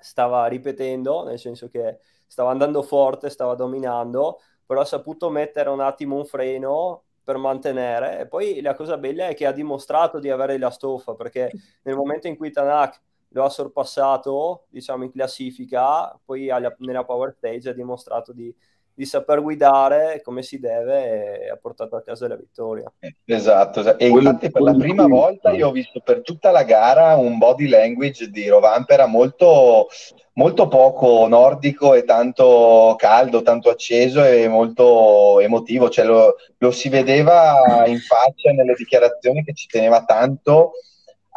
stava 0.00 0.46
ripetendo, 0.46 1.24
nel 1.24 1.38
senso 1.38 1.68
che 1.68 1.98
stava 2.26 2.50
andando 2.50 2.82
forte, 2.82 3.30
stava 3.30 3.54
dominando, 3.54 4.40
però 4.64 4.80
ha 4.80 4.84
saputo 4.84 5.30
mettere 5.30 5.70
un 5.70 5.80
attimo 5.80 6.16
un 6.16 6.24
freno 6.24 7.04
per 7.22 7.36
mantenere. 7.36 8.20
E 8.20 8.26
poi 8.28 8.60
la 8.60 8.74
cosa 8.74 8.96
bella 8.98 9.28
è 9.28 9.34
che 9.34 9.46
ha 9.46 9.52
dimostrato 9.52 10.18
di 10.18 10.30
avere 10.30 10.58
la 10.58 10.70
stoffa, 10.70 11.14
perché 11.14 11.50
nel 11.82 11.96
momento 11.96 12.26
in 12.28 12.36
cui 12.36 12.50
Tanak 12.50 13.00
lo 13.30 13.44
ha 13.44 13.48
sorpassato, 13.48 14.66
diciamo, 14.68 15.04
in 15.04 15.10
classifica, 15.10 16.18
poi 16.24 16.50
alla, 16.50 16.74
nella 16.78 17.04
Power 17.04 17.34
Stage 17.36 17.70
ha 17.70 17.72
dimostrato 17.72 18.32
di, 18.32 18.54
di, 18.96 19.04
saper 19.04 19.42
guidare 19.42 20.22
come 20.24 20.42
si 20.42 20.58
deve 20.58 21.42
e 21.42 21.50
ha 21.50 21.56
portato 21.56 21.96
a 21.96 22.02
casa 22.02 22.26
la 22.26 22.36
vittoria. 22.36 22.90
Esatto, 23.24 23.80
esatto. 23.80 24.02
e 24.02 24.08
infatti 24.08 24.50
per 24.50 24.62
la 24.62 24.74
prima 24.74 25.06
volta 25.06 25.52
io 25.52 25.68
ho 25.68 25.72
visto 25.72 26.00
per 26.00 26.22
tutta 26.22 26.50
la 26.50 26.64
gara 26.64 27.16
un 27.16 27.38
body 27.38 27.68
language 27.68 28.30
di 28.30 28.48
Rovanpera 28.48 29.06
molto 29.06 29.88
molto 30.36 30.68
poco 30.68 31.26
nordico 31.28 31.94
e 31.94 32.04
tanto 32.04 32.94
caldo, 32.98 33.42
tanto 33.42 33.70
acceso 33.70 34.22
e 34.22 34.48
molto 34.48 35.40
emotivo, 35.40 35.88
cioè 35.88 36.04
lo, 36.04 36.34
lo 36.58 36.70
si 36.70 36.88
vedeva 36.88 37.84
in 37.86 37.98
faccia 37.98 38.50
nelle 38.52 38.74
dichiarazioni 38.74 39.42
che 39.44 39.54
ci 39.54 39.66
teneva 39.66 40.04
tanto 40.04 40.72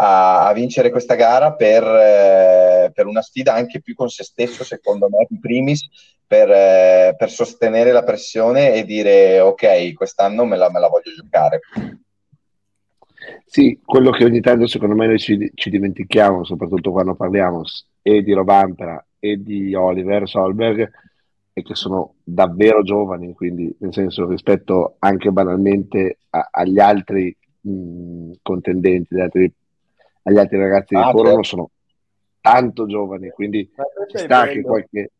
a, 0.02 0.48
a 0.48 0.54
vincere 0.54 0.90
questa 0.92 1.16
gara 1.16 1.54
per, 1.54 1.84
eh, 1.84 2.92
per, 2.94 3.06
una 3.06 3.22
sfida 3.22 3.54
anche 3.54 3.82
più 3.82 3.96
con 3.96 4.10
se 4.10 4.24
stesso, 4.24 4.64
secondo 4.64 5.10
me, 5.10 5.28
in 5.30 5.40
primis, 5.40 5.88
per, 6.26 6.50
eh, 6.50 7.16
per 7.18 7.30
sostenere 7.30 7.92
la 7.92 8.04
pressione 8.04 8.74
e 8.76 8.86
dire 8.86 9.40
ok, 9.40 9.94
quest'anno 9.94 10.46
me 10.46 10.56
la, 10.56 10.70
me 10.72 10.80
la 10.80 10.88
voglio 10.88 11.12
giocare. 11.14 11.60
Sì, 13.46 13.80
quello 13.84 14.12
che 14.12 14.24
ogni 14.24 14.40
tanto 14.40 14.68
secondo 14.68 14.96
me 14.96 15.08
noi 15.08 15.20
ci, 15.20 15.52
ci 15.54 15.70
dimentichiamo, 15.70 16.46
soprattutto 16.46 16.92
quando 16.92 17.16
parliamo 17.16 17.64
e 18.02 18.22
di 18.22 18.32
Rovampera 18.32 19.06
e 19.20 19.42
di 19.42 19.74
Oliver 19.74 20.28
Solberg, 20.28 20.90
è 21.52 21.62
che 21.62 21.76
sono 21.76 22.16
davvero 22.24 22.84
giovani, 22.84 23.34
quindi 23.34 23.76
nel 23.80 23.92
senso 23.92 24.28
rispetto 24.28 24.96
anche 25.00 25.32
banalmente 25.32 26.20
a, 26.30 26.48
agli 26.52 26.80
altri 26.80 27.36
mh, 27.62 28.34
contendenti, 28.42 29.14
agli 29.14 29.22
altri, 29.22 29.54
agli 30.24 30.38
altri 30.38 30.58
ragazzi 30.58 30.96
ah, 30.96 31.12
Corona, 31.12 31.42
certo. 31.42 31.44
sono 31.44 31.70
tanto 32.42 32.86
giovani, 32.86 33.30
quindi 33.30 33.70
ci 34.08 34.18
sta 34.18 34.48
che 34.48 34.62
qualche 34.62 35.12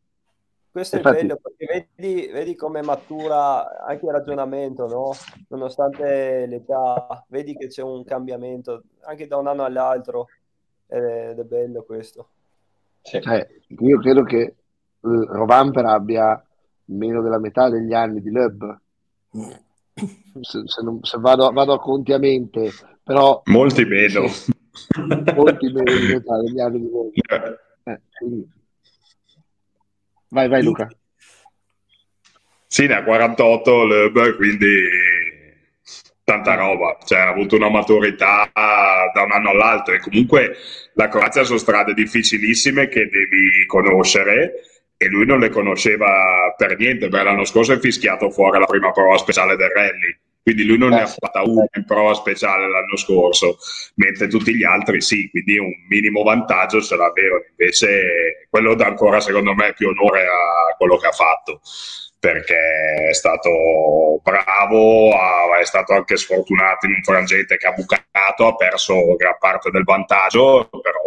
questo 0.72 0.98
Infatti... 0.98 1.18
è 1.18 1.22
bello 1.22 1.40
perché 1.42 1.88
vedi, 1.98 2.28
vedi 2.32 2.56
come 2.56 2.82
matura 2.84 3.84
anche 3.84 4.06
il 4.06 4.12
ragionamento, 4.12 4.88
no? 4.88 5.12
nonostante 5.50 6.46
l'età, 6.46 7.26
vedi 7.30 7.56
che 7.56 7.68
c'è 7.68 7.82
un 7.82 8.04
cambiamento 8.04 8.84
anche 9.02 9.28
da 9.28 9.38
un 9.38 9.48
anno 9.48 9.64
all'altro 9.64 10.28
ed 10.88 11.40
è 11.40 11.44
bello 11.44 11.84
questo. 11.84 12.30
Sì. 13.02 13.18
Eh, 13.18 13.62
io 13.80 14.00
credo 14.00 14.24
che 14.24 14.56
Rovamper 15.02 15.86
abbia 15.86 16.44
meno 16.86 17.22
della 17.22 17.40
metà 17.40 17.70
degli 17.70 17.94
anni 17.94 18.22
di 18.22 18.30
Lub. 18.30 18.80
Se, 20.42 20.62
se, 20.66 20.82
non, 20.84 21.00
se 21.04 21.18
vado, 21.20 21.52
vado, 21.52 21.74
a 21.74 21.80
conti 21.80 22.14
a 22.14 22.20
mente, 22.20 22.70
però... 23.04 23.42
Molti 23.46 23.84
meno. 23.86 24.28
Sì, 24.28 24.52
molti 25.36 25.72
meno 25.72 25.98
di 25.98 26.14
metà 26.14 26.42
degli 26.42 26.60
anni 26.60 26.80
di 26.80 26.90
Lub. 26.90 27.12
Eh, 27.84 28.00
Vai, 30.32 30.48
vai 30.48 30.64
Luca. 30.64 30.88
Sì, 32.68 32.86
ne 32.86 32.96
ha 32.96 33.04
48 33.04 33.84
Loeb, 33.84 34.36
quindi 34.36 34.68
tanta 36.24 36.54
roba, 36.54 37.00
cioè 37.04 37.20
ha 37.20 37.30
avuto 37.30 37.56
una 37.56 37.70
maturità 37.70 38.48
da 38.54 39.24
un 39.24 39.32
anno 39.32 39.50
all'altro. 39.50 39.96
E 39.96 40.00
comunque 40.00 40.56
la 40.94 41.08
Croazia 41.08 41.44
sono 41.44 41.58
strade 41.58 41.96
difficilissime 41.96 42.88
che 42.88 43.10
devi 43.10 43.66
conoscere 43.66 44.54
e 44.96 45.08
lui 45.08 45.26
non 45.26 45.40
le 45.40 45.50
conosceva 45.50 46.54
per 46.56 46.78
niente, 46.78 47.08
perché 47.08 47.26
l'anno 47.26 47.46
scorso 47.46 47.74
è 47.74 47.80
fischiato 47.80 48.30
fuori 48.30 48.60
la 48.60 48.66
prima 48.66 48.92
prova 48.92 49.18
speciale 49.18 49.56
del 49.56 49.70
rally 49.70 50.20
quindi 50.42 50.64
lui 50.66 50.78
non 50.78 50.90
ne 50.90 51.02
ha 51.02 51.08
fatta 51.08 51.44
una 51.44 51.66
in 51.74 51.86
prova 51.86 52.14
speciale 52.14 52.70
l'anno 52.70 52.96
scorso, 52.96 53.58
mentre 53.96 54.28
tutti 54.28 54.56
gli 54.56 54.64
altri 54.64 55.02
sì, 55.02 55.30
quindi 55.30 55.58
un 55.58 55.72
minimo 55.88 56.24
vantaggio 56.24 56.82
ce 56.82 56.96
l'avevano, 56.96 57.44
invece 57.50 58.48
quello 58.50 58.76
dà 58.76 58.88
ancora 58.88 59.20
secondo 59.20 59.54
me 59.54 59.74
più 59.74 59.90
onore 59.90 60.22
a 60.22 60.76
quello 60.78 60.98
che 60.98 61.08
ha 61.08 61.12
fatto 61.12 61.62
perché 62.20 63.08
è 63.10 63.14
stato 63.14 64.20
bravo, 64.22 65.10
è 65.58 65.64
stato 65.64 65.94
anche 65.94 66.18
sfortunato 66.18 66.86
in 66.86 66.94
un 66.96 67.04
frangente 67.04 67.56
che 67.56 67.68
ha 67.68 67.72
bucato, 67.72 68.46
ha 68.46 68.56
perso 68.56 69.16
gran 69.16 69.38
parte 69.40 69.72
del 69.72 69.86
vantaggio, 69.86 70.68
però 70.70 71.00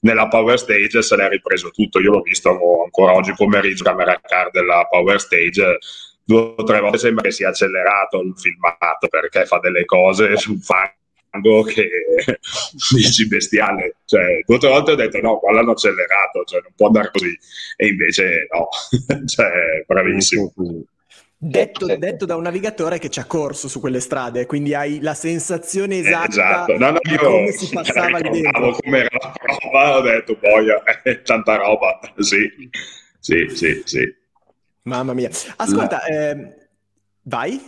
nella 0.00 0.28
Power 0.28 0.58
Stage 0.58 1.02
se 1.02 1.16
l'è 1.16 1.28
ripreso 1.28 1.70
tutto. 1.70 2.00
Io 2.00 2.12
l'ho 2.12 2.22
visto 2.22 2.48
ancora 2.82 3.12
oggi 3.12 3.34
pomeriggio, 3.34 3.84
camera 3.84 4.18
car 4.22 4.50
della 4.50 4.86
Power 4.88 5.20
Stage, 5.20 5.78
due 6.24 6.54
o 6.56 6.64
tre 6.64 6.80
volte 6.80 6.98
sembra 6.98 7.22
che 7.22 7.30
sia 7.32 7.48
accelerato 7.48 8.20
il 8.20 8.34
filmato 8.36 9.08
perché 9.08 9.44
fa 9.44 9.58
delle 9.58 9.84
cose 9.84 10.36
su 10.36 10.58
fango 10.58 11.62
che 11.62 11.88
dici 12.94 13.26
bestiale. 13.26 13.96
Cioè, 14.04 14.42
due 14.44 14.56
o 14.56 14.58
tre 14.58 14.68
volte 14.68 14.92
ho 14.92 14.96
detto 14.96 15.20
no, 15.20 15.38
qua 15.38 15.52
l'hanno 15.52 15.72
accelerato, 15.72 16.44
cioè 16.44 16.60
non 16.62 16.72
può 16.76 16.86
andare 16.86 17.10
così. 17.12 17.36
E 17.76 17.86
invece 17.88 18.46
no, 18.52 18.68
cioè, 19.26 19.50
bravissimo. 19.86 20.52
Detto, 21.44 21.86
detto, 21.96 22.24
da 22.24 22.36
un 22.36 22.42
navigatore 22.42 23.00
che 23.00 23.10
ci 23.10 23.18
ha 23.18 23.24
corso 23.24 23.66
su 23.66 23.80
quelle 23.80 23.98
strade, 23.98 24.46
quindi 24.46 24.74
hai 24.74 25.00
la 25.00 25.14
sensazione 25.14 25.98
esatta 25.98 26.28
esatto. 26.28 26.78
no, 26.78 26.90
no, 26.92 26.98
di 27.02 27.16
come 27.16 27.50
si 27.50 27.68
passava 27.74 28.18
lì 28.18 28.42
dentro. 28.42 28.76
come 28.80 28.98
era 28.98 29.18
la 29.20 29.32
prova, 29.32 29.96
ho 29.98 30.00
detto, 30.02 30.36
boia, 30.40 30.80
tanta 31.24 31.56
roba, 31.56 31.98
sì, 32.18 32.48
sì, 33.18 33.48
sì, 33.48 33.82
sì. 33.84 34.20
Mamma 34.84 35.12
mia. 35.12 35.30
Ascolta, 35.56 36.00
La... 36.08 36.30
eh, 36.30 36.56
vai. 37.22 37.60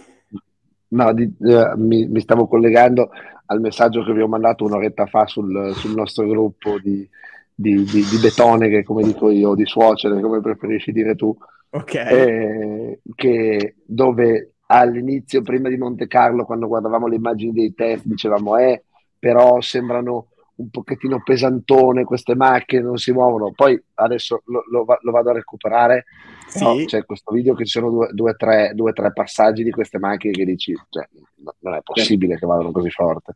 No, 0.88 1.12
di, 1.12 1.24
eh, 1.24 1.72
mi, 1.76 2.06
mi, 2.06 2.20
stavo 2.20 2.46
collegando 2.46 3.10
al 3.46 3.60
messaggio 3.60 4.02
che 4.04 4.12
vi 4.12 4.20
ho 4.20 4.28
mandato 4.28 4.64
un'oretta 4.64 5.06
fa 5.06 5.26
sul, 5.26 5.72
sul 5.74 5.94
nostro 5.94 6.26
gruppo 6.26 6.78
di, 6.78 7.08
di, 7.54 7.84
di, 7.84 8.04
di, 8.04 8.18
betone, 8.20 8.68
che 8.68 8.84
come 8.84 9.02
dico 9.02 9.30
io, 9.30 9.54
di 9.54 9.66
suocere, 9.66 10.20
come 10.20 10.40
preferisci 10.40 10.92
dire 10.92 11.14
tu. 11.14 11.36
Ok. 11.70 11.94
Eh, 11.94 13.00
che 13.14 13.74
dove 13.84 14.54
all'inizio, 14.66 15.42
prima 15.42 15.68
di 15.68 15.76
Monte 15.76 16.06
Carlo, 16.06 16.44
quando 16.44 16.68
guardavamo 16.68 17.06
le 17.06 17.16
immagini 17.16 17.52
dei 17.52 17.74
test, 17.74 18.04
dicevamo, 18.04 18.56
eh, 18.56 18.84
però 19.18 19.60
sembrano 19.60 20.28
un 20.56 20.70
pochettino 20.70 21.22
pesantone 21.22 22.04
queste 22.04 22.34
macchine, 22.34 22.82
non 22.82 22.96
si 22.96 23.12
muovono. 23.12 23.52
Poi 23.52 23.80
adesso 23.94 24.42
lo, 24.46 24.64
lo, 24.70 24.84
lo 25.00 25.10
vado 25.10 25.30
a 25.30 25.34
recuperare. 25.34 26.04
Sì. 26.48 26.62
No, 26.62 26.84
c'è 26.84 27.04
questo 27.04 27.32
video 27.32 27.54
che 27.54 27.64
ci 27.64 27.72
sono 27.78 27.90
due, 27.90 28.08
due, 28.12 28.34
tre, 28.34 28.72
due, 28.74 28.92
tre 28.92 29.12
passaggi 29.12 29.64
di 29.64 29.70
queste 29.70 29.98
macchine 29.98 30.32
che 30.32 30.44
dici, 30.44 30.74
cioè, 30.90 31.08
no, 31.38 31.54
non 31.60 31.74
è 31.74 31.80
possibile 31.82 32.34
sì. 32.34 32.40
che 32.40 32.46
vadano 32.46 32.70
così 32.70 32.90
forte. 32.90 33.34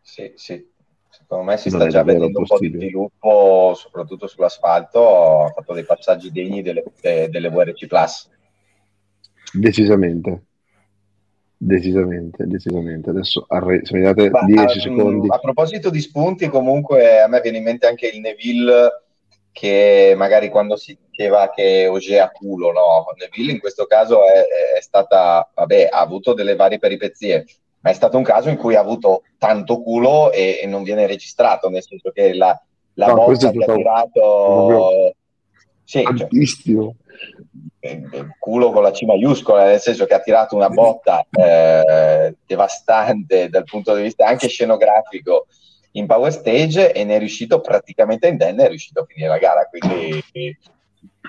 Sì, 0.00 0.32
sì. 0.34 0.70
Secondo 1.08 1.44
me 1.44 1.56
si 1.58 1.68
non 1.70 1.80
sta 1.80 1.90
già 1.90 2.02
vedendo 2.02 2.40
possibile. 2.40 2.66
un 2.66 2.72
po' 2.72 2.78
di 2.78 2.84
sviluppo, 2.84 3.74
soprattutto 3.74 4.26
sull'asfalto. 4.26 5.44
Ha 5.44 5.50
fatto 5.50 5.72
dei 5.74 5.84
passaggi 5.84 6.32
degni 6.32 6.62
delle, 6.62 6.82
delle 7.00 7.50
VRC 7.50 7.86
Plus. 7.86 8.30
Decisamente. 9.52 10.46
Decisamente, 11.64 12.44
decisamente. 12.48 13.10
Adesso 13.10 13.44
arre- 13.48 13.84
se 13.84 13.94
mi 13.96 14.02
date 14.02 14.32
10 14.46 14.80
secondi. 14.80 15.28
A 15.30 15.38
proposito 15.38 15.90
di 15.90 16.00
spunti, 16.00 16.48
comunque 16.48 17.20
a 17.20 17.28
me 17.28 17.40
viene 17.40 17.58
in 17.58 17.62
mente 17.62 17.86
anche 17.86 18.08
il 18.08 18.18
Neville 18.18 19.04
che 19.52 20.14
magari 20.16 20.48
quando 20.48 20.74
si 20.74 20.98
diceva 21.08 21.52
che 21.54 21.86
Oge 21.86 22.18
a 22.18 22.32
culo, 22.32 22.72
no? 22.72 23.04
Neville 23.16 23.52
in 23.52 23.60
questo 23.60 23.86
caso 23.86 24.26
è, 24.26 24.76
è, 24.76 24.80
stata, 24.80 25.48
vabbè, 25.54 25.88
ha 25.92 26.00
avuto 26.00 26.34
delle 26.34 26.56
varie 26.56 26.80
peripezie, 26.80 27.46
ma 27.80 27.90
è 27.90 27.94
stato 27.94 28.16
un 28.16 28.24
caso 28.24 28.48
in 28.48 28.56
cui 28.56 28.74
ha 28.74 28.80
avuto 28.80 29.22
tanto 29.38 29.82
culo 29.82 30.32
e, 30.32 30.58
e 30.60 30.66
non 30.66 30.82
viene 30.82 31.06
registrato, 31.06 31.68
nel 31.68 31.84
senso 31.84 32.10
che 32.10 32.34
la, 32.34 32.60
la 32.94 33.06
no, 33.06 33.14
botta 33.14 33.50
che 33.52 33.64
ha 33.64 33.74
tirato... 33.74 35.14
Sì, 35.84 36.02
cioè, 36.16 36.26
culo 38.38 38.70
con 38.70 38.82
la 38.82 38.92
C 38.92 39.02
maiuscola, 39.02 39.64
nel 39.64 39.80
senso 39.80 40.06
che 40.06 40.14
ha 40.14 40.20
tirato 40.20 40.54
una 40.54 40.68
botta 40.68 41.26
eh, 41.30 42.34
devastante 42.46 43.48
dal 43.48 43.64
punto 43.64 43.94
di 43.94 44.02
vista 44.02 44.26
anche 44.26 44.48
scenografico 44.48 45.46
in 45.92 46.06
Power 46.06 46.32
Stage 46.32 46.92
e 46.92 47.04
ne 47.04 47.16
è 47.16 47.18
riuscito 47.18 47.60
praticamente 47.60 48.28
indenne, 48.28 48.64
è 48.64 48.68
riuscito 48.68 49.00
a 49.00 49.04
finire 49.04 49.28
la 49.28 49.38
gara. 49.38 49.66
Quindi 49.68 50.24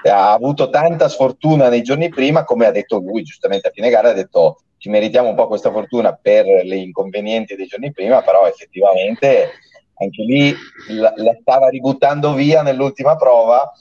ha 0.04 0.32
avuto 0.32 0.70
tanta 0.70 1.10
sfortuna 1.10 1.70
nei 1.70 1.82
giorni 1.82 2.10
prima, 2.10 2.44
come 2.44 2.66
ha 2.66 2.72
detto 2.72 3.00
lui 3.00 3.24
giustamente 3.24 3.70
a 3.70 3.72
fine 3.72 3.90
gara, 3.90 4.10
ha 4.10 4.14
detto 4.14 4.60
ci 4.78 4.90
meritiamo 4.90 5.30
un 5.30 5.36
po' 5.36 5.48
questa 5.48 5.72
fortuna 5.72 6.14
per 6.14 6.46
le 6.46 6.76
inconvenienti 6.76 7.56
dei 7.56 7.68
giorni 7.68 7.92
prima, 7.92 8.22
però 8.22 8.46
effettivamente 8.46 9.52
anche 9.96 10.24
lì 10.24 10.54
la, 10.90 11.14
la 11.16 11.36
stava 11.40 11.70
ributtando 11.70 12.34
via 12.34 12.62
nell'ultima 12.62 13.16
prova 13.16 13.72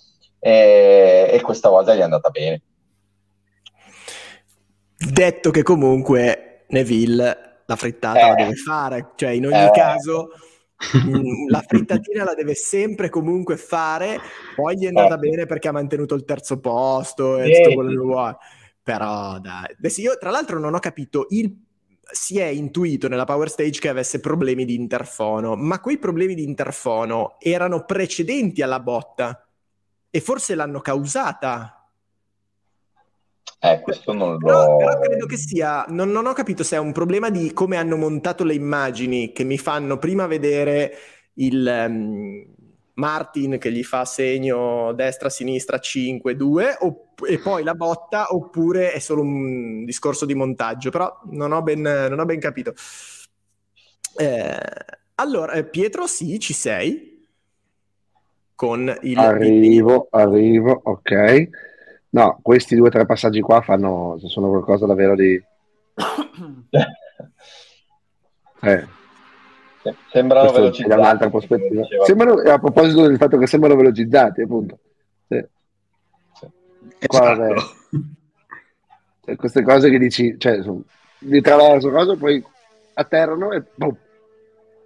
e, 0.45 1.31
e 1.31 1.41
questa 1.41 1.69
volta 1.69 1.95
gli 1.95 2.01
è 2.01 2.03
andata 2.03 2.31
bene. 2.31 2.63
Detto 4.97 5.51
che 5.53 5.63
comunque 5.63 6.65
Neville 6.69 7.63
la 7.65 7.77
frittata 7.77 8.19
eh. 8.19 8.29
la 8.29 8.35
deve 8.35 8.55
fare, 8.55 9.13
cioè 9.15 9.31
in 9.31 9.47
ogni 9.47 9.65
eh. 9.65 9.71
caso 9.73 10.31
mm, 10.99 11.49
la 11.49 11.63
frittatina 11.65 12.25
la 12.25 12.35
deve 12.35 12.55
sempre 12.55 13.09
comunque 13.09 13.57
fare, 13.57 14.19
poi 14.57 14.77
gli 14.77 14.85
è 14.85 14.89
andata 14.89 15.11
certo. 15.11 15.29
bene 15.29 15.47
perché 15.47 15.69
ha 15.69 15.73
mantenuto 15.73 16.17
il 16.17 16.25
terzo 16.25 16.59
posto 16.59 17.39
e 17.39 17.63
tutto 17.63 17.75
quello 17.75 17.91
che 17.91 17.97
vuole. 17.97 18.37
Però 18.83 19.39
dai, 19.39 19.75
adesso 19.79 20.01
io 20.01 20.19
tra 20.19 20.31
l'altro 20.31 20.59
non 20.59 20.75
ho 20.75 20.81
capito 20.81 21.27
il 21.31 21.57
si 22.11 22.39
è 22.39 22.47
intuito 22.47 23.09
nella 23.09 23.25
Power 23.25 23.49
Stage 23.49 23.79
che 23.81 23.89
avesse 23.89 24.19
problemi 24.19 24.65
di 24.65 24.75
interfono, 24.75 25.55
ma 25.55 25.81
quei 25.81 25.99
problemi 25.99 26.35
di 26.35 26.43
interfono 26.43 27.37
erano 27.39 27.85
precedenti 27.85 28.61
alla 28.61 28.81
botta 28.81 29.47
e 30.15 30.21
forse 30.21 30.55
l'hanno 30.55 30.81
causata 30.81 31.83
eh, 33.65 33.81
questo 33.81 34.13
non 34.13 34.33
lo... 34.33 34.39
Però, 34.39 34.77
però 34.77 34.99
credo 34.99 35.27
che 35.27 35.37
sia, 35.37 35.85
non, 35.89 36.11
non, 36.11 36.27
ho 36.27 36.33
capito 36.33 36.65
se 36.65 36.75
è 36.75 36.81
un 36.81 36.91
problema 36.91 37.31
di 37.31 37.53
come 37.53 37.77
hanno 37.77 37.97
montato 37.97 38.43
le 38.43 38.55
immagini 38.55 39.31
che 39.31 39.45
mi 39.45 39.57
fanno 39.57 39.99
prima 39.99 40.27
vedere 40.27 40.93
il 41.35 41.87
um, 41.89 42.45
Martin 42.95 43.59
che 43.61 43.71
gli 43.71 43.85
fa 43.85 44.05
segno 44.05 44.93
destra-sinistra 44.95 45.79
5-2 45.79 46.79
opp- 46.81 47.25
e 47.25 47.39
poi 47.39 47.63
la 47.63 47.77
botta 47.77 48.35
oppure 48.35 48.91
è 48.91 48.99
solo 48.99 49.23
un 49.23 49.85
discorso 49.85 50.27
di 50.27 50.35
montaggio, 50.35 50.91
però 50.91 51.21
non 51.31 51.53
ho 51.53 51.63
ben, 51.63 51.83
non 51.83 52.19
ho 52.19 52.25
ben 52.25 52.41
capito. 52.41 52.75
Eh, 54.17 54.59
allora, 55.15 55.53
eh, 55.53 55.65
Pietro, 55.65 56.09
sì, 56.09 56.41
ci 56.41 56.53
sei? 56.53 57.12
Con 58.55 58.95
il... 59.03 59.19
Arrivo, 59.19 60.09
il... 60.13 60.21
arrivo, 60.21 60.81
ok. 60.85 61.49
No, 62.11 62.39
questi 62.43 62.77
due 62.77 62.89
o 62.89 62.91
tre 62.91 63.07
passaggi 63.07 63.41
qua 63.41 63.61
fanno, 63.63 64.19
sono 64.27 64.49
qualcosa 64.49 64.87
davvero 64.87 65.15
di... 65.15 65.35
eh. 68.63 68.87
Sembrano 70.13 70.53
velocizzati. 70.53 71.01
un'altra 71.01 71.29
prospettiva. 71.31 71.85
Sembrano, 72.05 72.41
a 72.41 72.59
proposito 72.59 73.07
del 73.07 73.17
fatto 73.17 73.39
che 73.39 73.47
sembrano 73.47 73.77
velocizzati, 73.77 74.43
appunto. 74.43 74.79
Sì. 75.29 75.45
Sì. 76.35 76.47
Qua, 77.07 77.33
esatto. 77.33 77.63
cioè, 79.25 79.37
queste 79.37 79.63
cose 79.63 79.91
che 79.91 79.99
dici, 79.99 80.37
cioè, 80.39 80.61
di 81.19 81.41
traverso 81.41 81.91
cosa, 81.91 82.17
poi 82.17 82.45
atterrano 82.95 83.53
e 83.53 83.63
boom. 83.75 83.97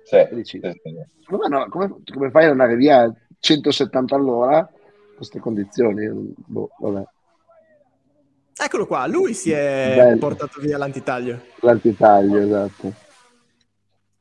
Sì, 0.05 0.17
e 0.17 0.29
dici, 0.31 0.61
sì, 0.63 0.81
come, 1.27 1.49
no, 1.49 1.67
come, 1.69 1.97
come, 2.13 2.31
fai 2.31 2.45
ad 2.45 2.53
andare 2.53 2.77
via 2.77 3.13
170 3.39 4.15
all'ora 4.15 4.59
in 4.59 5.17
queste 5.17 5.39
condizioni? 5.39 6.09
Boh, 6.37 6.71
vabbè. 6.79 7.05
Eccolo 8.59 8.87
qua, 8.87 9.07
lui 9.07 9.35
si 9.35 9.51
è 9.51 9.93
Bello. 9.97 10.19
portato 10.19 10.61
via 10.61 10.79
l'antitaglio. 10.79 11.41
L'antitaglio, 11.61 12.39
esatto. 12.39 12.93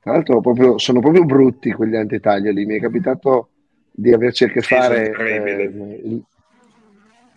Tra 0.02 0.12
l'altro 0.12 0.42
proprio, 0.42 0.78
sono 0.78 1.00
proprio 1.00 1.24
brutti 1.24 1.72
quegli 1.72 1.96
antitaglio 1.96 2.52
lì. 2.52 2.66
Mi 2.66 2.76
è 2.76 2.82
capitato 2.82 3.50
di 3.92 4.12
averci 4.12 4.44
a 4.44 4.50
che 4.50 4.62
fare 4.62 5.10
eh, 5.12 5.64
il, 5.64 6.24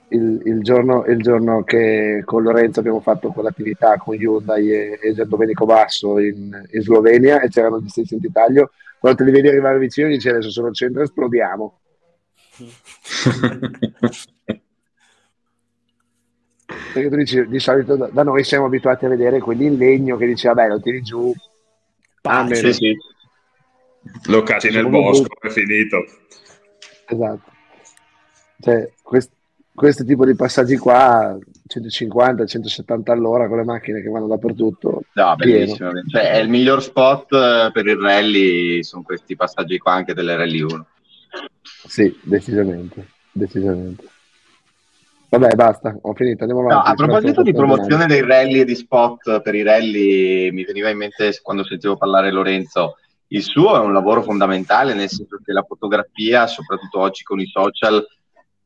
il, 0.08 0.42
il, 0.44 0.62
giorno, 0.62 1.04
il, 1.06 1.22
giorno, 1.22 1.62
che 1.62 2.22
con 2.24 2.42
Lorenzo 2.42 2.80
abbiamo 2.80 3.00
fatto 3.00 3.30
quell'attività 3.30 3.96
con 3.96 4.16
Hyundai 4.16 4.70
e, 4.72 4.98
e 5.00 5.14
Gian 5.14 5.28
Domenico 5.28 5.64
Basso 5.66 6.18
in, 6.18 6.66
in, 6.70 6.82
Slovenia 6.82 7.40
e 7.40 7.48
c'erano 7.48 7.80
gli 7.80 7.88
stessi 7.88 8.14
antitaglio. 8.14 8.72
Quando 8.98 9.18
te 9.18 9.24
li 9.24 9.30
vedi 9.30 9.48
arrivare 9.48 9.78
vicino 9.78 10.08
dici 10.08 10.28
adesso 10.28 10.50
sono 10.50 10.68
al 10.68 10.74
centro 10.74 11.02
esplodiamo. 11.02 11.80
Perché 16.92 17.08
tu 17.08 17.16
dici, 17.16 17.46
di 17.46 17.58
solito 17.58 17.96
da, 17.96 18.22
noi 18.22 18.44
siamo 18.44 18.66
abituati 18.66 19.04
a 19.04 19.08
vedere 19.08 19.40
quelli 19.40 19.66
in 19.66 19.76
legno 19.76 20.16
che 20.16 20.26
dice, 20.26 20.48
vabbè, 20.48 20.68
lo 20.68 20.80
tiri 20.80 21.02
giù. 21.02 21.32
Ah, 22.22 22.46
sì, 22.54 22.72
sì. 22.72 22.96
Lo 24.26 24.42
cacci 24.42 24.70
nel 24.70 24.88
bosco, 24.88 25.28
è 25.40 25.48
finito. 25.48 26.04
Esatto. 27.06 27.52
Cioè, 28.60 28.90
quest, 29.02 29.30
questo 29.74 30.04
tipo 30.04 30.26
di 30.26 30.34
passaggi 30.34 30.76
qua, 30.76 31.36
150, 31.68 32.46
170 32.46 33.12
all'ora 33.12 33.46
con 33.46 33.58
le 33.58 33.64
macchine 33.64 34.02
che 34.02 34.08
vanno 34.08 34.26
dappertutto. 34.26 35.02
No, 35.12 35.36
bellissimo. 35.36 35.90
Cioè, 36.10 36.32
è 36.32 36.38
il 36.38 36.48
miglior 36.48 36.82
spot 36.82 37.32
eh, 37.32 37.70
per 37.72 37.86
il 37.86 37.96
rally, 37.96 38.82
sono 38.82 39.02
questi 39.02 39.36
passaggi 39.36 39.78
qua 39.78 39.92
anche 39.92 40.14
delle 40.14 40.36
rally 40.36 40.62
1. 40.62 40.86
Sì, 41.86 42.18
decisamente, 42.22 43.06
decisamente. 43.30 44.04
Vabbè, 45.30 45.54
basta, 45.54 45.94
ho 46.00 46.14
finito. 46.14 46.44
Andiamo 46.44 46.64
avanti. 46.64 46.88
No, 46.88 46.92
a 46.92 46.94
proposito 46.94 47.42
di 47.42 47.52
promozione 47.52 48.06
dei 48.06 48.22
rally 48.22 48.60
e 48.60 48.64
di 48.64 48.74
spot 48.74 49.42
per 49.42 49.54
i 49.54 49.62
rally, 49.62 50.50
mi 50.50 50.64
veniva 50.64 50.88
in 50.88 50.96
mente 50.96 51.38
quando 51.42 51.64
sentivo 51.64 51.96
parlare 51.96 52.32
Lorenzo. 52.32 52.96
Il 53.30 53.42
suo 53.42 53.76
è 53.76 53.84
un 53.84 53.92
lavoro 53.92 54.22
fondamentale, 54.22 54.94
nel 54.94 55.10
senso 55.10 55.38
che 55.44 55.52
la 55.52 55.62
fotografia, 55.62 56.46
soprattutto 56.46 56.98
oggi 56.98 57.24
con 57.24 57.38
i 57.38 57.46
social, 57.46 58.02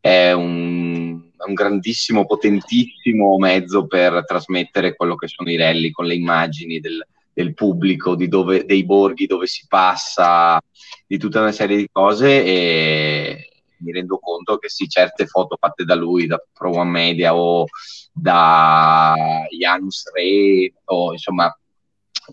è 0.03 0.33
un, 0.33 1.13
un 1.13 1.55
grandissimo, 1.55 2.27
potentissimo 2.27 3.39
mezzo 3.39 3.87
per 3.87 4.25
trasmettere 4.27 4.97
quello 4.97 5.15
che 5.15 5.29
sono 5.29 5.49
i 5.49 5.57
rally 5.57 5.93
con 5.93 6.07
le 6.07 6.17
immagini 6.17 6.81
del, 6.81 7.07
del 7.33 7.55
pubblico, 7.55 8.17
dove, 8.17 8.65
dei 8.65 8.85
borghi 8.85 9.27
dove 9.27 9.47
si 9.47 9.65
passa, 9.69 10.61
di 11.07 11.19
tutta 11.19 11.39
una 11.39 11.53
serie 11.53 11.77
di 11.77 11.89
cose. 11.91 12.45
E, 12.45 13.47
mi 13.79 13.93
rendo 13.93 14.19
conto 14.19 14.59
che 14.59 14.69
sì, 14.69 14.89
certe 14.89 15.27
foto 15.27 15.57
fatte 15.57 15.85
da 15.85 15.95
lui, 15.95 16.27
da 16.27 16.43
Pro 16.53 16.73
One 16.73 16.91
Media 16.91 17.37
o 17.37 17.67
da 18.13 19.15
Janus 19.57 20.11
Re 20.13 20.73
o 20.87 21.13
insomma 21.13 21.57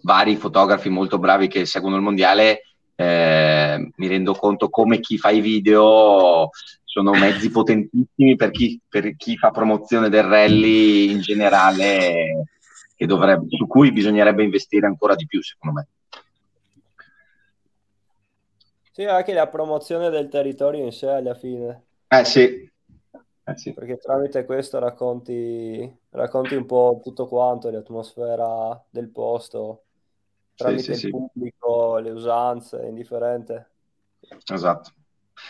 vari 0.01 0.35
fotografi 0.35 0.89
molto 0.89 1.19
bravi 1.19 1.47
che 1.47 1.65
seguono 1.65 1.97
il 1.97 2.01
mondiale, 2.01 2.61
eh, 2.95 3.91
mi 3.95 4.07
rendo 4.07 4.33
conto 4.33 4.69
come 4.69 4.99
chi 4.99 5.17
fa 5.17 5.29
i 5.29 5.41
video 5.41 6.49
sono 6.89 7.11
mezzi 7.11 7.51
potentissimi 7.51 8.35
per 8.35 8.49
chi, 8.49 8.81
per 8.89 9.15
chi 9.15 9.37
fa 9.37 9.51
promozione 9.51 10.09
del 10.09 10.23
rally 10.23 11.11
in 11.11 11.21
generale, 11.21 12.47
dovrebbe, 12.97 13.45
su 13.47 13.67
cui 13.67 13.91
bisognerebbe 13.91 14.43
investire 14.43 14.87
ancora 14.87 15.13
di 15.13 15.27
più, 15.27 15.39
secondo 15.39 15.79
me. 15.79 15.87
Sì, 18.91 19.05
anche 19.05 19.33
la 19.33 19.47
promozione 19.47 20.09
del 20.09 20.29
territorio 20.29 20.83
in 20.83 20.91
sé 20.91 21.07
alla 21.07 21.35
fine. 21.35 21.83
Eh 22.07 22.25
sì. 22.25 22.67
Eh 23.43 23.57
sì. 23.57 23.71
Perché 23.71 23.97
tramite 23.97 24.43
questo 24.45 24.79
racconti, 24.79 25.95
racconti 26.09 26.55
un 26.55 26.65
po' 26.65 26.99
tutto 27.03 27.27
quanto, 27.27 27.69
l'atmosfera 27.69 28.83
del 28.89 29.09
posto, 29.09 29.83
tramite 30.55 30.81
sì, 30.81 30.95
sì, 30.95 31.05
il 31.05 31.11
pubblico, 31.11 31.99
le 31.99 32.09
usanze, 32.09 32.83
indifferente. 32.87 33.69
Esatto. 34.51 34.93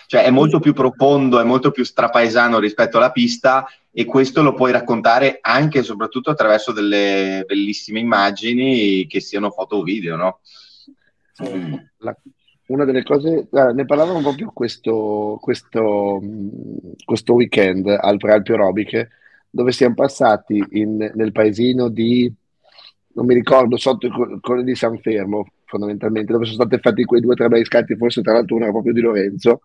Cioè 0.07 0.23
è 0.23 0.29
molto 0.29 0.59
più 0.59 0.73
profondo, 0.73 1.39
è 1.39 1.43
molto 1.43 1.71
più 1.71 1.83
strapaesano 1.83 2.59
rispetto 2.59 2.97
alla 2.97 3.11
pista 3.11 3.65
e 3.91 4.05
questo 4.05 4.41
lo 4.41 4.53
puoi 4.53 4.71
raccontare 4.71 5.39
anche 5.41 5.79
e 5.79 5.83
soprattutto 5.83 6.29
attraverso 6.29 6.71
delle 6.71 7.43
bellissime 7.45 7.99
immagini 7.99 9.05
che 9.07 9.19
siano 9.19 9.51
foto 9.51 9.77
o 9.77 9.83
video, 9.83 10.15
no? 10.15 10.39
La, 11.97 12.15
una 12.69 12.85
delle 12.85 13.03
cose, 13.03 13.47
ne 13.51 13.85
parlavamo 13.85 14.21
proprio 14.21 14.51
questo, 14.53 15.37
questo, 15.41 16.21
questo 17.03 17.33
weekend 17.33 17.87
al 17.87 18.17
Prealpio 18.17 18.55
Aerobiche, 18.55 19.09
dove 19.49 19.71
siamo 19.71 19.95
passati 19.95 20.63
in, 20.71 21.11
nel 21.13 21.31
paesino 21.31 21.89
di, 21.89 22.31
non 23.13 23.25
mi 23.25 23.33
ricordo, 23.33 23.77
sotto 23.77 24.05
il 24.05 24.39
Colle 24.41 24.63
di 24.63 24.75
San 24.75 24.99
Fermo, 24.99 25.47
fondamentalmente, 25.65 26.31
dove 26.31 26.45
sono 26.45 26.65
stati 26.65 26.79
fatti 26.79 27.05
quei 27.05 27.21
due 27.21 27.33
o 27.33 27.35
tre 27.35 27.47
bei 27.47 27.65
scatti, 27.65 27.95
forse 27.95 28.21
tra 28.21 28.33
l'altro 28.33 28.55
uno 28.55 28.65
era 28.65 28.73
proprio 28.73 28.93
di 28.93 29.01
Lorenzo, 29.01 29.61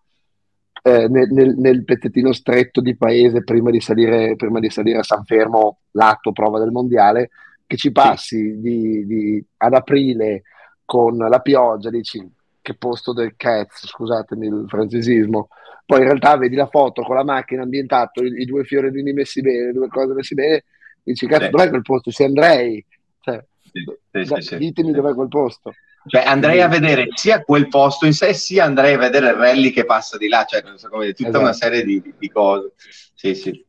eh, 0.87 1.07
nel, 1.07 1.55
nel, 1.57 1.83
pezzettino 1.83 2.31
stretto 2.31 2.79
di 2.79 2.95
paese 2.95 3.43
prima 3.43 3.71
di 3.71 3.81
salire, 3.81 4.35
prima 4.35 4.59
di 4.59 4.69
salire 4.69 4.99
a 4.99 5.03
San 5.03 5.23
Fermo, 5.25 5.79
l'atto 5.93 6.31
prova 6.31 6.59
del 6.59 6.69
mondiale, 6.69 7.31
che 7.65 7.75
ci 7.75 7.91
passi 7.91 8.37
sì. 8.37 8.61
di, 8.61 9.05
di, 9.07 9.45
ad 9.57 9.73
aprile 9.73 10.43
con 10.85 11.17
la 11.17 11.39
pioggia, 11.39 11.89
dici 11.89 12.23
che 12.61 12.75
posto 12.75 13.13
del 13.13 13.33
cazzo, 13.35 13.87
scusatemi 13.87 14.45
il 14.45 14.65
francesismo. 14.67 15.47
Poi 15.87 16.01
in 16.01 16.05
realtà 16.05 16.37
vedi 16.37 16.55
la 16.55 16.67
foto 16.67 17.01
con 17.01 17.15
la 17.15 17.23
macchina 17.23 17.63
ambientato, 17.63 18.23
i, 18.23 18.41
i 18.41 18.45
due 18.45 18.63
fiorini 18.63 19.11
messi 19.11 19.41
bene, 19.41 19.65
le 19.65 19.73
due 19.73 19.87
cose 19.87 20.13
messe 20.13 20.35
bene, 20.35 20.65
dici 21.01 21.25
cazzo, 21.25 21.45
sì. 21.45 21.49
dov'è 21.49 21.69
quel 21.69 21.81
posto? 21.81 22.11
Sei 22.11 22.27
Andrei, 22.27 22.85
cioè, 23.21 23.43
sì, 23.59 23.83
sì, 24.23 24.49
da, 24.49 24.57
ditemi 24.57 24.91
dov'è 24.91 25.15
quel 25.15 25.29
posto. 25.29 25.73
Cioè 26.07 26.21
andrei 26.21 26.61
a 26.61 26.67
vedere 26.67 27.07
sia 27.15 27.41
quel 27.43 27.67
posto 27.67 28.05
in 28.05 28.13
sé, 28.13 28.33
sia 28.33 28.63
andrei 28.65 28.93
a 28.93 28.97
vedere 28.97 29.29
il 29.29 29.33
rally 29.33 29.71
che 29.71 29.85
passa 29.85 30.17
di 30.17 30.27
là, 30.27 30.45
cioè 30.45 30.61
non 30.61 30.77
so 30.77 30.87
come 30.87 31.05
dire, 31.05 31.15
tutta 31.15 31.29
esatto. 31.29 31.43
una 31.43 31.53
serie 31.53 31.83
di, 31.83 32.13
di 32.17 32.29
cose. 32.29 32.73
Sì, 33.15 33.33
sì. 33.33 33.65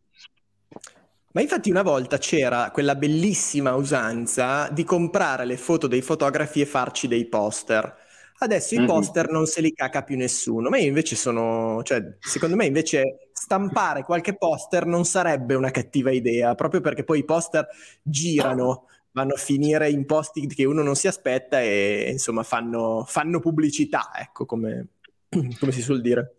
Ma 1.33 1.43
infatti 1.43 1.71
una 1.71 1.83
volta 1.83 2.17
c'era 2.19 2.71
quella 2.73 2.95
bellissima 2.95 3.75
usanza 3.75 4.69
di 4.71 4.85
comprare 4.85 5.45
le 5.45 5.57
foto 5.59 5.87
dei 5.87 6.01
fotografi 6.01 6.63
e 6.63 6.67
farci 6.67 7.09
dei 7.09 7.27
poster. 7.27 8.05
Adesso 8.39 8.75
i 8.75 8.85
poster 8.85 9.31
non 9.31 9.47
se 9.47 9.63
li 9.63 9.73
caca 9.73 10.03
più 10.03 10.17
nessuno, 10.17 10.69
ma 10.69 10.77
io 10.77 10.89
invece 10.89 11.17
sono, 11.17 11.83
cioè, 11.83 12.17
secondo 12.21 12.55
me 12.55 12.67
invece 12.67 13.31
stampare 13.33 14.03
qualche 14.03 14.37
poster 14.37 14.85
non 14.85 15.07
sarebbe 15.07 15.55
una 15.55 15.71
cattiva 15.71 16.11
idea, 16.11 16.55
proprio 16.55 16.83
perché 16.83 17.03
poi 17.03 17.21
i 17.21 17.25
poster 17.25 17.67
girano, 18.03 18.89
vanno 19.17 19.33
a 19.33 19.39
finire 19.39 19.89
in 19.89 20.05
posti 20.05 20.47
che 20.47 20.67
uno 20.67 20.83
non 20.83 20.95
si 20.95 21.09
aspetta 21.09 21.59
e 21.59 22.09
insomma 22.11 22.43
fanno, 22.43 23.03
fanno 23.09 23.41
pubblicità, 23.41 24.11
ecco 24.15 24.45
come, 24.45 24.89
come 25.31 25.73
si 25.73 25.81
suol 25.81 26.03
dire 26.03 26.33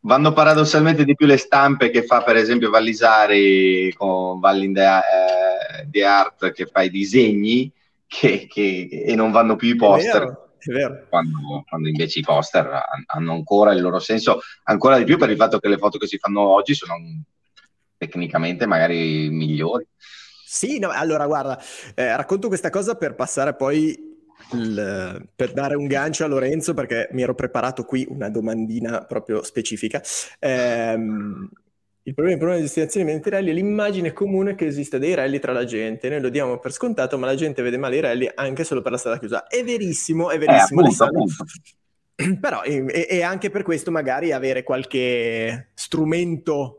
vanno 0.00 0.32
paradossalmente 0.32 1.04
di 1.04 1.14
più 1.14 1.26
le 1.26 1.36
stampe 1.36 1.90
che 1.90 2.04
fa 2.04 2.22
per 2.22 2.36
esempio 2.36 2.70
Vallisari 2.70 3.92
con 3.96 4.40
Vallin 4.40 4.72
de, 4.72 4.84
eh, 4.84 5.84
de 5.86 6.04
Art 6.04 6.52
che 6.52 6.66
fa 6.66 6.82
i 6.82 6.90
disegni 6.90 7.70
che, 8.06 8.46
che, 8.48 8.88
e 8.90 9.14
non 9.14 9.30
vanno 9.30 9.54
più 9.54 9.68
i 9.68 9.76
poster. 9.76 10.22
È. 10.58 11.06
Quando, 11.08 11.64
quando, 11.68 11.88
invece 11.88 12.18
i 12.18 12.22
poster 12.22 12.68
hanno 13.06 13.32
ancora 13.32 13.72
il 13.72 13.80
loro 13.80 14.00
senso, 14.00 14.40
ancora 14.64 14.98
di 14.98 15.04
più 15.04 15.16
per 15.16 15.30
il 15.30 15.36
fatto 15.36 15.60
che 15.60 15.68
le 15.68 15.78
foto 15.78 15.98
che 15.98 16.06
si 16.06 16.18
fanno 16.18 16.40
oggi 16.40 16.74
sono 16.74 16.96
tecnicamente 17.96 18.66
magari 18.66 19.28
migliori. 19.30 19.86
Sì, 20.50 20.78
no, 20.78 20.88
allora 20.88 21.26
guarda, 21.26 21.60
eh, 21.94 22.16
racconto 22.16 22.48
questa 22.48 22.70
cosa 22.70 22.94
per 22.94 23.14
passare 23.14 23.54
poi 23.54 24.16
il, 24.54 25.28
per 25.36 25.52
dare 25.52 25.76
un 25.76 25.86
gancio 25.86 26.24
a 26.24 26.26
Lorenzo, 26.26 26.72
perché 26.72 27.10
mi 27.12 27.20
ero 27.20 27.34
preparato 27.34 27.84
qui 27.84 28.06
una 28.08 28.30
domandina 28.30 29.04
proprio 29.04 29.42
specifica. 29.42 30.02
Ehm, 30.38 31.50
il 32.04 32.14
problema, 32.14 32.32
il 32.32 32.38
problema 32.38 32.56
di 32.56 32.62
destinazione 32.62 33.04
mediante 33.04 33.28
rally 33.28 33.50
è 33.50 33.52
l'immagine 33.52 34.14
comune 34.14 34.54
che 34.54 34.64
esiste 34.64 34.98
dei 34.98 35.12
rally 35.12 35.38
tra 35.38 35.52
la 35.52 35.66
gente. 35.66 36.08
Noi 36.08 36.22
lo 36.22 36.30
diamo 36.30 36.58
per 36.58 36.72
scontato, 36.72 37.18
ma 37.18 37.26
la 37.26 37.34
gente 37.34 37.60
vede 37.60 37.76
male 37.76 37.96
i 37.96 38.00
rally 38.00 38.30
anche 38.34 38.64
solo 38.64 38.80
per 38.80 38.92
la 38.92 38.98
strada 38.98 39.18
chiusa. 39.18 39.46
È 39.48 39.62
verissimo, 39.62 40.30
è 40.30 40.38
verissimo. 40.38 40.80
Eh, 40.80 40.84
appunto, 40.86 41.04
appunto. 41.04 41.44
Però 42.40 42.62
è 42.62 43.22
anche 43.22 43.50
per 43.50 43.62
questo 43.62 43.90
magari 43.90 44.32
avere 44.32 44.62
qualche 44.62 45.72
strumento 45.74 46.77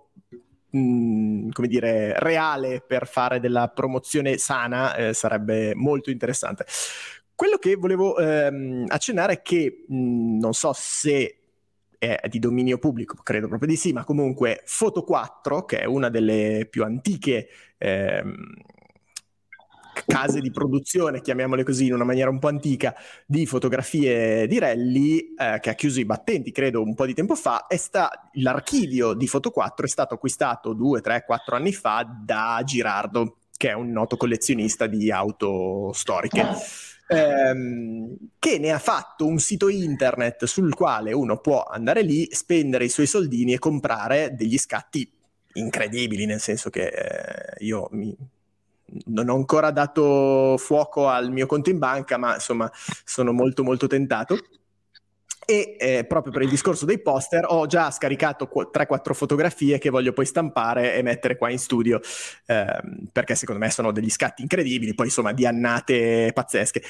Come 0.72 1.68
dire, 1.68 2.14
reale 2.20 2.82
per 2.86 3.08
fare 3.08 3.40
della 3.40 3.70
promozione 3.70 4.38
sana 4.38 4.96
eh, 4.96 5.14
sarebbe 5.14 5.74
molto 5.76 6.12
interessante. 6.12 6.66
Quello 7.34 7.58
che 7.58 7.76
volevo 7.76 8.18
ehm, 8.18 8.86
accennare 8.88 9.34
è 9.34 9.42
che 9.42 9.86
mh, 9.88 10.38
non 10.40 10.54
so 10.54 10.72
se 10.74 11.36
è 11.98 12.28
di 12.30 12.40
dominio 12.40 12.78
pubblico, 12.78 13.16
credo 13.24 13.48
proprio 13.48 13.68
di 13.68 13.76
sì, 13.76 13.92
ma 13.94 14.04
comunque 14.06 14.62
Foto 14.66 15.04
4, 15.04 15.66
che 15.66 15.80
è 15.80 15.86
una 15.86 16.10
delle 16.10 16.66
più 16.70 16.84
antiche 16.84 17.50
ehm, 17.78 18.54
case 20.10 20.42
di 20.42 20.50
produzione, 20.50 21.22
chiamiamole 21.22 21.64
così, 21.64 21.86
in 21.86 21.94
una 21.94 22.04
maniera 22.04 22.32
un 22.32 22.40
po' 22.40 22.48
antica, 22.48 22.96
di 23.28 23.46
fotografie 23.46 24.48
di 24.48 24.58
rally, 24.58 25.36
eh, 25.38 25.60
che 25.62 25.70
ha 25.70 25.74
chiuso 25.74 26.00
i 26.00 26.06
battenti, 26.06 26.52
credo, 26.52 26.82
un 26.82 26.96
po' 26.96 27.06
di 27.06 27.14
tempo 27.14 27.36
fa, 27.36 27.68
sta, 27.78 28.30
l'archivio 28.34 29.14
di 29.14 29.28
Foto 29.28 29.52
4 29.52 29.86
è 29.86 29.90
stato 29.90 30.16
acquistato 30.16 30.74
due, 30.74 31.02
tre, 31.02 31.24
quattro 31.26 31.56
anni 31.56 31.72
fa 31.72 32.04
da 32.26 32.60
Girardo, 32.66 33.38
che 33.56 33.70
è 33.70 33.74
un 33.74 33.92
noto 33.92 34.18
collezionista 34.18 34.88
di 34.88 35.12
auto 35.12 35.92
storiche. 35.94 36.44
Ehm, 37.12 38.16
che 38.38 38.60
ne 38.60 38.72
ha 38.72 38.78
fatto 38.78 39.26
un 39.26 39.40
sito 39.40 39.68
internet 39.68 40.46
sul 40.46 40.76
quale 40.76 41.12
uno 41.12 41.40
può 41.40 41.64
andare 41.64 42.02
lì, 42.02 42.28
spendere 42.32 42.86
i 42.86 42.90
suoi 42.90 43.08
soldini 43.08 43.54
e 43.54 43.60
comprare 43.60 44.36
degli 44.36 44.58
scatti 44.58 45.12
incredibili, 45.54 46.26
nel 46.26 46.40
senso 46.40 46.70
che 46.70 46.88
eh, 46.88 47.66
io 47.66 47.88
mi, 47.92 48.16
non 49.06 49.30
ho 49.30 49.36
ancora 49.36 49.72
dato 49.72 50.56
fuoco 50.58 51.08
al 51.08 51.32
mio 51.32 51.46
conto 51.46 51.70
in 51.70 51.78
banca, 51.78 52.18
ma 52.18 52.36
insomma 52.36 52.70
sono 53.04 53.32
molto 53.32 53.64
molto 53.64 53.88
tentato. 53.88 54.38
E 55.46 55.78
eh, 55.80 56.06
proprio 56.06 56.32
per 56.32 56.44
il 56.44 56.50
discorso 56.50 56.86
dei 56.86 57.02
poster 57.02 57.44
ho 57.48 57.66
già 57.66 57.90
scaricato 57.90 58.48
qu- 58.48 58.70
3-4 58.70 59.16
fotografie 59.16 59.80
che 59.80 59.90
voglio 59.90 60.14
poi 60.14 60.26
stampare 60.26 60.94
e 60.94 61.02
mettere 61.02 61.38
qua 61.38 61.50
in 61.50 61.58
studio, 61.58 62.00
ehm, 62.46 63.08
perché 63.12 63.34
secondo 63.34 63.60
me 63.60 63.72
sono 63.72 63.92
degli 63.92 64.12
scatti 64.12 64.44
incredibili, 64.44 64.94
poi 64.94 65.08
insomma 65.08 65.34
di 65.34 65.48
annate 65.48 66.32
pazzesche. 66.36 66.84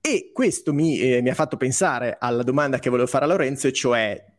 E 0.00 0.32
questo 0.32 0.72
mi, 0.74 0.98
eh, 0.98 1.22
mi 1.22 1.30
ha 1.30 1.34
fatto 1.34 1.56
pensare 1.56 2.16
alla 2.18 2.42
domanda 2.42 2.80
che 2.80 2.90
volevo 2.90 3.08
fare 3.08 3.24
a 3.24 3.28
Lorenzo, 3.28 3.68
e 3.68 3.72
cioè 3.72 4.33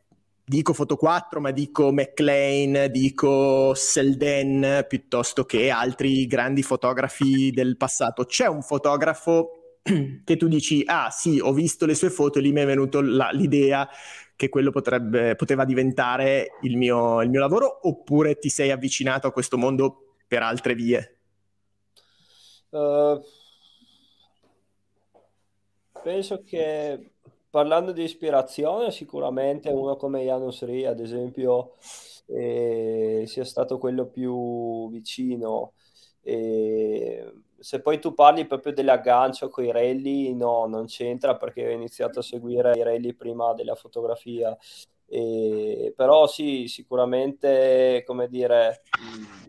dico 0.45 0.73
Foto 0.73 0.95
4, 0.95 1.41
ma 1.41 1.51
dico 1.51 1.91
McLean, 1.91 2.91
dico 2.91 3.73
Selden, 3.73 4.85
piuttosto 4.87 5.43
che 5.43 5.71
altri 5.71 6.27
grandi 6.27 6.61
fotografi 6.61 7.51
del 7.51 7.75
passato. 7.77 8.25
C'è 8.25 8.47
un 8.47 8.61
fotografo 8.61 9.79
che 10.23 10.37
tu 10.37 10.47
dici, 10.47 10.83
ah 10.85 11.09
sì, 11.09 11.39
ho 11.39 11.51
visto 11.51 11.85
le 11.85 11.95
sue 11.95 12.11
foto 12.11 12.37
e 12.37 12.41
lì 12.41 12.51
mi 12.51 12.61
è 12.61 12.65
venuta 12.65 13.01
l'idea 13.31 13.89
che 14.35 14.49
quello 14.49 14.69
potrebbe, 14.69 15.35
poteva 15.35 15.65
diventare 15.65 16.57
il 16.61 16.77
mio, 16.77 17.21
il 17.21 17.29
mio 17.29 17.39
lavoro, 17.39 17.87
oppure 17.87 18.37
ti 18.37 18.49
sei 18.49 18.69
avvicinato 18.69 19.27
a 19.27 19.31
questo 19.31 19.57
mondo 19.57 20.17
per 20.27 20.43
altre 20.43 20.75
vie? 20.75 21.17
Uh, 22.69 23.21
penso 26.03 26.43
che 26.43 27.14
parlando 27.55 27.93
di 27.93 28.03
ispirazione, 28.03 28.91
sicuramente 28.91 29.69
uno 29.69 29.95
come 29.95 30.25
Janus 30.25 30.65
Ri, 30.65 30.85
ad 30.85 30.99
esempio, 30.99 31.75
eh, 32.25 33.23
sia 33.27 33.45
stato 33.45 33.77
quello 33.77 34.07
più 34.07 34.89
vicino. 34.89 35.71
E 36.21 37.31
se 37.57 37.79
poi 37.79 38.01
tu 38.01 38.13
parli 38.13 38.45
proprio 38.45 38.73
dell'aggancio 38.73 39.47
con 39.47 39.63
i 39.63 39.71
rally, 39.71 40.33
no, 40.33 40.65
non 40.65 40.87
c'entra 40.87 41.37
perché 41.37 41.65
ho 41.65 41.71
iniziato 41.71 42.19
a 42.19 42.23
seguire 42.23 42.73
i 42.77 42.83
rally 42.83 43.13
prima 43.13 43.53
della 43.53 43.75
fotografia. 43.75 44.53
E, 45.07 45.93
però 45.95 46.27
sì, 46.27 46.67
sicuramente, 46.67 48.03
come 48.05 48.27
dire, 48.27 48.81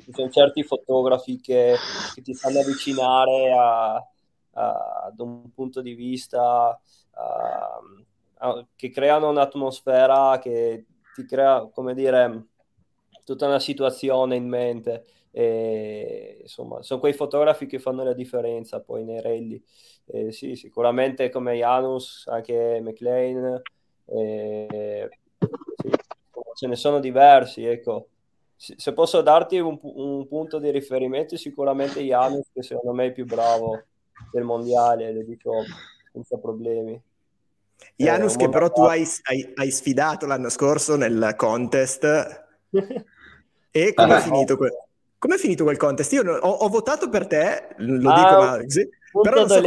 ci 0.04 0.12
sono 0.12 0.30
certi 0.30 0.62
fotografi 0.62 1.40
che, 1.40 1.74
che 2.14 2.22
ti 2.22 2.34
fanno 2.34 2.60
avvicinare 2.60 3.50
a, 3.50 3.94
a, 3.96 5.02
ad 5.06 5.18
un 5.18 5.50
punto 5.52 5.82
di 5.82 5.94
vista 5.94 6.80
uh, 7.16 8.66
che 8.76 8.90
creano 8.90 9.28
un'atmosfera 9.30 10.38
che 10.38 10.84
ti 11.14 11.24
crea, 11.24 11.68
come 11.72 11.94
dire, 11.94 12.46
tutta 13.24 13.46
una 13.46 13.60
situazione 13.60 14.36
in 14.36 14.46
mente. 14.46 15.04
E, 15.30 16.38
insomma, 16.42 16.82
sono 16.82 17.00
quei 17.00 17.12
fotografi 17.12 17.66
che 17.66 17.78
fanno 17.78 18.02
la 18.04 18.14
differenza 18.14 18.80
poi 18.80 19.04
nei 19.04 19.20
rally. 19.20 19.62
E, 20.06 20.32
sì, 20.32 20.54
sicuramente 20.56 21.30
come 21.30 21.56
Janus, 21.56 22.26
anche 22.28 22.80
McLean, 22.80 23.60
e, 24.06 25.08
sì, 25.38 25.90
ce 26.54 26.66
ne 26.66 26.76
sono 26.76 27.00
diversi, 27.00 27.64
ecco. 27.64 28.08
Se 28.56 28.94
posso 28.94 29.20
darti 29.20 29.58
un, 29.58 29.78
un 29.82 30.26
punto 30.26 30.58
di 30.58 30.70
riferimento, 30.70 31.36
sicuramente 31.36 32.00
Janus, 32.00 32.46
che 32.52 32.62
secondo 32.62 32.94
me 32.94 33.04
è 33.04 33.06
il 33.08 33.12
più 33.12 33.26
bravo 33.26 33.82
del 34.32 34.44
mondiale, 34.44 35.12
lo 35.12 35.22
dico 35.22 35.52
senza 36.16 36.38
problemi. 36.38 36.98
Janus, 37.94 38.34
eh, 38.34 38.36
che 38.38 38.48
però 38.48 38.70
tu 38.70 38.82
hai, 38.82 39.06
hai, 39.24 39.52
hai, 39.54 39.70
sfidato 39.70 40.26
l'anno 40.26 40.48
scorso 40.48 40.96
nel 40.96 41.34
contest. 41.36 42.04
e 43.70 43.92
come 43.92 44.16
è, 44.16 44.20
finito 44.20 44.56
que- 44.56 44.86
è 45.18 45.38
finito 45.38 45.64
quel 45.64 45.76
contest? 45.76 46.12
Io 46.12 46.22
ho, 46.22 46.50
ho 46.50 46.68
votato 46.68 47.10
per 47.10 47.26
te, 47.26 47.74
lo 47.76 48.10
ah, 48.10 48.14
dico, 48.14 48.36
ma 48.36 48.58
sì, 48.66 48.88
però 49.20 49.40
non 49.40 49.48
so 49.48 49.60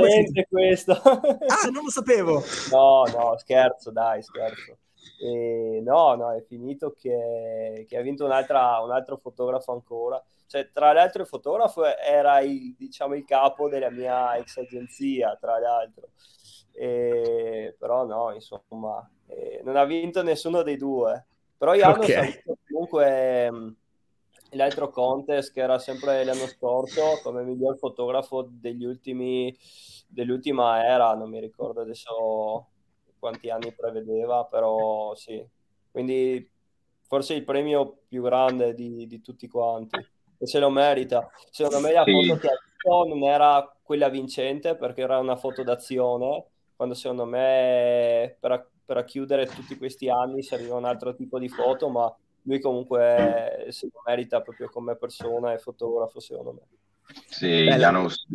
questo. 0.50 0.92
ah, 0.94 1.70
non 1.72 1.84
lo 1.84 1.92
sapevo. 1.92 2.42
No, 2.72 3.04
no, 3.06 3.38
scherzo, 3.38 3.92
dai, 3.92 4.24
scherzo. 4.24 4.78
E 5.22 5.82
no, 5.84 6.16
no, 6.16 6.32
è 6.34 6.42
finito 6.44 6.94
che, 6.98 7.86
che 7.88 7.98
ha 7.98 8.02
vinto 8.02 8.24
un 8.26 8.32
altro 8.32 9.18
fotografo 9.18 9.74
ancora. 9.74 10.24
Cioè, 10.48 10.72
tra 10.72 10.94
l'altro 10.94 11.22
il 11.22 11.28
fotografo 11.28 11.84
era 11.86 12.40
il, 12.40 12.74
diciamo, 12.78 13.16
il 13.16 13.26
capo 13.26 13.68
della 13.68 13.92
mia 13.92 14.36
ex 14.38 14.58
agenzia, 14.58 15.38
tra 15.40 15.60
l'altro. 15.60 16.10
E, 16.72 17.76
però 17.78 18.06
no, 18.06 18.34
insomma, 18.34 19.08
eh, 19.28 19.62
non 19.64 19.76
ha 19.76 19.84
vinto 19.84 20.24
nessuno 20.24 20.64
dei 20.64 20.78
due. 20.78 21.26
Però 21.58 21.76
Janos 21.76 22.06
okay. 22.06 22.16
ha 22.16 22.22
vinto 22.22 22.58
comunque 22.66 23.52
mh, 23.52 23.76
l'altro 24.52 24.90
contest 24.90 25.52
che 25.54 25.60
era 25.60 25.78
sempre 25.78 26.24
l'anno 26.24 26.48
scorso 26.48 27.20
come 27.22 27.44
miglior 27.44 27.78
fotografo 27.78 28.48
degli 28.50 28.86
ultimi, 28.86 29.56
dell'ultima 30.08 30.86
era, 30.86 31.14
non 31.14 31.30
mi 31.30 31.42
ricordo 31.42 31.82
adesso 31.82 32.68
quanti 33.20 33.50
anni 33.50 33.74
prevedeva, 33.74 34.46
però 34.46 35.14
sì. 35.16 35.46
Quindi 35.92 36.50
forse 37.08 37.34
il 37.34 37.44
premio 37.44 38.00
più 38.08 38.22
grande 38.22 38.74
di, 38.74 39.08
di 39.08 39.22
tutti 39.22 39.48
quanti 39.48 39.98
e 40.38 40.48
se 40.48 40.60
lo 40.60 40.70
merita. 40.70 41.30
Secondo 41.52 41.80
me 41.80 41.94
la 41.94 42.04
sì. 42.04 42.12
foto 42.12 42.40
che 42.40 42.48
ha 42.48 42.58
non 43.08 43.24
era 43.24 43.76
quella 43.84 44.08
vincente 44.08 44.76
perché 44.76 45.02
era 45.02 45.18
una 45.18 45.36
foto 45.36 45.64
d'azione, 45.64 46.46
quando 46.76 46.96
secondo 46.96 47.26
me 47.26 48.38
per, 48.40 48.70
per 48.86 49.04
chiudere 49.04 49.48
tutti 49.48 49.78
questi 49.78 50.10
anni 50.10 50.42
serviva 50.44 50.76
un 50.76 50.86
altro 50.86 51.14
tipo 51.14 51.40
di 51.40 51.50
foto, 51.50 51.90
ma 51.90 52.16
lui 52.44 52.60
comunque 52.62 53.66
si 53.70 53.92
merita 54.06 54.42
proprio 54.42 54.70
come 54.70 54.96
persona 54.96 55.54
e 55.54 55.58
fotografo, 55.58 56.20
secondo 56.20 56.54
me. 56.54 56.62
Sì, 57.28 57.66
Janus 57.66 58.26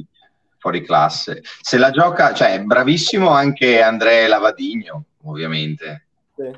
fuori 0.65 0.83
classe. 0.83 1.43
Se 1.61 1.77
la 1.77 1.91
gioca, 1.91 2.33
cioè, 2.33 2.63
bravissimo 2.63 3.29
anche 3.29 3.83
Andrea 3.83 4.27
Lavadigno, 4.27 5.05
ovviamente. 5.25 6.07
Sì. 6.35 6.51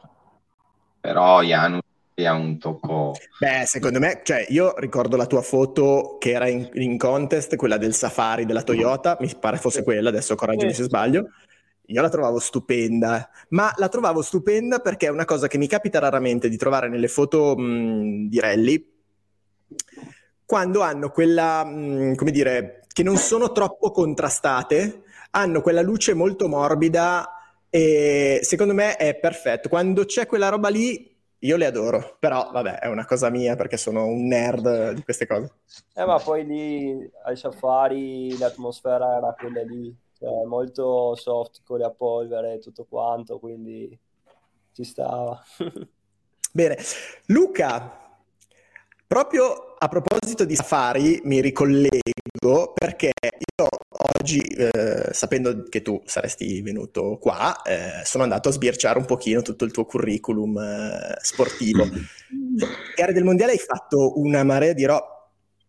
Però 1.01 1.43
Janus 1.43 1.83
ha 2.25 2.33
un 2.33 2.57
tocco. 2.57 3.17
Beh, 3.41 3.65
secondo 3.67 3.99
me, 3.99 4.21
cioè, 4.23 4.47
io 4.51 4.79
ricordo 4.79 5.17
la 5.17 5.27
tua 5.27 5.43
foto 5.43 6.19
che 6.21 6.31
era 6.31 6.47
in, 6.47 6.71
in 6.75 6.97
contest, 6.99 7.57
quella 7.57 7.79
del 7.79 7.95
Safari 7.95 8.47
della 8.47 8.63
Toyota, 8.63 9.17
mi 9.19 9.35
pare 9.41 9.57
fosse 9.57 9.83
quella, 9.83 10.11
adesso 10.11 10.37
correggimi 10.37 10.73
se 10.73 10.85
sbaglio. 10.85 11.31
Io 11.87 12.01
la 12.01 12.09
trovavo 12.09 12.39
stupenda, 12.39 13.29
ma 13.51 13.73
la 13.77 13.89
trovavo 13.89 14.23
stupenda 14.23 14.79
perché 14.79 15.07
è 15.07 15.11
una 15.11 15.25
cosa 15.25 15.49
che 15.49 15.59
mi 15.59 15.67
capita 15.67 15.99
raramente 15.99 16.49
di 16.49 16.57
trovare 16.57 16.89
nelle 16.89 17.09
foto 17.09 17.57
mh, 17.57 18.29
di 18.29 18.39
rally, 18.39 18.89
quando 20.45 20.81
hanno 20.81 21.11
quella, 21.11 21.65
mh, 21.65 22.15
come 22.15 22.31
dire, 22.31 22.86
che 22.97 23.03
non 23.03 23.19
sono 23.19 23.53
troppo 23.53 23.91
contrastate, 23.91 25.03
hanno 25.33 25.61
quella 25.61 25.83
luce 25.83 26.15
molto 26.15 26.49
morbida 26.49 27.29
e 27.69 28.39
secondo 28.43 28.73
me 28.73 28.97
è 28.97 29.15
perfetto. 29.17 29.69
Quando 29.69 30.07
c'è 30.07 30.25
quella 30.25 30.49
roba 30.49 30.71
lì, 30.71 31.15
io 31.41 31.57
le 31.59 31.67
adoro, 31.67 32.17
però 32.19 32.49
vabbè, 32.51 32.79
è 32.79 32.87
una 32.87 33.05
cosa 33.05 33.29
mia 33.29 33.55
perché 33.55 33.77
sono 33.77 34.07
un 34.07 34.27
nerd 34.27 34.93
di 34.93 35.03
queste 35.03 35.27
cose. 35.27 35.57
Eh, 35.93 36.07
ma 36.07 36.19
poi 36.19 36.47
lì 36.47 37.11
ai 37.25 37.37
safari 37.37 38.35
l'atmosfera 38.39 39.19
era 39.19 39.35
quella 39.39 39.63
lì 39.63 39.95
cioè, 40.19 40.47
molto 40.47 41.15
soft 41.17 41.61
con 41.67 41.81
le 41.81 41.95
polvere 41.95 42.55
e 42.55 42.59
tutto 42.61 42.87
quanto, 42.89 43.39
quindi 43.39 43.95
ci 44.73 44.85
stava. 44.85 45.39
Bene, 46.51 46.79
Luca, 47.27 48.06
proprio 49.07 49.75
a 49.79 49.89
proposito 49.89 50.45
di 50.45 50.57
safari 50.57 51.21
mi 51.25 51.41
ricollego 51.41 52.73
perché 52.75 53.13
io 53.23 53.69
oggi, 54.19 54.41
eh, 54.41 55.09
sapendo 55.13 55.65
che 55.69 55.83
tu 55.83 56.01
saresti 56.05 56.61
venuto 56.63 57.19
qua, 57.19 57.63
eh, 57.63 58.05
sono 58.05 58.23
andato 58.23 58.49
a 58.49 58.53
sbirciare 58.53 58.99
un 58.99 59.05
pochino 59.05 59.43
tutto 59.43 59.65
il 59.65 59.71
tuo 59.71 59.85
curriculum 59.85 60.59
eh, 60.59 61.19
sportivo. 61.21 61.89
Gare 62.97 63.13
del 63.13 63.25
mondiale 63.25 63.53
hai 63.53 63.59
fatto 63.59 64.19
una 64.19 64.43
marea 64.45 64.73
di 64.73 64.85
roba 64.85 65.15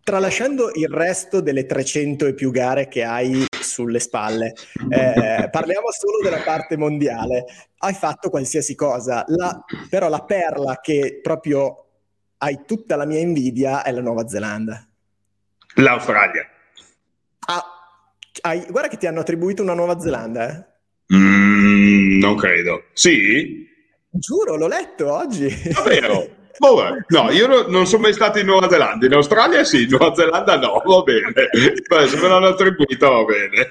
tralasciando 0.08 0.72
il 0.74 0.88
resto 0.88 1.42
delle 1.42 1.66
300 1.66 2.28
e 2.28 2.34
più 2.34 2.50
gare 2.50 2.88
che 2.88 3.04
hai 3.04 3.46
sulle 3.60 4.00
spalle, 4.00 4.54
eh, 4.88 5.50
parliamo 5.50 5.88
solo 5.92 6.22
della 6.24 6.42
parte 6.46 6.78
mondiale. 6.78 7.44
Hai 7.80 7.94
fatto 7.94 8.30
qualsiasi 8.30 8.74
cosa, 8.74 9.26
la, 9.28 9.62
però 9.90 10.08
la 10.08 10.24
perla 10.24 10.80
che 10.82 11.20
proprio 11.22 11.87
hai 12.38 12.66
tutta 12.66 12.96
la 12.96 13.06
mia 13.06 13.20
invidia 13.20 13.84
è 13.84 13.92
la 13.92 14.02
Nuova 14.02 14.28
Zelanda. 14.28 14.86
L'Australia. 15.76 16.48
Ah, 17.48 17.64
hai, 18.42 18.66
guarda 18.70 18.90
che 18.90 18.98
ti 18.98 19.08
hanno 19.08 19.22
attribuito 19.22 19.62
una 19.62 19.74
Nuova 19.74 20.00
Zelanda, 20.00 20.50
eh? 20.50 21.16
Mm, 21.16 22.20
non 22.20 22.36
credo. 22.36 22.86
Sì? 22.94 23.66
Giuro, 24.10 24.56
l'ho 24.56 24.68
letto 24.68 25.12
oggi. 25.12 25.48
Davvero? 25.72 26.36
Vabbè, 26.60 27.06
no, 27.10 27.30
io 27.30 27.46
no, 27.46 27.62
non 27.68 27.86
sono 27.86 28.02
mai 28.02 28.14
stato 28.14 28.40
in 28.40 28.48
Nuova 28.48 28.68
Zelanda, 28.68 29.06
in 29.06 29.14
Australia 29.14 29.64
sì, 29.64 29.84
in 29.84 29.90
Nuova 29.90 30.16
Zelanda 30.16 30.58
no, 30.58 30.82
va 30.84 31.02
bene. 31.04 31.32
Beh, 31.32 32.08
se 32.08 32.18
me 32.18 32.28
l'hanno 32.28 32.48
attribuito 32.48 33.10
va 33.10 33.24
bene. 33.24 33.70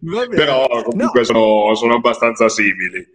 Va 0.00 0.26
bene. 0.26 0.34
Però 0.34 0.66
comunque 0.82 1.20
no. 1.20 1.24
sono, 1.26 1.74
sono, 1.74 1.94
abbastanza 1.96 2.48
simili. 2.48 3.06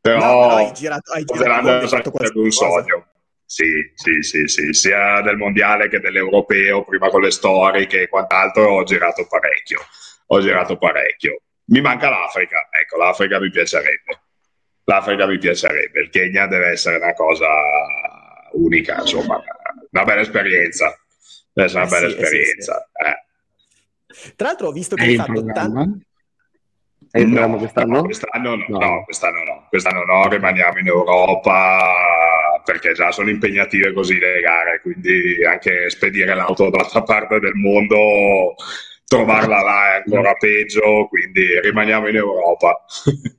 Però 0.00 0.18
no, 0.18 0.54
hai 0.56 0.72
girato, 0.74 1.12
hai 1.12 1.24
Nuova 1.26 1.42
Zelanda 1.42 1.86
sarebbe 1.88 2.40
un 2.40 2.50
sogno. 2.50 3.06
Sì, 3.50 3.92
sì, 3.94 4.20
sì, 4.20 4.46
sì, 4.46 4.74
sia 4.74 5.22
del 5.22 5.38
mondiale 5.38 5.88
che 5.88 6.00
dell'europeo, 6.00 6.84
prima 6.84 7.08
con 7.08 7.22
le 7.22 7.30
storie 7.30 7.86
che 7.86 8.06
quant'altro, 8.08 8.68
ho 8.68 8.82
girato 8.84 9.26
parecchio. 9.26 9.80
Ho 10.26 10.40
girato 10.40 10.76
parecchio. 10.76 11.40
Mi 11.70 11.80
manca 11.80 12.10
l'Africa, 12.10 12.68
ecco, 12.70 12.98
l'Africa 12.98 13.40
mi 13.40 13.50
piacerebbe 13.50 14.20
l'Africa 14.88 15.26
mi 15.26 15.38
piacerebbe, 15.38 16.00
il 16.00 16.08
Kenya 16.08 16.46
deve 16.46 16.70
essere 16.70 16.96
una 16.96 17.12
cosa 17.12 17.46
unica, 18.52 19.00
insomma, 19.00 19.40
una 19.90 20.04
bella 20.04 20.22
esperienza. 20.22 20.98
Deve 21.52 21.68
essere 21.68 21.84
una 21.84 21.90
bella 21.90 22.08
sì, 22.08 22.16
esperienza. 22.16 22.90
Sì, 22.90 24.16
sì. 24.16 24.26
Eh. 24.26 24.32
Tra 24.34 24.46
l'altro 24.46 24.68
ho 24.68 24.72
visto 24.72 24.96
che 24.96 25.04
hai 25.04 25.16
fatto 25.16 25.44
tanto... 25.44 25.98
È 27.10 27.22
no, 27.22 27.56
quest'anno? 27.56 27.96
No, 27.96 28.02
quest'anno 28.02 28.56
no, 28.56 28.64
no. 28.68 28.78
no, 28.78 29.04
quest'anno 29.04 29.42
no, 29.42 29.66
quest'anno 29.70 30.04
no, 30.04 30.28
rimaniamo 30.28 30.78
in 30.78 30.86
Europa 30.88 31.80
perché 32.68 32.92
già 32.92 33.10
sono 33.12 33.30
impegnative 33.30 33.94
così 33.94 34.18
le 34.18 34.40
gare, 34.42 34.82
quindi 34.82 35.42
anche 35.42 35.88
spedire 35.88 36.34
l'auto 36.34 36.68
dall'altra 36.68 37.02
parte 37.02 37.40
del 37.40 37.54
mondo, 37.54 38.56
trovarla 39.06 39.62
là 39.62 39.94
è 39.94 40.02
ancora 40.04 40.34
peggio, 40.34 41.06
quindi 41.08 41.58
rimaniamo 41.60 42.08
in 42.08 42.16
Europa. 42.16 42.84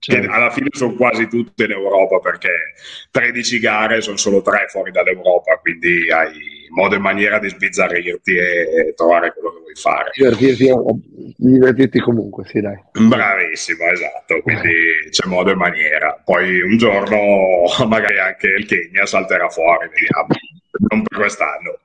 Certo. 0.00 0.28
Che 0.28 0.32
alla 0.32 0.50
fine 0.50 0.68
sono 0.70 0.94
quasi 0.94 1.26
tutte 1.26 1.64
in 1.64 1.72
Europa 1.72 2.20
perché 2.20 2.74
13 3.10 3.58
gare 3.58 4.00
sono 4.00 4.16
solo 4.16 4.40
3 4.42 4.66
fuori 4.68 4.92
dall'Europa, 4.92 5.56
quindi 5.56 6.08
hai 6.08 6.57
modo 6.70 6.94
e 6.94 6.98
maniera 6.98 7.38
di 7.38 7.48
sbizzarrirti 7.48 8.36
e, 8.36 8.94
trovare 8.94 9.32
quello 9.32 9.50
che 9.50 9.60
vuoi 9.60 9.74
fare. 9.74 10.10
Divertirti, 10.14 10.72
divertirti 11.36 12.00
comunque, 12.00 12.44
sì 12.46 12.60
dai. 12.60 12.78
Bravissimo, 12.92 13.84
esatto, 13.84 14.40
quindi 14.42 15.08
c'è 15.10 15.26
modo 15.28 15.50
e 15.50 15.54
maniera. 15.54 16.20
Poi 16.24 16.60
un 16.60 16.76
giorno 16.76 17.16
magari 17.86 18.18
anche 18.18 18.48
il 18.48 18.66
Kenya 18.66 19.06
salterà 19.06 19.48
fuori, 19.48 19.88
vediamo, 19.88 20.28
non 20.90 21.02
per 21.02 21.18
quest'anno. 21.18 21.78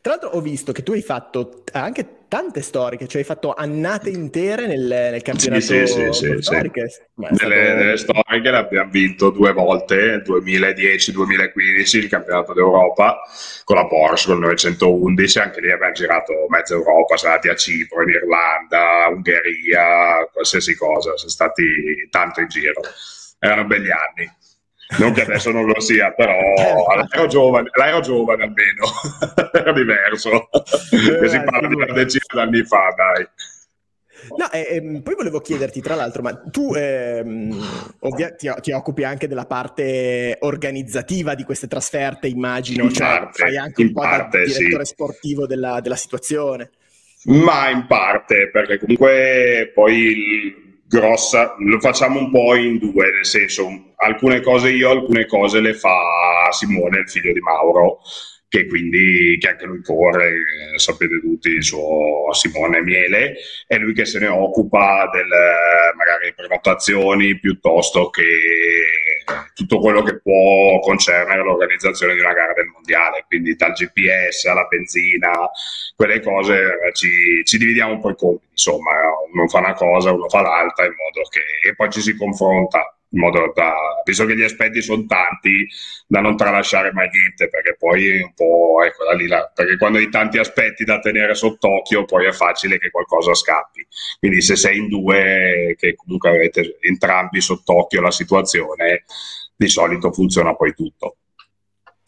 Tra 0.00 0.12
l'altro 0.12 0.30
ho 0.30 0.40
visto 0.40 0.72
che 0.72 0.82
tu 0.82 0.92
hai 0.92 1.02
fatto 1.02 1.62
anche 1.72 2.16
tante 2.28 2.60
storiche, 2.60 3.08
cioè 3.08 3.22
hai 3.22 3.26
fatto 3.26 3.54
annate 3.54 4.10
intere 4.10 4.66
nel, 4.66 4.82
nel 4.82 5.22
campionato 5.22 5.62
sì, 5.62 5.86
sì, 5.86 6.12
sì, 6.12 6.36
storiche. 6.40 6.88
Sì. 6.88 7.00
Nelle, 7.14 7.34
stato... 7.34 7.48
nelle, 7.48 7.96
storiche 7.96 8.50
l'abbiamo 8.50 8.90
vinto 8.90 9.30
due 9.30 9.52
volte, 9.52 10.22
2010-2015 10.22 11.96
il 11.96 12.08
campionato 12.08 12.52
d'Europa 12.52 13.20
con 13.64 13.76
la 13.76 13.86
Porsche, 13.86 14.28
con 14.28 14.36
il 14.36 14.42
911, 14.42 15.38
anche 15.38 15.60
lì 15.60 15.70
abbiamo 15.72 15.92
girato 15.92 16.32
mezza 16.48 16.74
Europa, 16.74 17.16
siamo 17.16 17.34
andati 17.34 17.52
a 17.52 17.56
Cipro, 17.56 18.02
in 18.02 18.10
Irlanda, 18.10 19.08
Ungheria, 19.10 20.28
qualsiasi 20.30 20.76
cosa, 20.76 21.16
siamo 21.16 21.30
stati 21.30 22.08
tanto 22.10 22.40
in 22.40 22.48
giro. 22.48 22.82
Erano 23.38 23.64
belli 23.64 23.90
anni. 23.90 24.30
Non 24.96 25.12
che 25.12 25.22
adesso 25.22 25.50
non 25.50 25.66
lo 25.66 25.78
sia, 25.80 26.12
però 26.12 26.32
ero 27.12 27.26
giovane, 27.26 27.68
ero 27.72 28.00
giovane 28.00 28.44
almeno, 28.44 28.86
era 29.52 29.72
diverso. 29.72 30.48
Eh, 30.50 31.28
si 31.28 31.42
parla 31.42 31.68
di 31.68 31.74
una 31.74 31.92
decina 31.92 32.24
d'anni 32.32 32.64
fa, 32.64 32.94
dai. 32.96 33.28
No, 34.36 34.50
e, 34.50 34.66
e, 34.70 35.00
poi 35.02 35.14
volevo 35.14 35.40
chiederti, 35.40 35.80
tra 35.80 35.94
l'altro, 35.94 36.22
ma 36.22 36.34
tu 36.34 36.72
ehm, 36.74 37.96
ovvia- 38.00 38.34
ti, 38.34 38.50
ti, 38.60 38.72
occupi 38.72 39.04
anche 39.04 39.28
della 39.28 39.46
parte 39.46 40.38
organizzativa 40.40 41.34
di 41.34 41.44
queste 41.44 41.68
trasferte, 41.68 42.26
immagino, 42.26 42.84
in 42.84 42.92
cioè 42.92 43.06
parte, 43.06 43.42
fai 43.42 43.56
anche 43.56 43.82
un 43.82 43.92
po' 43.92 44.00
parte, 44.00 44.38
da 44.38 44.44
direttore 44.44 44.84
sì. 44.84 44.92
sportivo 44.92 45.46
della, 45.46 45.80
della 45.80 45.96
situazione. 45.96 46.70
Ma 47.24 47.68
in 47.68 47.86
parte, 47.86 48.48
perché 48.50 48.78
comunque 48.78 49.70
poi 49.74 49.96
il 49.96 50.67
grossa, 50.88 51.54
lo 51.58 51.78
facciamo 51.80 52.18
un 52.18 52.30
po' 52.30 52.54
in 52.56 52.78
due, 52.78 53.12
nel 53.12 53.26
senso 53.26 53.68
alcune 53.96 54.40
cose 54.40 54.70
io, 54.70 54.90
alcune 54.90 55.26
cose 55.26 55.60
le 55.60 55.74
fa 55.74 56.48
Simone, 56.50 57.00
il 57.00 57.08
figlio 57.08 57.32
di 57.32 57.40
Mauro, 57.40 58.00
che 58.48 58.66
quindi 58.66 59.36
che 59.38 59.48
anche 59.48 59.66
lui 59.66 59.82
corre, 59.82 60.28
eh, 60.28 60.78
sapete 60.78 61.20
tutti, 61.20 61.48
il 61.48 61.62
suo 61.62 62.32
Simone 62.32 62.80
Miele, 62.82 63.36
è 63.66 63.76
lui 63.76 63.92
che 63.92 64.06
se 64.06 64.18
ne 64.18 64.28
occupa 64.28 65.08
delle 65.12 65.92
magari 65.96 66.32
prenotazioni 66.34 67.38
piuttosto 67.38 68.08
che 68.10 68.22
tutto 69.54 69.78
quello 69.80 70.02
che 70.02 70.20
può 70.20 70.78
concernere 70.80 71.42
l'organizzazione 71.42 72.14
di 72.14 72.20
una 72.20 72.32
gara 72.32 72.54
del 72.54 72.66
mondiale, 72.66 73.24
quindi 73.26 73.54
dal 73.54 73.72
GPS 73.72 74.46
alla 74.46 74.64
benzina, 74.64 75.30
quelle 75.94 76.20
cose 76.20 76.54
eh, 76.54 76.92
ci, 76.94 77.42
ci 77.44 77.58
dividiamo 77.58 77.92
un 77.92 78.00
po' 78.00 78.10
i 78.10 78.16
compiti, 78.16 78.52
insomma, 78.52 78.92
uno 79.30 79.48
fa 79.48 79.58
una 79.58 79.74
cosa, 79.74 80.12
uno 80.12 80.28
fa 80.28 80.40
l'altra, 80.40 80.86
in 80.86 80.94
modo 80.96 81.28
che 81.28 81.68
e 81.68 81.74
poi 81.74 81.90
ci 81.90 82.00
si 82.00 82.16
confronta 82.16 82.97
in 83.10 83.20
modo 83.20 83.52
da, 83.54 83.72
visto 84.04 84.26
che 84.26 84.36
gli 84.36 84.42
aspetti 84.42 84.82
sono 84.82 85.06
tanti, 85.06 85.66
da 86.06 86.20
non 86.20 86.36
tralasciare 86.36 86.92
mai 86.92 87.08
niente, 87.10 87.48
perché 87.48 87.76
poi 87.78 88.20
un 88.20 88.34
po', 88.34 88.82
ecco, 88.84 89.04
da 89.04 89.12
lì 89.12 89.26
là, 89.26 89.50
perché 89.54 89.76
quando 89.78 89.98
hai 89.98 90.10
tanti 90.10 90.38
aspetti 90.38 90.84
da 90.84 90.98
tenere 90.98 91.34
sott'occhio, 91.34 92.04
poi 92.04 92.26
è 92.26 92.32
facile 92.32 92.78
che 92.78 92.90
qualcosa 92.90 93.34
scappi. 93.34 93.86
Quindi 94.18 94.42
se 94.42 94.56
sei 94.56 94.78
in 94.78 94.88
due, 94.88 95.74
che 95.78 95.94
comunque 95.94 96.30
avete 96.30 96.76
entrambi 96.80 97.40
sott'occhio 97.40 98.00
la 98.00 98.10
situazione, 98.10 99.04
di 99.56 99.68
solito 99.68 100.12
funziona 100.12 100.54
poi 100.54 100.74
tutto. 100.74 101.16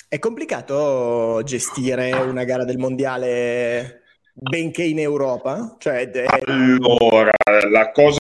È 0.06 0.18
complicato 0.18 1.40
gestire 1.44 2.12
una 2.12 2.44
gara 2.44 2.64
del 2.64 2.78
mondiale 2.78 4.02
benché 4.32 4.82
in 4.82 4.98
Europa? 4.98 5.76
Cioè, 5.78 6.10
è... 6.10 6.24
Allora, 6.26 7.32
la 7.70 7.90
cosa 7.92 8.18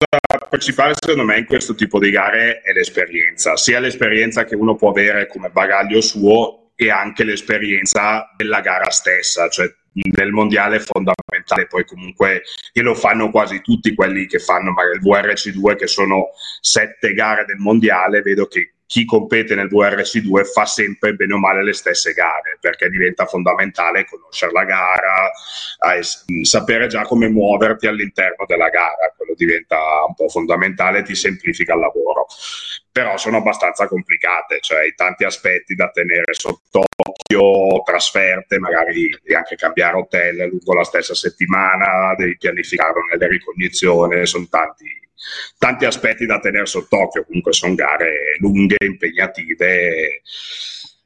principale 0.49 0.93
secondo 0.99 1.23
me 1.23 1.37
in 1.37 1.45
questo 1.45 1.75
tipo 1.75 1.99
di 1.99 2.09
gare 2.09 2.61
è 2.61 2.73
l'esperienza, 2.73 3.55
sia 3.55 3.79
l'esperienza 3.79 4.43
che 4.43 4.55
uno 4.55 4.75
può 4.75 4.89
avere 4.89 5.27
come 5.27 5.49
bagaglio 5.49 6.01
suo 6.01 6.71
e 6.75 6.89
anche 6.89 7.23
l'esperienza 7.23 8.33
della 8.35 8.61
gara 8.61 8.89
stessa, 8.89 9.47
cioè 9.49 9.67
nel 9.91 10.31
mondiale 10.31 10.77
è 10.77 10.79
fondamentale, 10.79 11.67
poi 11.67 11.85
comunque 11.85 12.43
e 12.71 12.81
lo 12.81 12.95
fanno 12.95 13.29
quasi 13.31 13.61
tutti 13.61 13.93
quelli 13.93 14.25
che 14.27 14.39
fanno 14.39 14.71
magari 14.71 14.97
il 14.97 15.03
VRC2 15.03 15.75
che 15.75 15.87
sono 15.87 16.29
sette 16.61 17.13
gare 17.13 17.45
del 17.45 17.57
mondiale, 17.57 18.21
vedo 18.21 18.47
che 18.47 18.75
chi 18.89 19.05
compete 19.05 19.53
nel 19.53 19.67
VRC2 19.67 20.45
fa 20.45 20.65
sempre 20.65 21.13
bene 21.13 21.35
o 21.35 21.37
male 21.37 21.63
le 21.63 21.73
stesse 21.73 22.11
gare 22.13 22.57
perché 22.59 22.89
diventa 22.89 23.27
fondamentale 23.27 24.07
conoscere 24.09 24.51
la 24.51 24.63
gara, 24.63 25.29
eh, 25.93 26.43
sapere 26.43 26.87
già 26.87 27.03
come 27.03 27.29
muoverti 27.29 27.85
all'interno 27.85 28.45
della 28.47 28.69
gara, 28.69 29.13
quello 29.15 29.35
diventa 29.35 29.77
un 30.07 30.15
po' 30.15 30.27
fondamentale, 30.27 31.03
ti 31.03 31.13
semplifica 31.13 31.75
il 31.75 31.81
lavoro. 31.81 32.25
Però 32.91 33.15
sono 33.17 33.37
abbastanza 33.37 33.87
complicate, 33.87 34.57
cioè 34.59 34.79
hai 34.79 34.95
tanti 34.95 35.23
aspetti 35.23 35.75
da 35.75 35.91
tenere 35.91 36.33
sott'occhio, 36.33 37.83
trasferte, 37.83 38.57
magari 38.57 39.15
anche 39.35 39.55
cambiare 39.55 39.97
hotel 39.97 40.47
lungo 40.47 40.73
la 40.73 40.83
stessa 40.83 41.13
settimana, 41.13 42.15
devi 42.17 42.35
pianificare 42.37 42.93
nelle 43.11 43.27
ricognizioni, 43.27 44.25
sono 44.25 44.47
tanti 44.49 45.08
tanti 45.57 45.85
aspetti 45.85 46.25
da 46.25 46.39
tenere 46.39 46.65
sott'occhio, 46.65 47.25
comunque 47.25 47.53
sono 47.53 47.75
gare 47.75 48.37
lunghe, 48.39 48.77
impegnative 48.79 50.21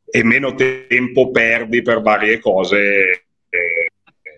e 0.06 0.24
meno 0.24 0.54
tempo 0.54 1.32
perdi 1.32 1.82
per 1.82 2.02
varie 2.02 2.40
cose, 2.40 3.26
eh, 3.50 3.92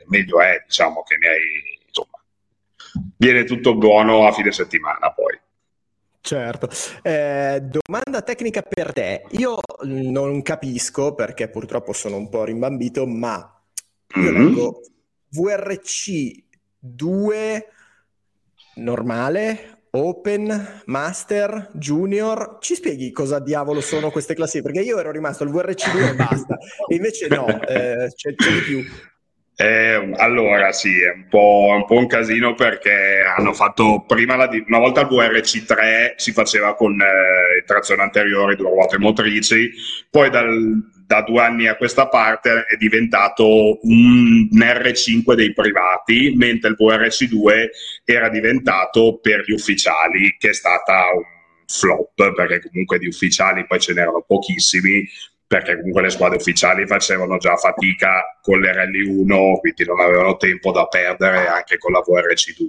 meglio 0.07 0.41
è, 0.41 0.63
diciamo 0.65 1.03
che 1.03 1.17
ne 1.17 1.27
hai, 1.27 1.79
insomma, 1.85 2.23
viene 3.17 3.43
tutto 3.43 3.75
buono 3.75 4.25
a 4.25 4.31
fine 4.31 4.51
settimana 4.51 5.11
poi. 5.11 5.37
Certo. 6.21 6.69
Eh, 7.03 7.61
domanda 7.61 8.23
tecnica 8.23 8.63
per 8.63 8.93
te. 8.93 9.25
Io 9.31 9.59
non 9.83 10.41
capisco 10.41 11.13
perché 11.13 11.49
purtroppo 11.49 11.93
sono 11.93 12.15
un 12.15 12.29
po' 12.29 12.45
rimbambito, 12.45 13.05
ma 13.05 13.61
mm-hmm. 14.17 14.55
VRC 15.29 16.43
2 16.79 17.69
normale, 18.75 19.75
Open, 19.91 20.81
Master, 20.85 21.69
Junior. 21.73 22.57
Ci 22.59 22.75
spieghi 22.75 23.11
cosa 23.11 23.39
diavolo 23.39 23.81
sono 23.81 24.11
queste 24.11 24.35
classi? 24.35 24.61
Perché 24.61 24.81
io 24.81 24.99
ero 24.99 25.11
rimasto 25.11 25.43
al 25.43 25.51
VRC2 25.51 26.11
e 26.11 26.15
basta, 26.15 26.57
e 26.87 26.95
invece 26.95 27.27
no, 27.27 27.47
eh, 27.61 28.11
c'è, 28.13 28.35
c'è, 28.35 28.51
di 28.51 28.59
più. 28.59 28.83
Eh, 29.57 30.11
allora 30.17 30.73
sì, 30.73 30.99
è 31.01 31.13
un, 31.13 31.27
po', 31.29 31.67
un, 31.75 31.85
po', 31.85 31.95
un 31.95 32.07
casino 32.07 32.55
perché 32.55 33.23
hanno 33.37 33.53
fatto 33.53 34.03
prima 34.05 34.35
la, 34.35 34.49
una 34.67 34.79
volta 34.79 35.01
il 35.01 35.07
VRC3 35.07 36.15
si 36.17 36.33
faceva 36.33 36.75
con 36.75 36.99
eh, 36.99 37.63
trazione 37.65 38.01
anteriore, 38.01 38.57
due 38.57 38.69
ruote 38.69 38.97
motrici, 38.97 39.71
poi 40.09 40.29
dal 40.29 40.93
da 41.05 41.21
due 41.21 41.41
anni 41.41 41.67
a 41.67 41.75
questa 41.75 42.07
parte 42.07 42.65
è 42.65 42.75
diventato 42.77 43.79
un 43.83 44.49
R5 44.51 45.33
dei 45.33 45.53
privati, 45.53 46.33
mentre 46.35 46.69
il 46.69 46.77
VRC2 46.79 47.67
era 48.03 48.29
diventato 48.29 49.19
per 49.21 49.43
gli 49.45 49.51
ufficiali, 49.51 50.35
che 50.37 50.49
è 50.49 50.53
stata 50.53 51.05
un 51.15 51.23
flop, 51.67 52.33
perché 52.33 52.61
comunque 52.61 52.97
di 52.97 53.07
ufficiali 53.07 53.65
poi 53.65 53.79
ce 53.79 53.93
n'erano 53.93 54.23
pochissimi, 54.25 55.07
perché 55.47 55.75
comunque 55.75 56.01
le 56.01 56.09
squadre 56.09 56.37
ufficiali 56.37 56.87
facevano 56.87 57.37
già 57.37 57.55
fatica 57.55 58.39
con 58.41 58.59
l'RL1, 58.59 59.59
quindi 59.59 59.85
non 59.85 59.99
avevano 59.99 60.37
tempo 60.37 60.71
da 60.71 60.87
perdere 60.87 61.47
anche 61.47 61.77
con 61.77 61.91
la 61.91 61.99
VRC2. 61.99 62.67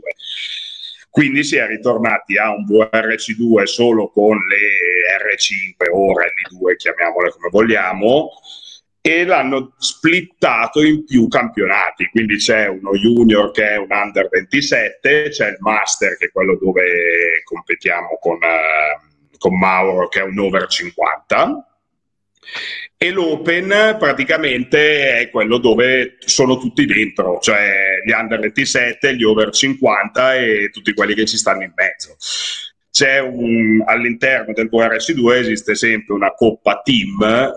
Quindi 1.17 1.45
si 1.45 1.57
è 1.57 1.67
ritornati 1.67 2.37
a 2.37 2.51
un 2.51 2.67
VRC2 2.67 3.63
solo 3.63 4.11
con 4.11 4.37
le 4.37 5.35
R5 5.35 5.91
o 5.91 6.13
RL2, 6.13 6.77
chiamiamole 6.77 7.31
come 7.31 7.49
vogliamo, 7.51 8.33
e 9.01 9.25
l'hanno 9.25 9.73
splittato 9.79 10.83
in 10.83 11.07
più 11.07 11.27
campionati. 11.29 12.07
Quindi 12.11 12.37
c'è 12.37 12.67
uno 12.67 12.93
junior 12.93 13.51
che 13.51 13.67
è 13.67 13.77
un 13.79 13.89
under 13.89 14.29
27, 14.29 15.31
c'è 15.31 15.49
il 15.49 15.57
master 15.61 16.19
che 16.19 16.27
è 16.27 16.31
quello 16.31 16.59
dove 16.61 17.41
competiamo 17.45 18.19
con, 18.21 18.35
uh, 18.35 19.39
con 19.39 19.59
Mauro 19.59 20.09
che 20.09 20.21
è 20.21 20.23
un 20.23 20.39
over 20.39 20.67
50 20.67 21.76
e 22.97 23.11
l'open 23.11 23.97
praticamente 23.99 25.19
è 25.19 25.31
quello 25.31 25.59
dove 25.59 26.17
sono 26.21 26.59
tutti 26.59 26.87
dentro, 26.87 27.39
cioè 27.41 28.01
gli 28.05 28.13
under 28.13 28.41
27, 28.41 29.15
gli 29.15 29.23
over 29.23 29.51
50 29.51 30.35
e 30.37 30.71
tutti 30.73 30.95
quelli 30.95 31.15
che 31.15 31.27
ci 31.27 31.37
stanno 31.37 31.63
in 31.63 31.73
mezzo. 31.75 32.17
Un, 32.99 33.83
all'interno 33.85 34.55
del 34.55 34.71
VRS2 34.73 35.33
esiste 35.35 35.75
sempre 35.75 36.15
una 36.15 36.33
coppa 36.33 36.81
team 36.83 37.53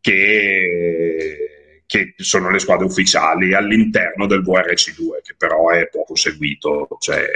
che, 0.00 1.82
che 1.84 2.14
sono 2.16 2.50
le 2.50 2.58
squadre 2.58 2.86
ufficiali 2.86 3.52
all'interno 3.52 4.26
del 4.26 4.40
VRC2, 4.40 5.22
che 5.22 5.34
però 5.36 5.68
è 5.68 5.86
poco 5.88 6.16
seguito, 6.16 6.88
cioè 6.98 7.26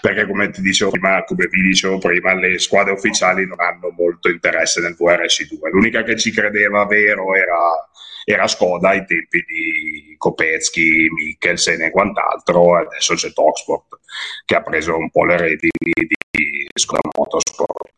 perché 0.00 0.26
come 0.26 0.50
ti 0.50 0.60
dicevo 0.60 0.90
prima, 0.90 1.24
come 1.24 1.46
vi 1.46 1.62
dicevo 1.62 1.98
prima, 1.98 2.34
le 2.34 2.58
squadre 2.58 2.92
ufficiali 2.92 3.46
non 3.46 3.60
hanno 3.60 3.90
molto 3.96 4.28
interesse 4.28 4.80
nel 4.80 4.96
VRC2. 4.98 5.70
L'unica 5.70 6.02
che 6.02 6.16
ci 6.16 6.30
credeva 6.30 6.84
vero 6.86 7.34
era, 7.34 7.88
era 8.24 8.46
Skoda 8.46 8.90
ai 8.90 9.04
tempi 9.04 9.44
di 9.46 10.14
Kopetsky, 10.16 11.08
Mikkelsen 11.10 11.82
e 11.82 11.90
quant'altro, 11.90 12.76
adesso 12.76 13.14
c'è 13.14 13.32
Toxport 13.32 13.98
che 14.44 14.54
ha 14.54 14.62
preso 14.62 14.96
un 14.96 15.10
po' 15.10 15.24
le 15.24 15.36
redini 15.36 15.92
di 16.30 16.66
Skoda 16.74 17.08
Motorsport. 17.16 17.90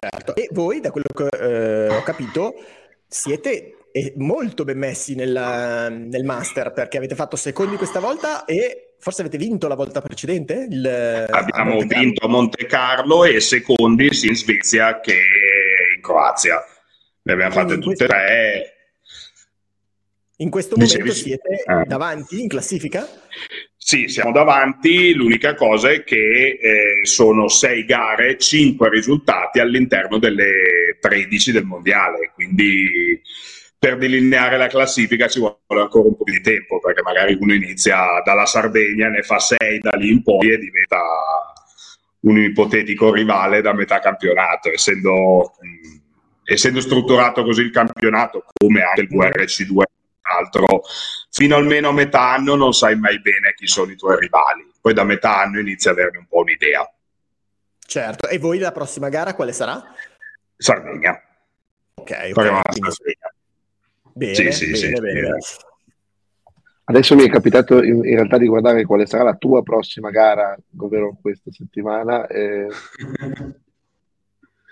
Certo. 0.00 0.34
E 0.36 0.48
voi, 0.52 0.80
da 0.80 0.90
quello 0.90 1.08
che 1.12 1.28
eh, 1.36 1.88
ho 1.88 2.02
capito, 2.02 2.54
siete 3.06 3.72
molto 4.16 4.64
ben 4.64 4.78
messi 4.78 5.14
nella, 5.14 5.88
nel 5.88 6.24
master 6.24 6.72
perché 6.72 6.98
avete 6.98 7.14
fatto 7.14 7.36
secondi 7.36 7.76
questa 7.76 8.00
volta 8.00 8.44
e 8.44 8.87
forse 8.98 9.22
avete 9.22 9.38
vinto 9.38 9.68
la 9.68 9.74
volta 9.74 10.00
precedente? 10.00 10.66
Il, 10.68 11.26
Abbiamo 11.30 11.78
a 11.78 11.84
vinto 11.84 12.26
a 12.26 12.28
Monte 12.28 12.66
Carlo 12.66 13.24
e 13.24 13.40
secondi 13.40 14.12
sia 14.12 14.30
in 14.30 14.36
Svezia 14.36 15.00
che 15.00 15.18
in 15.96 16.02
Croazia. 16.02 16.62
Le 17.22 17.32
abbiamo 17.32 17.52
fatte 17.52 17.74
tutte 17.78 18.06
questo... 18.06 18.06
tre. 18.06 18.72
In 20.40 20.50
questo 20.50 20.76
Dicevi... 20.76 20.98
momento 21.00 21.18
siete 21.18 21.62
eh. 21.66 21.84
davanti 21.86 22.40
in 22.40 22.48
classifica? 22.48 23.06
Sì, 23.76 24.08
siamo 24.08 24.32
davanti. 24.32 25.14
L'unica 25.14 25.54
cosa 25.54 25.90
è 25.90 26.04
che 26.04 26.58
eh, 26.60 27.06
sono 27.06 27.48
sei 27.48 27.84
gare, 27.84 28.36
cinque 28.36 28.90
risultati 28.90 29.60
all'interno 29.60 30.18
delle 30.18 30.98
13 31.00 31.52
del 31.52 31.64
mondiale. 31.64 32.32
Quindi 32.34 33.20
per 33.78 33.96
delineare 33.96 34.56
la 34.56 34.66
classifica 34.66 35.28
ci 35.28 35.38
vuole 35.38 35.58
ancora 35.68 36.08
un 36.08 36.16
po' 36.16 36.24
di 36.24 36.40
tempo 36.40 36.80
perché 36.80 37.00
magari 37.02 37.36
uno 37.38 37.54
inizia 37.54 38.20
dalla 38.24 38.44
Sardegna, 38.44 39.08
ne 39.08 39.22
fa 39.22 39.38
sei 39.38 39.78
da 39.78 39.90
lì 39.96 40.10
in 40.10 40.22
poi 40.22 40.52
e 40.52 40.58
diventa 40.58 41.00
un 42.20 42.38
ipotetico 42.38 43.12
rivale 43.12 43.60
da 43.60 43.72
metà 43.72 44.00
campionato, 44.00 44.72
essendo, 44.72 45.52
mh, 45.60 46.52
essendo 46.52 46.80
strutturato 46.80 47.44
così 47.44 47.62
il 47.62 47.70
campionato 47.70 48.44
come 48.52 48.82
anche 48.82 49.02
il 49.02 49.08
VRC2 49.08 49.82
altro 50.28 50.82
fino 51.30 51.56
almeno 51.56 51.88
a 51.88 51.92
metà 51.92 52.32
anno 52.32 52.54
non 52.54 52.74
sai 52.74 52.98
mai 52.98 53.20
bene 53.20 53.54
chi 53.54 53.66
sono 53.66 53.92
i 53.92 53.96
tuoi 53.96 54.18
rivali. 54.18 54.68
Poi 54.80 54.92
da 54.92 55.04
metà 55.04 55.38
anno 55.40 55.60
inizi 55.60 55.88
a 55.88 55.92
averne 55.92 56.18
un 56.18 56.26
po' 56.26 56.40
un'idea. 56.40 56.90
Certo. 57.86 58.28
E 58.28 58.38
voi 58.38 58.58
la 58.58 58.72
prossima 58.72 59.08
gara 59.08 59.34
quale 59.34 59.52
sarà? 59.52 59.82
Sardegna. 60.56 61.12
Ok, 61.94 62.10
okay. 62.10 62.32
Sardegna 62.32 63.32
Bene, 64.18 64.34
sì, 64.34 64.50
sì, 64.50 64.64
bene, 64.64 64.76
sì, 64.76 64.92
bene. 65.00 65.38
Adesso 66.86 67.14
mi 67.14 67.22
è 67.22 67.28
capitato 67.28 67.80
in, 67.82 67.96
in, 67.96 68.14
realtà 68.14 68.36
di 68.36 68.48
guardare 68.48 68.84
quale 68.84 69.06
sarà 69.06 69.22
la 69.22 69.36
tua 69.36 69.62
prossima 69.62 70.10
gara, 70.10 70.58
ovvero 70.78 71.16
questa 71.20 71.52
settimana. 71.52 72.26
Eh, 72.26 72.66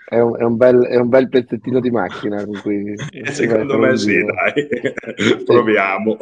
è, 0.09 0.19
un, 0.19 0.37
è, 0.37 0.43
un 0.43 0.57
bel, 0.57 0.83
è, 0.83 0.97
un, 0.97 1.07
bel, 1.07 1.29
pezzettino 1.29 1.79
di 1.79 1.91
macchina. 1.91 2.43
Con 2.43 2.59
cui 2.61 2.93
Secondo 3.31 3.77
me 3.77 3.95
sì, 3.95 4.21
dai. 4.21 4.67
Proviamo. 5.45 6.17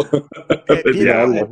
Eh, 0.66 0.82
Pietro, 0.84 1.52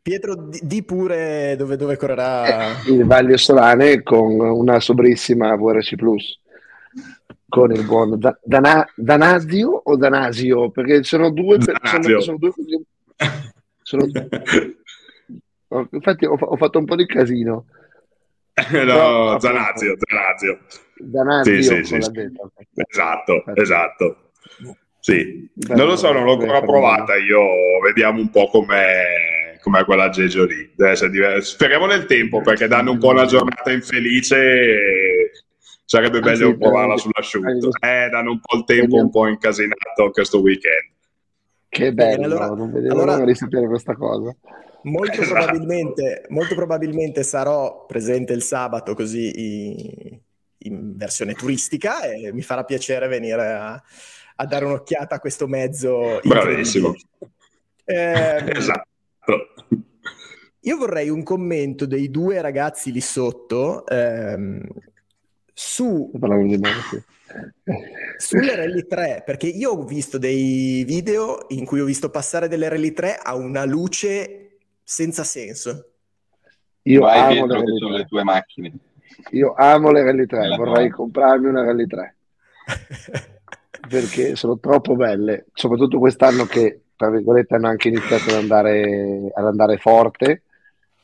Pietro, 0.00 0.48
di 0.62 0.84
pure 0.84 1.56
dove, 1.56 1.74
dove 1.76 1.96
correrà. 1.96 2.74
Il 2.86 3.04
Valle 3.04 3.36
Solane 3.36 4.04
con 4.04 4.38
una 4.38 4.78
sobrissima 4.78 5.56
VRC 5.56 5.96
Plus 5.96 6.39
con 7.50 7.70
il 7.72 7.84
buon 7.84 8.18
da- 8.18 8.38
Dana- 8.42 8.88
Danasio 8.94 9.82
o 9.84 9.96
Danasio? 9.96 10.70
Perché 10.70 11.02
sono 11.02 11.30
due, 11.30 11.58
sono, 11.60 12.20
sono 12.20 12.38
due 12.38 12.52
sono, 13.82 14.06
infatti 15.90 16.24
ho, 16.24 16.34
ho, 16.34 16.56
fatto 16.56 16.78
un 16.78 16.84
po' 16.86 16.96
di 16.96 17.04
casino. 17.06 17.66
no, 18.54 18.68
Però, 18.70 19.38
Zanazio, 19.38 19.96
Zanazio. 19.98 20.60
Danasio, 20.96 21.62
sì, 21.62 21.84
sì, 21.84 22.00
sì, 22.00 22.32
esatto, 22.88 23.44
esatto. 23.54 24.30
Sì, 25.00 25.50
non 25.68 25.86
lo 25.86 25.96
so, 25.96 26.12
non 26.12 26.24
l'ho 26.24 26.38
ancora 26.38 26.60
provata 26.60 27.16
io, 27.16 27.40
vediamo 27.82 28.20
un 28.20 28.30
po' 28.30 28.48
com'è, 28.48 29.58
com'è 29.60 29.84
quella 29.84 30.10
Geggio 30.10 30.44
lì. 30.44 30.72
Speriamo 31.40 31.86
nel 31.86 32.04
tempo 32.04 32.42
perché 32.42 32.68
danno 32.68 32.92
un 32.92 32.98
po' 32.98 33.08
una 33.08 33.24
giornata 33.24 33.72
infelice 33.72 34.36
e 34.36 35.30
sarebbe 35.90 36.20
bello 36.20 36.46
Anzi, 36.46 36.58
provarla 36.58 36.96
sull'asciutto. 36.96 37.70
Eh, 37.80 38.08
danno 38.10 38.30
un 38.30 38.40
po' 38.40 38.58
il 38.58 38.64
tempo 38.64 38.94
un 38.94 39.10
po' 39.10 39.26
incasinato 39.26 40.10
questo 40.12 40.40
weekend. 40.40 40.92
Che 41.68 41.92
bello, 41.92 42.26
allora, 42.26 42.46
non 42.46 42.70
vedevo 42.70 42.94
allora, 42.94 43.14
l'ora 43.14 43.24
di 43.24 43.34
sapere 43.34 43.66
questa 43.66 43.96
cosa. 43.96 44.32
Molto, 44.82 45.20
esatto. 45.20 45.34
probabilmente, 45.34 46.26
molto 46.28 46.54
probabilmente 46.54 47.24
sarò 47.24 47.86
presente 47.86 48.32
il 48.32 48.42
sabato 48.42 48.94
così 48.94 50.22
in 50.58 50.96
versione 50.96 51.34
turistica 51.34 52.02
e 52.02 52.32
mi 52.32 52.42
farà 52.42 52.62
piacere 52.62 53.08
venire 53.08 53.46
a, 53.48 53.82
a 54.36 54.46
dare 54.46 54.66
un'occhiata 54.66 55.16
a 55.16 55.18
questo 55.18 55.48
mezzo. 55.48 56.20
Bravissimo. 56.22 56.94
Eh, 57.90 58.44
esatto. 58.46 58.86
Io 60.60 60.76
vorrei 60.76 61.08
un 61.08 61.24
commento 61.24 61.86
dei 61.86 62.08
due 62.08 62.40
ragazzi 62.40 62.92
lì 62.92 63.00
sotto 63.00 63.84
ehm, 63.84 64.62
su 65.62 66.10
sulle 68.16 68.56
Rally 68.56 68.86
3, 68.86 69.22
perché 69.26 69.46
io 69.46 69.72
ho 69.72 69.84
visto 69.84 70.16
dei 70.16 70.84
video 70.86 71.44
in 71.48 71.66
cui 71.66 71.80
ho 71.80 71.84
visto 71.84 72.08
passare 72.08 72.48
delle 72.48 72.68
Rally 72.68 72.92
3 72.92 73.18
a 73.22 73.34
una 73.34 73.66
luce 73.66 74.56
senza 74.82 75.22
senso. 75.22 75.90
Io 76.84 77.02
Vai 77.02 77.38
amo 77.38 77.46
le, 77.46 77.62
le 77.90 78.06
tue 78.06 78.24
macchine. 78.24 78.72
Io 79.32 79.52
amo 79.54 79.92
le 79.92 80.02
Rally 80.02 80.24
3, 80.24 80.56
vorrei 80.56 80.88
no. 80.88 80.96
comprarmi 80.96 81.48
una 81.48 81.62
Rally 81.62 81.86
3 81.86 82.16
perché 83.86 84.36
sono 84.36 84.58
troppo 84.58 84.96
belle, 84.96 85.44
soprattutto 85.52 85.98
quest'anno 85.98 86.46
che 86.46 86.84
tra 86.96 87.10
virgolette 87.10 87.54
hanno 87.54 87.68
anche 87.68 87.88
iniziato 87.88 88.30
ad 88.30 88.36
andare, 88.36 89.30
ad 89.34 89.46
andare 89.46 89.76
forte, 89.76 90.42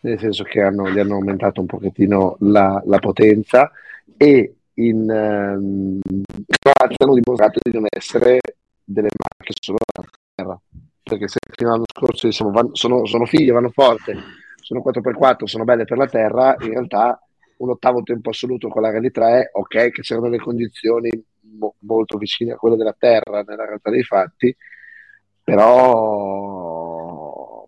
nel 0.01 0.19
senso 0.19 0.45
che 0.45 0.63
hanno, 0.63 0.91
gli 0.91 0.99
hanno 0.99 1.15
aumentato 1.15 1.61
un 1.61 1.67
pochettino 1.67 2.37
la, 2.41 2.83
la 2.87 2.99
potenza 2.99 3.71
e 4.17 4.55
in 4.75 5.09
um, 5.09 6.01
hanno 6.99 7.15
dimostrato 7.15 7.59
di 7.63 7.73
non 7.73 7.87
essere 7.89 8.41
delle 8.85 9.09
marche 9.17 9.55
solo 9.61 9.79
della 9.93 10.09
terra. 10.35 10.61
Perché 11.03 11.29
se 11.29 11.39
fino 11.57 11.71
all'anno 11.71 11.85
scorso 11.93 12.27
diciamo, 12.27 12.51
vanno, 12.51 12.75
sono, 12.75 13.07
sono 13.07 13.27
figlie, 13.27 13.53
vanno 13.53 13.71
forte, 13.71 14.17
sono 14.61 14.83
4x4, 14.83 15.47
sono 15.47 15.65
belle 15.65 15.85
per 15.85 15.99
la 15.99 16.09
terra, 16.09 16.57
in 16.61 16.71
realtà 16.71 17.21
un 17.59 17.71
ottavo 17.71 18.03
tempo 18.03 18.31
assoluto 18.31 18.69
con 18.69 18.83
la 18.83 18.91
Rally 18.91 19.11
3, 19.11 19.51
ok, 19.53 19.91
che 19.91 20.03
c'erano 20.03 20.29
delle 20.29 20.43
condizioni 20.43 21.09
mo- 21.59 21.75
molto 21.81 22.19
vicine 22.19 22.53
a 22.53 22.57
quelle 22.57 22.77
della 22.77 22.95
Terra 22.99 23.43
nella 23.43 23.65
realtà 23.65 23.91
dei 23.91 24.03
fatti, 24.03 24.55
però, 25.43 27.67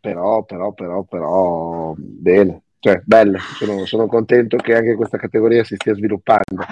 però, 0.00 0.42
però, 0.44 0.72
però, 0.72 1.02
però, 1.04 1.94
bene, 1.96 2.62
cioè, 2.80 3.02
belle, 3.04 3.38
sono, 3.58 3.84
sono 3.86 4.06
contento 4.06 4.56
che 4.56 4.74
anche 4.74 4.94
questa 4.94 5.18
categoria 5.18 5.64
si 5.64 5.74
stia 5.74 5.94
sviluppando. 5.94 6.64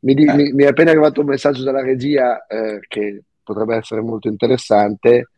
Mi, 0.00 0.14
di, 0.14 0.24
mi, 0.24 0.52
mi 0.52 0.64
è 0.64 0.68
appena 0.68 0.90
arrivato 0.90 1.20
un 1.20 1.26
messaggio 1.26 1.62
dalla 1.62 1.82
regia 1.82 2.46
eh, 2.46 2.80
che 2.88 3.22
potrebbe 3.42 3.76
essere 3.76 4.00
molto 4.00 4.28
interessante, 4.28 5.30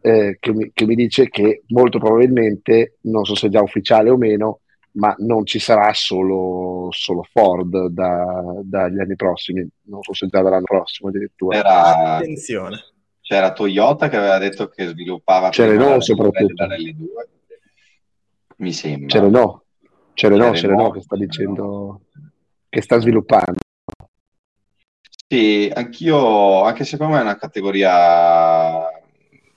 eh, 0.00 0.36
che, 0.40 0.52
mi, 0.52 0.70
che 0.72 0.86
mi 0.86 0.94
dice 0.94 1.28
che 1.28 1.62
molto 1.68 1.98
probabilmente, 1.98 2.96
non 3.02 3.24
so 3.24 3.34
se 3.34 3.46
è 3.46 3.50
già 3.50 3.62
ufficiale 3.62 4.10
o 4.10 4.16
meno, 4.16 4.60
ma 4.92 5.14
non 5.18 5.46
ci 5.46 5.58
sarà 5.58 5.92
solo, 5.92 6.88
solo 6.90 7.22
Ford 7.30 7.86
da, 7.88 8.42
dagli 8.62 8.98
anni 8.98 9.14
prossimi, 9.14 9.66
non 9.82 10.02
so 10.02 10.12
se 10.12 10.26
già 10.26 10.42
dall'anno 10.42 10.64
prossimo 10.64 11.10
addirittura. 11.10 11.56
Era, 11.56 12.16
Attenzione. 12.16 12.78
C'era 13.20 13.52
Toyota 13.52 14.08
che 14.08 14.16
aveva 14.16 14.38
detto 14.38 14.68
che 14.68 14.86
sviluppava 14.86 15.50
c'era 15.50 15.74
no 15.74 16.00
soprattutto. 16.00 16.66
Mi 18.56 18.72
sembra. 18.72 19.06
C'era 19.06 19.28
no, 19.28 19.64
c'era 20.52 20.74
no 20.74 20.90
che 20.90 21.00
sta 21.00 21.16
dicendo 21.16 22.02
che 22.68 22.82
sta 22.82 22.98
sviluppando. 22.98 23.58
Sì, 25.30 25.70
anch'io, 25.72 26.62
anche 26.62 26.84
secondo 26.84 27.14
me 27.14 27.20
è 27.20 27.22
una 27.22 27.36
categoria 27.36 28.90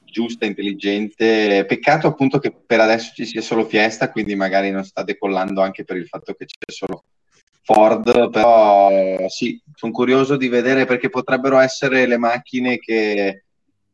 giusta, 0.04 0.46
intelligente. 0.46 1.66
Peccato 1.66 2.08
appunto 2.08 2.40
che 2.40 2.52
per 2.52 2.80
adesso 2.80 3.14
ci 3.16 3.26
sia 3.26 3.42
solo 3.42 3.66
Fiesta, 3.66 4.12
quindi 4.12 4.36
magari 4.36 4.70
non 4.70 4.84
sta 4.84 5.04
decollando 5.04 5.62
anche 5.62 5.84
per 5.84 5.98
il 5.98 6.08
fatto 6.08 6.34
che 6.34 6.46
c'è 6.46 6.72
solo 6.72 7.06
Ford, 7.64 8.30
però 8.30 9.28
sì, 9.30 9.62
sono 9.74 9.92
curioso 9.92 10.36
di 10.36 10.48
vedere 10.48 10.86
perché 10.86 11.10
potrebbero 11.10 11.58
essere 11.58 12.06
le 12.06 12.18
macchine 12.18 12.78
che, 12.78 13.44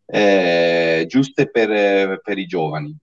eh, 0.05 1.05
giuste 1.07 1.49
per, 1.49 2.19
per, 2.21 2.37
i 2.37 2.45
giovani. 2.45 2.95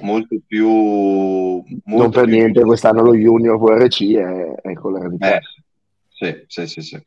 Molto 0.00 0.36
più. 0.46 0.68
Molto 0.68 1.64
non 1.84 2.10
per 2.10 2.24
più 2.24 2.32
niente, 2.34 2.62
quest'anno 2.62 3.02
lo 3.02 3.14
Junior 3.14 3.58
VRC 3.58 4.14
è, 4.14 4.54
è 4.60 4.72
con 4.74 4.92
la 4.92 5.28
eh, 5.28 5.40
sì, 6.08 6.44
sì, 6.46 6.66
sì, 6.66 6.80
sì. 6.80 7.06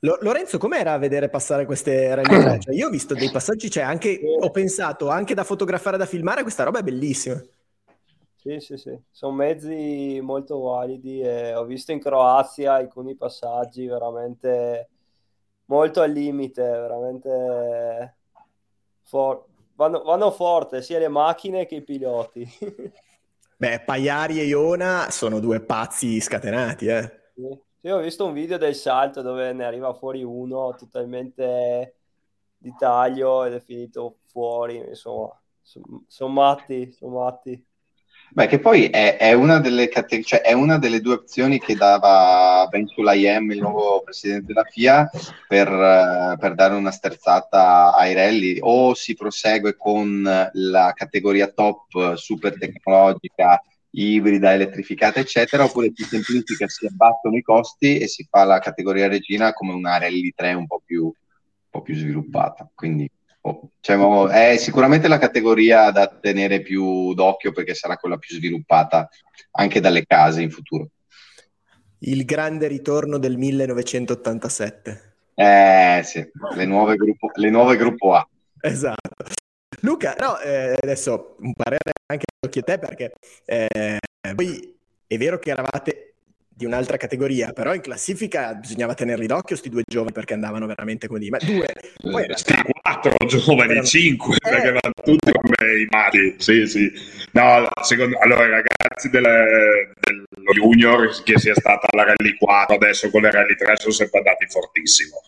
Lorenzo, 0.00 0.58
com'era 0.58 0.98
vedere 0.98 1.28
passare 1.28 1.64
queste 1.64 2.14
rally 2.14 2.28
cioè, 2.60 2.74
io 2.74 2.88
ho 2.88 2.90
visto 2.90 3.14
dei 3.14 3.30
passaggi, 3.30 3.70
cioè 3.70 3.82
anche, 3.82 4.20
ho 4.40 4.50
pensato 4.50 5.08
anche 5.08 5.34
da 5.34 5.44
fotografare, 5.44 5.96
da 5.96 6.06
filmare, 6.06 6.42
questa 6.42 6.64
roba 6.64 6.80
è 6.80 6.82
bellissima. 6.82 7.42
Sì, 8.36 8.60
sì, 8.60 8.76
sì, 8.76 8.96
sono 9.10 9.34
mezzi 9.34 10.20
molto 10.22 10.60
validi 10.60 11.20
e 11.20 11.54
ho 11.54 11.64
visto 11.64 11.90
in 11.90 11.98
Croazia 11.98 12.74
alcuni 12.74 13.16
passaggi 13.16 13.86
veramente 13.86 14.88
molto 15.64 16.00
al 16.00 16.12
limite, 16.12 16.62
veramente 16.62 18.16
for- 19.02 19.46
vanno, 19.76 20.02
vanno 20.02 20.30
forte 20.30 20.82
sia 20.82 20.98
le 20.98 21.08
macchine 21.08 21.66
che 21.66 21.76
i 21.76 21.82
piloti. 21.82 22.44
Beh, 23.58 23.80
Paiari 23.80 24.40
e 24.40 24.44
Iona 24.44 25.10
sono 25.10 25.40
due 25.40 25.60
pazzi 25.60 26.20
scatenati, 26.20 26.86
eh. 26.86 27.20
Sì. 27.34 27.64
Io 27.86 27.98
ho 27.98 28.00
visto 28.00 28.26
un 28.26 28.32
video 28.32 28.58
del 28.58 28.74
salto 28.74 29.22
dove 29.22 29.52
ne 29.52 29.64
arriva 29.64 29.94
fuori 29.94 30.24
uno 30.24 30.74
totalmente 30.76 31.94
di 32.58 32.74
taglio 32.76 33.44
ed 33.44 33.52
è 33.52 33.60
finito 33.60 34.18
fuori, 34.24 34.76
insomma, 34.76 35.40
sono 35.62 36.02
son 36.08 36.32
matti, 36.32 36.90
sono 36.90 37.20
matti. 37.20 37.64
Beh, 38.30 38.46
che 38.48 38.58
poi 38.58 38.86
è, 38.86 39.16
è, 39.16 39.32
una 39.32 39.60
delle 39.60 39.88
cate- 39.88 40.22
cioè 40.22 40.40
è 40.40 40.52
una 40.52 40.78
delle 40.78 41.00
due 41.00 41.14
opzioni 41.14 41.58
che 41.58 41.74
dava 41.74 42.66
Ben 42.68 42.86
Sulayem, 42.86 43.50
il 43.52 43.60
nuovo 43.60 44.02
presidente 44.02 44.46
della 44.46 44.64
FIA, 44.64 45.08
per, 45.48 46.36
per, 46.38 46.54
dare 46.54 46.74
una 46.74 46.90
sterzata 46.90 47.94
ai 47.94 48.12
rally. 48.12 48.58
O 48.60 48.94
si 48.94 49.14
prosegue 49.14 49.76
con 49.76 50.22
la 50.52 50.92
categoria 50.94 51.48
top 51.48 52.14
super 52.16 52.58
tecnologica 52.58 53.62
ibrida, 53.90 54.52
elettrificata, 54.52 55.20
eccetera, 55.20 55.64
oppure 55.64 55.90
si 55.94 56.04
semplifica, 56.04 56.68
si 56.68 56.86
abbattono 56.86 57.36
i 57.36 57.42
costi 57.42 57.98
e 57.98 58.06
si 58.06 58.26
fa 58.28 58.44
la 58.44 58.58
categoria 58.58 59.08
regina 59.08 59.52
come 59.52 59.72
una 59.72 59.98
Rally 59.98 60.32
3 60.34 60.52
un 60.52 60.66
po' 60.66 60.82
più, 60.84 61.04
un 61.04 61.12
po 61.70 61.80
più 61.80 61.94
sviluppata. 61.94 62.70
Quindi 62.74 63.10
oh, 63.46 63.70
diciamo, 63.80 64.28
è 64.28 64.56
sicuramente 64.56 65.08
la 65.08 65.18
categoria 65.18 65.90
da 65.90 66.08
tenere 66.08 66.60
più 66.62 67.14
d'occhio 67.14 67.52
perché 67.52 67.74
sarà 67.74 67.96
quella 67.96 68.16
più 68.16 68.34
sviluppata 68.34 69.08
anche 69.52 69.80
dalle 69.80 70.04
case 70.04 70.42
in 70.42 70.50
futuro. 70.50 70.88
Il 72.00 72.24
grande 72.24 72.66
ritorno 72.66 73.18
del 73.18 73.36
1987. 73.36 75.14
Eh 75.34 76.00
sì, 76.04 76.26
le 76.54 76.64
nuove 76.64 76.96
gruppo, 76.96 77.30
le 77.34 77.50
nuove 77.50 77.76
gruppo 77.76 78.14
A. 78.14 78.28
Esatto. 78.60 79.24
Luca, 79.80 80.14
no, 80.18 80.38
eh, 80.38 80.76
adesso 80.80 81.36
un 81.40 81.52
parere 81.52 81.92
anche 82.06 82.24
a 82.40 82.62
te 82.62 82.78
perché 82.78 83.12
eh, 83.44 83.98
voi 84.34 84.74
è 85.06 85.18
vero 85.18 85.38
che 85.38 85.50
eravate 85.50 86.14
di 86.48 86.64
un'altra 86.64 86.96
categoria, 86.96 87.52
però 87.52 87.74
in 87.74 87.82
classifica 87.82 88.54
bisognava 88.54 88.94
tenerli 88.94 89.26
d'occhio 89.26 89.48
questi 89.48 89.68
due 89.68 89.82
giovani 89.84 90.12
perché 90.12 90.32
andavano 90.32 90.66
veramente 90.66 91.06
come 91.06 91.18
di 91.18 91.28
ma 91.28 91.36
due, 91.36 91.66
poi 92.00 92.26
realtà, 92.26 92.62
quattro 92.86 93.26
giovani, 93.26 93.72
erano... 93.72 93.86
cinque, 93.86 94.36
eh... 94.36 94.48
perché 94.48 94.68
vanno 94.68 94.94
tutti 95.02 95.32
come 95.32 95.80
i 95.80 95.86
mali. 95.90 96.34
Sì, 96.38 96.66
sì. 96.66 96.92
No, 97.32 97.68
secondo 97.82 98.16
allora 98.18 98.44
i 98.46 98.50
ragazzi 98.50 99.10
del, 99.10 99.92
del 100.00 100.24
junior 100.54 101.22
che 101.24 101.38
sia 101.38 101.54
stata 101.54 101.88
la 101.90 102.04
Rally 102.04 102.36
4 102.38 102.76
adesso 102.76 103.10
con 103.10 103.22
le 103.22 103.30
Rally 103.30 103.54
3 103.56 103.74
sono 103.76 103.92
sempre 103.92 104.18
andati 104.18 104.46
fortissimo 104.46 105.20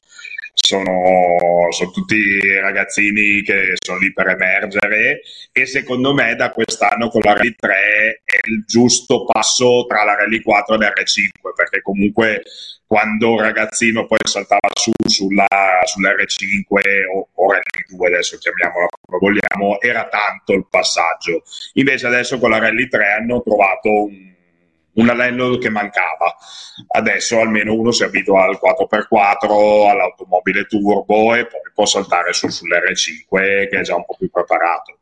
sono, 0.54 1.68
sono, 1.70 1.90
tutti 1.90 2.40
ragazzini 2.60 3.42
che 3.42 3.74
sono 3.82 3.98
lì 3.98 4.12
per 4.12 4.28
emergere 4.28 5.20
e 5.52 5.66
secondo 5.66 6.14
me 6.14 6.34
da 6.34 6.50
quest'anno 6.50 7.08
con 7.08 7.20
la 7.22 7.34
Rally 7.34 7.54
3 7.56 8.22
è 8.24 8.48
il 8.48 8.64
giusto 8.66 9.24
passo 9.24 9.84
tra 9.86 10.04
la 10.04 10.16
Rally 10.16 10.40
4 10.40 10.74
e 10.74 10.78
l'R5 10.78 11.54
perché 11.54 11.82
comunque 11.82 12.42
quando 12.88 13.38
ragazzino 13.38 14.06
poi 14.06 14.18
saltava 14.24 14.68
su 14.74 14.90
sulla, 15.06 15.46
sull'R5 15.84 17.06
o, 17.14 17.28
o 17.34 17.52
Rally 17.52 17.62
2 17.86 18.06
adesso 18.08 18.38
chiamiamola 18.38 18.86
come 19.00 19.18
vogliamo 19.20 19.80
era 19.80 20.08
tanto 20.08 20.54
il 20.54 20.66
passaggio 20.68 21.42
invece 21.74 22.06
adesso 22.06 22.38
con 22.38 22.50
la 22.50 22.58
Rally 22.58 22.88
3 22.88 23.12
hanno 23.12 23.42
trovato 23.42 23.90
un 23.90 24.28
un 24.98 25.08
anello 25.08 25.56
che 25.58 25.70
mancava. 25.70 26.36
Adesso 26.88 27.40
almeno 27.40 27.74
uno 27.74 27.90
si 27.90 28.02
abitua 28.04 28.44
al 28.44 28.58
4x4, 28.62 29.88
all'automobile 29.88 30.64
turbo 30.66 31.34
e 31.34 31.46
poi 31.46 31.60
può 31.72 31.86
saltare 31.86 32.32
su, 32.32 32.48
sull'R5 32.48 33.68
che 33.68 33.78
è 33.78 33.80
già 33.82 33.96
un 33.96 34.04
po' 34.04 34.16
più 34.18 34.30
preparato. 34.30 34.98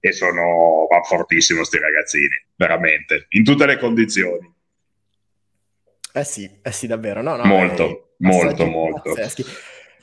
E 0.00 0.12
sono 0.12 0.86
va 0.88 1.02
fortissimo 1.02 1.58
questi 1.58 1.78
ragazzini, 1.78 2.46
veramente, 2.56 3.26
in 3.30 3.44
tutte 3.44 3.66
le 3.66 3.76
condizioni. 3.76 4.58
Eh 6.12 6.24
sì, 6.24 6.50
eh 6.62 6.72
sì, 6.72 6.86
davvero. 6.86 7.22
No, 7.22 7.36
no, 7.36 7.44
molto, 7.44 8.14
molto, 8.18 8.66
molto. 8.66 9.12
Pazzeschi. 9.14 9.44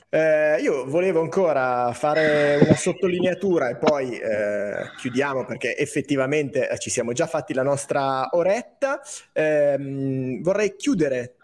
Eh, 0.09 0.61
io 0.61 0.85
volevo 0.85 1.19
ancora 1.19 1.91
fare 1.91 2.59
una 2.61 2.75
sottolineatura 2.75 3.67
e 3.69 3.75
poi 3.75 4.17
eh, 4.17 4.91
chiudiamo 4.97 5.43
perché 5.43 5.75
effettivamente 5.75 6.69
eh, 6.69 6.79
ci 6.79 6.89
siamo 6.89 7.11
già 7.11 7.27
fatti 7.27 7.53
la 7.53 7.63
nostra 7.63 8.29
oretta. 8.31 9.01
Eh, 9.33 10.39
vorrei 10.41 10.77
chiudere 10.77 11.35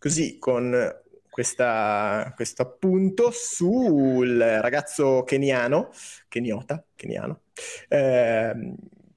così 0.00 0.36
con 0.38 1.00
questa, 1.30 2.32
questo 2.34 2.62
appunto 2.62 3.30
sul 3.32 4.36
ragazzo 4.36 5.22
keniano, 5.22 5.90
keniota, 6.28 6.84
keniano, 6.94 7.42
eh, 7.88 8.52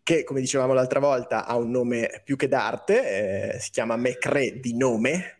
che 0.05 0.23
come 0.23 0.39
dicevamo 0.39 0.73
l'altra 0.73 0.99
volta 0.99 1.47
ha 1.47 1.57
un 1.57 1.71
nome 1.71 2.21
più 2.23 2.35
che 2.35 2.47
d'arte, 2.47 3.55
eh, 3.55 3.59
si 3.59 3.71
chiama 3.71 3.95
Mecre 3.95 4.59
di 4.59 4.77
nome. 4.77 5.39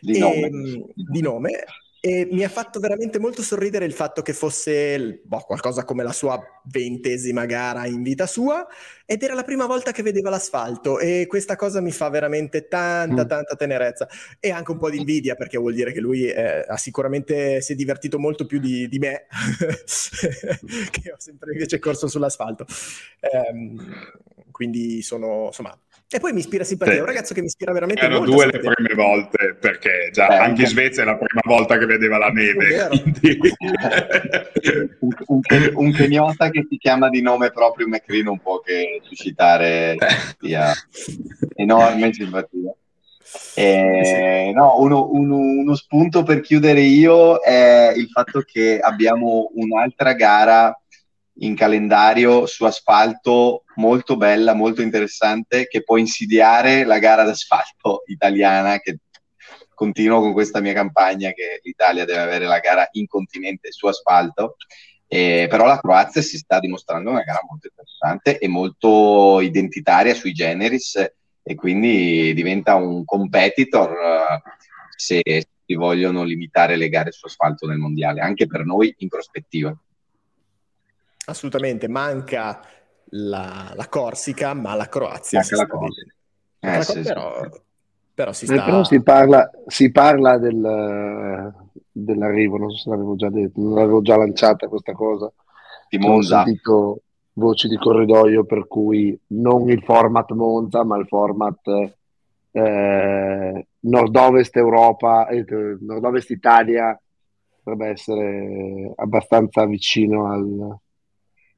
Di 0.00 0.18
nome. 0.18 0.46
E, 0.46 0.84
di 0.96 1.20
nome 1.20 1.64
e 2.00 2.26
mi 2.30 2.44
ha 2.44 2.48
fatto 2.48 2.80
veramente 2.80 3.18
molto 3.18 3.42
sorridere 3.42 3.84
il 3.84 3.92
fatto 3.92 4.22
che 4.22 4.32
fosse 4.32 5.20
boh, 5.22 5.40
qualcosa 5.40 5.84
come 5.84 6.02
la 6.02 6.12
sua 6.12 6.42
ventesima 6.64 7.44
gara 7.44 7.86
in 7.86 8.02
vita 8.02 8.26
sua 8.26 8.66
ed 9.04 9.22
era 9.22 9.34
la 9.34 9.42
prima 9.42 9.66
volta 9.66 9.92
che 9.92 10.02
vedeva 10.02 10.30
l'asfalto 10.30 10.98
e 10.98 11.26
questa 11.28 11.56
cosa 11.56 11.82
mi 11.82 11.90
fa 11.90 12.08
veramente 12.08 12.68
tanta, 12.68 13.24
mm. 13.24 13.28
tanta 13.28 13.54
tenerezza 13.54 14.08
e 14.38 14.50
anche 14.50 14.70
un 14.70 14.78
po' 14.78 14.88
di 14.88 14.96
invidia 14.96 15.34
perché 15.34 15.58
vuol 15.58 15.74
dire 15.74 15.92
che 15.92 16.00
lui 16.00 16.24
eh, 16.26 16.64
ha 16.66 16.76
sicuramente 16.78 17.60
si 17.60 17.72
è 17.72 17.76
divertito 17.76 18.18
molto 18.18 18.46
più 18.46 18.60
di, 18.60 18.88
di 18.88 18.98
me 18.98 19.26
che 20.90 21.12
ho 21.12 21.18
sempre 21.18 21.52
invece 21.52 21.78
corso 21.78 22.08
sull'asfalto. 22.08 22.64
Um, 23.52 23.78
quindi 24.50 25.02
sono 25.02 25.46
insomma 25.46 25.78
e 26.12 26.18
poi 26.18 26.32
mi 26.32 26.40
ispira 26.40 26.64
simpatia, 26.64 26.94
sì. 26.94 26.98
è 26.98 27.02
un 27.02 27.08
ragazzo 27.08 27.34
che 27.34 27.40
mi 27.40 27.46
ispira 27.46 27.72
veramente 27.72 28.02
Erano 28.02 28.18
molto. 28.18 28.32
due 28.32 28.46
le 28.46 28.58
prime 28.58 28.94
volte, 28.94 29.56
perché 29.60 30.10
già 30.12 30.26
eh, 30.26 30.38
anche 30.38 30.62
in 30.62 30.66
Svezia 30.66 31.02
è 31.02 31.04
la 31.06 31.16
prima 31.16 31.40
volta 31.44 31.78
che 31.78 31.86
vedeva 31.86 32.18
la 32.18 32.30
neve. 32.30 32.88
un, 34.98 35.14
un, 35.26 35.40
un 35.74 35.92
keniota 35.92 36.50
che 36.50 36.66
si 36.68 36.78
chiama 36.78 37.08
di 37.10 37.22
nome 37.22 37.52
proprio 37.52 37.86
McCree 37.86 38.24
non 38.24 38.40
può 38.40 38.58
che 38.58 39.00
suscitare 39.04 39.94
simpatia, 39.98 40.72
enorme 41.54 42.12
simpatia. 42.12 42.74
Eh, 43.54 44.50
no, 44.52 44.80
uno, 44.80 45.10
uno, 45.12 45.36
uno 45.36 45.74
spunto 45.76 46.24
per 46.24 46.40
chiudere 46.40 46.80
io 46.80 47.40
è 47.40 47.92
il 47.94 48.08
fatto 48.08 48.40
che 48.40 48.80
abbiamo 48.80 49.52
un'altra 49.54 50.14
gara 50.14 50.76
in 51.34 51.54
calendario 51.54 52.46
su 52.46 52.64
asfalto 52.64 53.64
molto 53.76 54.16
bella, 54.16 54.54
molto 54.54 54.82
interessante, 54.82 55.66
che 55.66 55.82
può 55.82 55.96
insidiare 55.96 56.84
la 56.84 56.98
gara 56.98 57.24
d'asfalto 57.24 58.02
italiana, 58.06 58.78
che 58.78 58.98
continuo 59.74 60.20
con 60.20 60.32
questa 60.32 60.60
mia 60.60 60.74
campagna 60.74 61.32
che 61.32 61.60
l'Italia 61.62 62.04
deve 62.04 62.20
avere 62.20 62.44
la 62.44 62.58
gara 62.58 62.86
in 62.92 63.06
continente 63.06 63.72
su 63.72 63.86
asfalto. 63.86 64.56
Eh, 65.12 65.46
però 65.50 65.64
la 65.64 65.80
Croazia 65.80 66.22
si 66.22 66.36
sta 66.36 66.60
dimostrando 66.60 67.10
una 67.10 67.22
gara 67.22 67.40
molto 67.48 67.66
interessante 67.66 68.38
e 68.38 68.46
molto 68.46 69.40
identitaria 69.40 70.14
sui 70.14 70.32
generis 70.32 70.94
e 71.42 71.54
quindi 71.56 72.32
diventa 72.32 72.76
un 72.76 73.04
competitor 73.04 73.90
uh, 73.90 74.50
se 74.94 75.20
si 75.64 75.74
vogliono 75.74 76.22
limitare 76.22 76.76
le 76.76 76.88
gare 76.88 77.10
su 77.10 77.26
asfalto 77.26 77.66
nel 77.66 77.78
mondiale, 77.78 78.20
anche 78.20 78.46
per 78.46 78.64
noi 78.64 78.94
in 78.98 79.08
prospettiva. 79.08 79.76
Assolutamente, 81.30 81.88
manca 81.88 82.60
la, 83.10 83.72
la 83.74 83.88
Corsica, 83.88 84.52
ma 84.54 84.74
la 84.74 84.88
Croazia. 84.88 85.40
Manca 85.40 85.56
la 85.56 85.66
Corsica. 85.66 86.12
Eh, 86.58 86.82
sì, 86.82 87.00
però, 87.02 87.42
sì. 87.42 87.60
però, 88.14 88.32
si, 88.32 88.46
sta... 88.46 88.54
eh, 88.54 88.64
però 88.64 88.84
si 88.84 89.02
parla, 89.02 89.50
si 89.66 89.90
parla 89.90 90.38
del, 90.38 91.54
dell'arrivo, 91.90 92.58
non 92.58 92.70
so 92.70 92.76
se 92.76 92.90
l'avevo 92.90 93.16
già 93.16 93.30
detto, 93.30 93.60
non 93.60 93.74
l'avevo 93.74 94.02
già 94.02 94.16
lanciata 94.16 94.68
questa 94.68 94.92
cosa. 94.92 95.32
Di 95.88 95.98
Monza. 95.98 96.40
Ho 96.40 96.44
sentito 96.44 97.00
voci 97.32 97.68
di 97.68 97.76
corridoio 97.76 98.44
per 98.44 98.66
cui 98.66 99.18
non 99.28 99.70
il 99.70 99.82
format 99.82 100.30
Monza, 100.32 100.84
ma 100.84 100.98
il 100.98 101.06
format 101.06 101.94
eh, 102.50 103.66
nord-ovest 103.78 104.56
Europa, 104.56 105.28
eh, 105.28 105.44
nord-ovest 105.80 106.30
Italia 106.30 107.00
potrebbe 107.62 107.88
essere 107.88 108.92
abbastanza 108.96 109.64
vicino 109.66 110.30
al, 110.30 110.76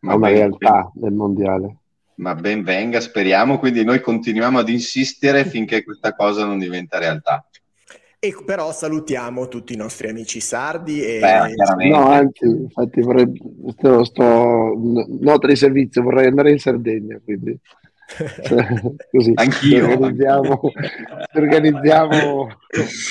a 0.06 0.14
una 0.14 0.28
ben, 0.28 0.36
realtà 0.36 0.90
ben, 0.92 1.02
del 1.02 1.12
mondiale. 1.12 1.76
Ma 2.14 2.34
ben 2.34 2.62
venga, 2.62 3.00
speriamo, 3.00 3.58
quindi 3.58 3.84
noi 3.84 4.00
continuiamo 4.00 4.58
ad 4.58 4.68
insistere 4.68 5.44
finché 5.46 5.84
questa 5.84 6.14
cosa 6.14 6.44
non 6.44 6.58
diventa 6.58 6.98
realtà. 6.98 7.44
E 8.24 8.36
però 8.44 8.70
salutiamo 8.72 9.48
tutti 9.48 9.72
i 9.72 9.76
nostri 9.76 10.08
amici 10.08 10.38
sardi. 10.38 11.02
E... 11.02 11.18
Beh, 11.18 11.88
no, 11.88 12.06
anzi, 12.06 12.44
infatti 12.44 13.00
vorrei, 13.00 13.32
sto, 13.76 14.04
sto, 14.04 14.74
nota 15.20 15.48
di 15.48 15.56
servizio, 15.56 16.02
vorrei 16.02 16.28
andare 16.28 16.52
in 16.52 16.58
Sardegna, 16.60 17.20
quindi 17.24 17.58
così 19.10 19.32
anch'io 19.34 19.88
organizziamo, 19.88 20.60
organizziamo. 21.34 22.46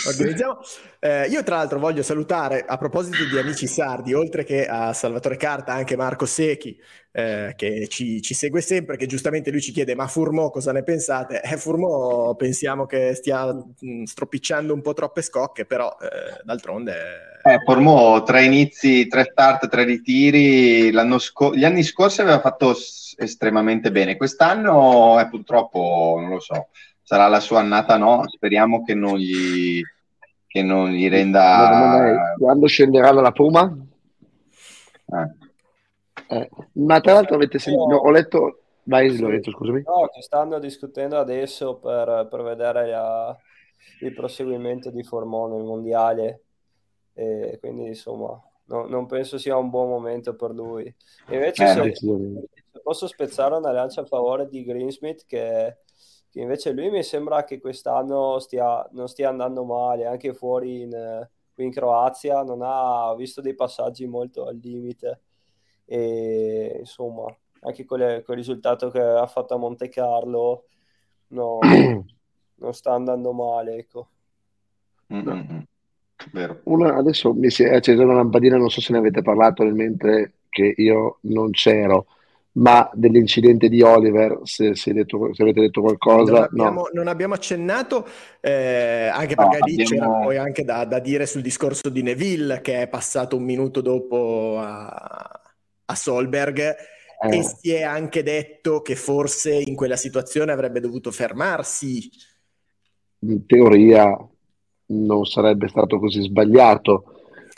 organizziamo. 0.07 0.59
Eh, 1.03 1.25
io 1.29 1.41
tra 1.41 1.55
l'altro 1.55 1.79
voglio 1.79 2.03
salutare 2.03 2.63
a 2.63 2.77
proposito 2.77 3.25
di 3.25 3.35
amici 3.39 3.65
sardi 3.65 4.13
oltre 4.13 4.43
che 4.43 4.67
a 4.67 4.93
Salvatore 4.93 5.35
Carta 5.35 5.73
anche 5.73 5.95
Marco 5.95 6.27
Secchi 6.27 6.79
eh, 7.11 7.53
che 7.55 7.87
ci, 7.87 8.21
ci, 8.21 8.35
segue 8.35 8.61
sempre 8.61 8.97
che 8.97 9.07
giustamente 9.07 9.49
lui 9.49 9.61
ci 9.61 9.71
chiede 9.71 9.95
ma 9.95 10.05
Furmo 10.05 10.51
cosa 10.51 10.71
ne 10.71 10.83
pensate? 10.83 11.41
Eh, 11.41 11.57
Furmo 11.57 12.35
pensiamo 12.35 12.85
che 12.85 13.15
stia 13.15 13.51
mh, 13.51 14.03
stropicciando 14.03 14.75
un 14.75 14.81
po' 14.81 14.93
troppe 14.93 15.23
scocche 15.23 15.65
però 15.65 15.89
eh, 15.99 16.39
d'altronde 16.43 16.93
eh, 17.43 17.59
Furmo 17.65 18.21
tre 18.21 18.43
inizi, 18.43 19.07
tre 19.07 19.27
start, 19.31 19.69
tre 19.69 19.83
ritiri 19.83 20.91
sco- 21.17 21.55
gli 21.55 21.65
anni 21.65 21.81
scorsi 21.81 22.21
aveva 22.21 22.39
fatto 22.39 22.75
estremamente 23.17 23.91
bene. 23.91 24.15
Quest'anno 24.15 25.17
è 25.17 25.27
purtroppo, 25.27 26.17
non 26.19 26.29
lo 26.29 26.39
so, 26.39 26.67
sarà 27.01 27.27
la 27.27 27.39
sua 27.39 27.59
annata 27.59 27.97
no, 27.97 28.23
speriamo 28.27 28.83
che 28.83 28.93
non 28.93 29.17
gli, 29.17 29.81
che 30.51 30.61
non 30.63 30.89
gli 30.89 31.07
renda... 31.07 32.35
Quando 32.37 32.67
scenderà 32.67 33.11
dalla 33.11 33.31
Puma? 33.31 33.73
Eh. 35.05 36.35
Eh, 36.35 36.49
ma 36.73 36.99
tra 36.99 37.13
l'altro 37.13 37.35
avete 37.35 37.57
sentito, 37.57 37.87
no, 37.87 37.95
ho 37.97 38.11
letto... 38.11 38.57
Vai 38.83 39.15
Lorenzo, 39.17 39.51
scusami. 39.51 39.83
No, 39.85 40.09
ci 40.11 40.21
stanno 40.21 40.57
discutendo 40.59 41.17
adesso 41.17 41.77
per, 41.77 42.27
per 42.29 42.41
vedere 42.41 42.87
la, 42.87 43.37
il 43.99 44.13
proseguimento 44.13 44.89
di 44.89 45.03
Formone, 45.03 45.57
il 45.57 45.63
mondiale. 45.63 46.41
E 47.13 47.57
quindi 47.61 47.85
insomma, 47.85 48.41
no, 48.65 48.87
non 48.87 49.05
penso 49.05 49.37
sia 49.37 49.55
un 49.55 49.69
buon 49.69 49.87
momento 49.87 50.35
per 50.35 50.49
lui. 50.49 50.83
E 51.29 51.35
invece 51.35 51.63
eh, 51.63 51.95
se, 51.95 52.49
posso 52.81 53.05
spezzare 53.05 53.55
una 53.55 53.71
lancia 53.71 54.01
a 54.01 54.05
favore 54.05 54.49
di 54.49 54.63
Greensmith 54.63 55.25
che, 55.27 55.77
che, 56.31 56.39
invece 56.39 56.71
lui 56.71 56.89
mi 56.89 57.03
sembra 57.03 57.43
che 57.43 57.59
quest'anno 57.59 58.39
stia, 58.39 58.87
non 58.93 59.07
stia 59.07 59.29
andando 59.29 59.65
male, 59.65 60.05
anche 60.05 60.33
fuori 60.33 60.81
in, 60.81 61.27
qui 61.53 61.65
in 61.65 61.71
Croazia 61.71 62.41
non 62.43 62.61
ha 62.63 63.13
visto 63.15 63.41
dei 63.41 63.53
passaggi 63.53 64.07
molto 64.07 64.45
al 64.45 64.57
limite 64.61 65.21
e 65.85 66.77
insomma 66.79 67.25
anche 67.63 67.83
con 67.83 67.99
il 67.99 68.23
risultato 68.27 68.89
che 68.89 69.01
ha 69.01 69.27
fatto 69.27 69.53
a 69.53 69.57
Monte 69.57 69.89
Carlo 69.89 70.65
no, 71.27 71.59
non 72.55 72.73
sta 72.73 72.93
andando 72.93 73.33
male 73.33 73.75
ecco. 73.75 74.07
Mm-hmm. 75.13 75.59
Una, 76.63 76.95
adesso 76.95 77.33
mi 77.33 77.49
si 77.49 77.63
è 77.63 77.75
accesa 77.75 78.03
una 78.03 78.13
lampadina, 78.13 78.55
non 78.55 78.69
so 78.69 78.79
se 78.79 78.93
ne 78.93 78.99
avete 78.99 79.21
parlato 79.21 79.63
nel 79.63 79.73
mentre 79.73 80.33
che 80.49 80.73
io 80.77 81.17
non 81.21 81.51
c'ero 81.51 82.05
ma 82.53 82.89
dell'incidente 82.93 83.69
di 83.69 83.81
Oliver, 83.81 84.39
se, 84.43 84.75
se, 84.75 84.93
detto, 84.93 85.33
se 85.33 85.41
avete 85.41 85.61
detto 85.61 85.81
qualcosa. 85.81 86.31
Non 86.31 86.43
abbiamo, 86.43 86.81
no. 86.81 86.89
non 86.93 87.07
abbiamo 87.07 87.33
accennato, 87.33 88.05
eh, 88.41 89.09
anche 89.11 89.35
perché 89.35 89.57
no, 89.59 89.65
lì 89.65 89.81
abbiamo... 89.81 89.89
c'era 89.89 90.23
poi 90.23 90.37
anche 90.37 90.63
da, 90.63 90.83
da, 90.85 90.99
dire 90.99 91.25
sul 91.25 91.41
discorso 91.41 91.89
di 91.89 92.01
Neville, 92.01 92.61
che 92.61 92.81
è 92.81 92.87
passato 92.87 93.37
un 93.37 93.43
minuto 93.43 93.81
dopo 93.81 94.57
a, 94.59 95.41
a 95.85 95.95
Solberg. 95.95 96.59
Eh. 97.23 97.37
E 97.37 97.43
si 97.43 97.71
è 97.71 97.83
anche 97.83 98.23
detto 98.23 98.81
che 98.81 98.95
forse 98.95 99.53
in 99.53 99.75
quella 99.75 99.95
situazione 99.95 100.51
avrebbe 100.51 100.79
dovuto 100.79 101.11
fermarsi. 101.11 102.09
In 103.19 103.45
teoria 103.45 104.17
non 104.87 105.25
sarebbe 105.25 105.67
stato 105.67 105.99
così 105.99 106.21
sbagliato 106.21 107.10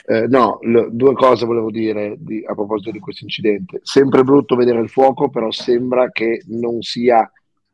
eh, 0.05 0.27
no, 0.27 0.59
l- 0.61 0.89
due 0.91 1.13
cose 1.13 1.45
volevo 1.45 1.71
dire 1.71 2.15
di, 2.17 2.43
a 2.45 2.53
proposito 2.53 2.91
di 2.91 2.99
questo 2.99 3.23
incidente. 3.23 3.79
Sempre 3.83 4.23
brutto 4.23 4.55
vedere 4.55 4.79
il 4.79 4.89
fuoco, 4.89 5.29
però 5.29 5.51
sembra 5.51 6.11
che 6.11 6.43
non 6.47 6.81
sia 6.81 7.29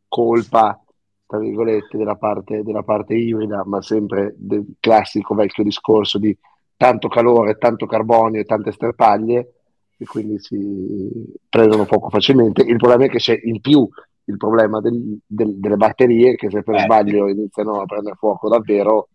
colpa 0.07 0.81
tra 1.29 1.37
virgolette, 1.37 1.95
della 1.95 2.15
parte, 2.15 2.63
della 2.63 2.81
parte 2.81 3.13
ibrida, 3.13 3.61
ma 3.63 3.83
sempre 3.83 4.33
del 4.35 4.65
classico 4.79 5.35
vecchio 5.35 5.63
discorso 5.63 6.17
di 6.17 6.35
tanto 6.75 7.07
calore, 7.07 7.59
tanto 7.59 7.85
carbonio 7.85 8.41
e 8.41 8.45
tante 8.45 8.71
sterpaglie, 8.71 9.53
e 9.95 10.05
quindi 10.05 10.39
si 10.39 11.31
prendono 11.47 11.85
poco 11.85 12.09
facilmente. 12.09 12.63
Il 12.63 12.77
problema 12.77 13.05
è 13.05 13.09
che 13.09 13.19
c'è 13.19 13.39
in 13.43 13.61
più 13.61 13.87
il 14.23 14.37
problema 14.37 14.81
del, 14.81 15.19
del, 15.23 15.59
delle 15.59 15.77
batterie 15.77 16.35
che 16.35 16.49
se 16.49 16.63
per 16.63 16.75
eh, 16.75 16.79
sbaglio 16.79 17.27
iniziano 17.27 17.79
a 17.79 17.85
prendere 17.85 18.15
fuoco 18.15 18.49
davvero 18.49 19.09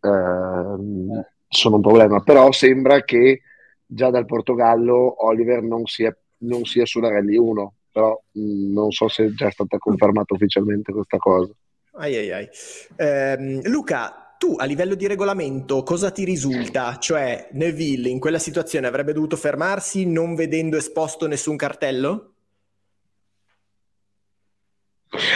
eh, 0.00 1.26
sono 1.48 1.76
un 1.76 1.82
problema. 1.82 2.20
Però 2.20 2.52
sembra 2.52 3.02
che 3.02 3.42
già 3.86 4.10
dal 4.10 4.26
Portogallo 4.26 5.26
Oliver 5.26 5.62
non 5.62 5.86
sia, 5.86 6.16
non 6.38 6.64
sia 6.64 6.84
sulla 6.84 7.08
Rally 7.08 7.36
1, 7.36 7.74
però 7.90 8.20
mh, 8.32 8.72
non 8.72 8.90
so 8.92 9.08
se 9.08 9.24
è 9.24 9.28
già 9.30 9.50
stata 9.50 9.78
confermata 9.78 10.34
ufficialmente 10.34 10.92
questa 10.92 11.16
cosa. 11.16 11.50
Ai 11.94 12.14
ai 12.16 12.32
ai. 12.32 12.48
Eh, 12.96 13.60
Luca, 13.68 14.34
tu 14.38 14.54
a 14.56 14.64
livello 14.64 14.94
di 14.94 15.06
regolamento 15.08 15.82
cosa 15.82 16.10
ti 16.12 16.24
risulta? 16.24 16.96
Cioè 16.98 17.48
Neville 17.52 18.08
in 18.08 18.20
quella 18.20 18.38
situazione 18.38 18.86
avrebbe 18.86 19.12
dovuto 19.12 19.36
fermarsi 19.36 20.06
non 20.06 20.36
vedendo 20.36 20.76
esposto 20.76 21.26
nessun 21.26 21.56
cartello? 21.56 22.34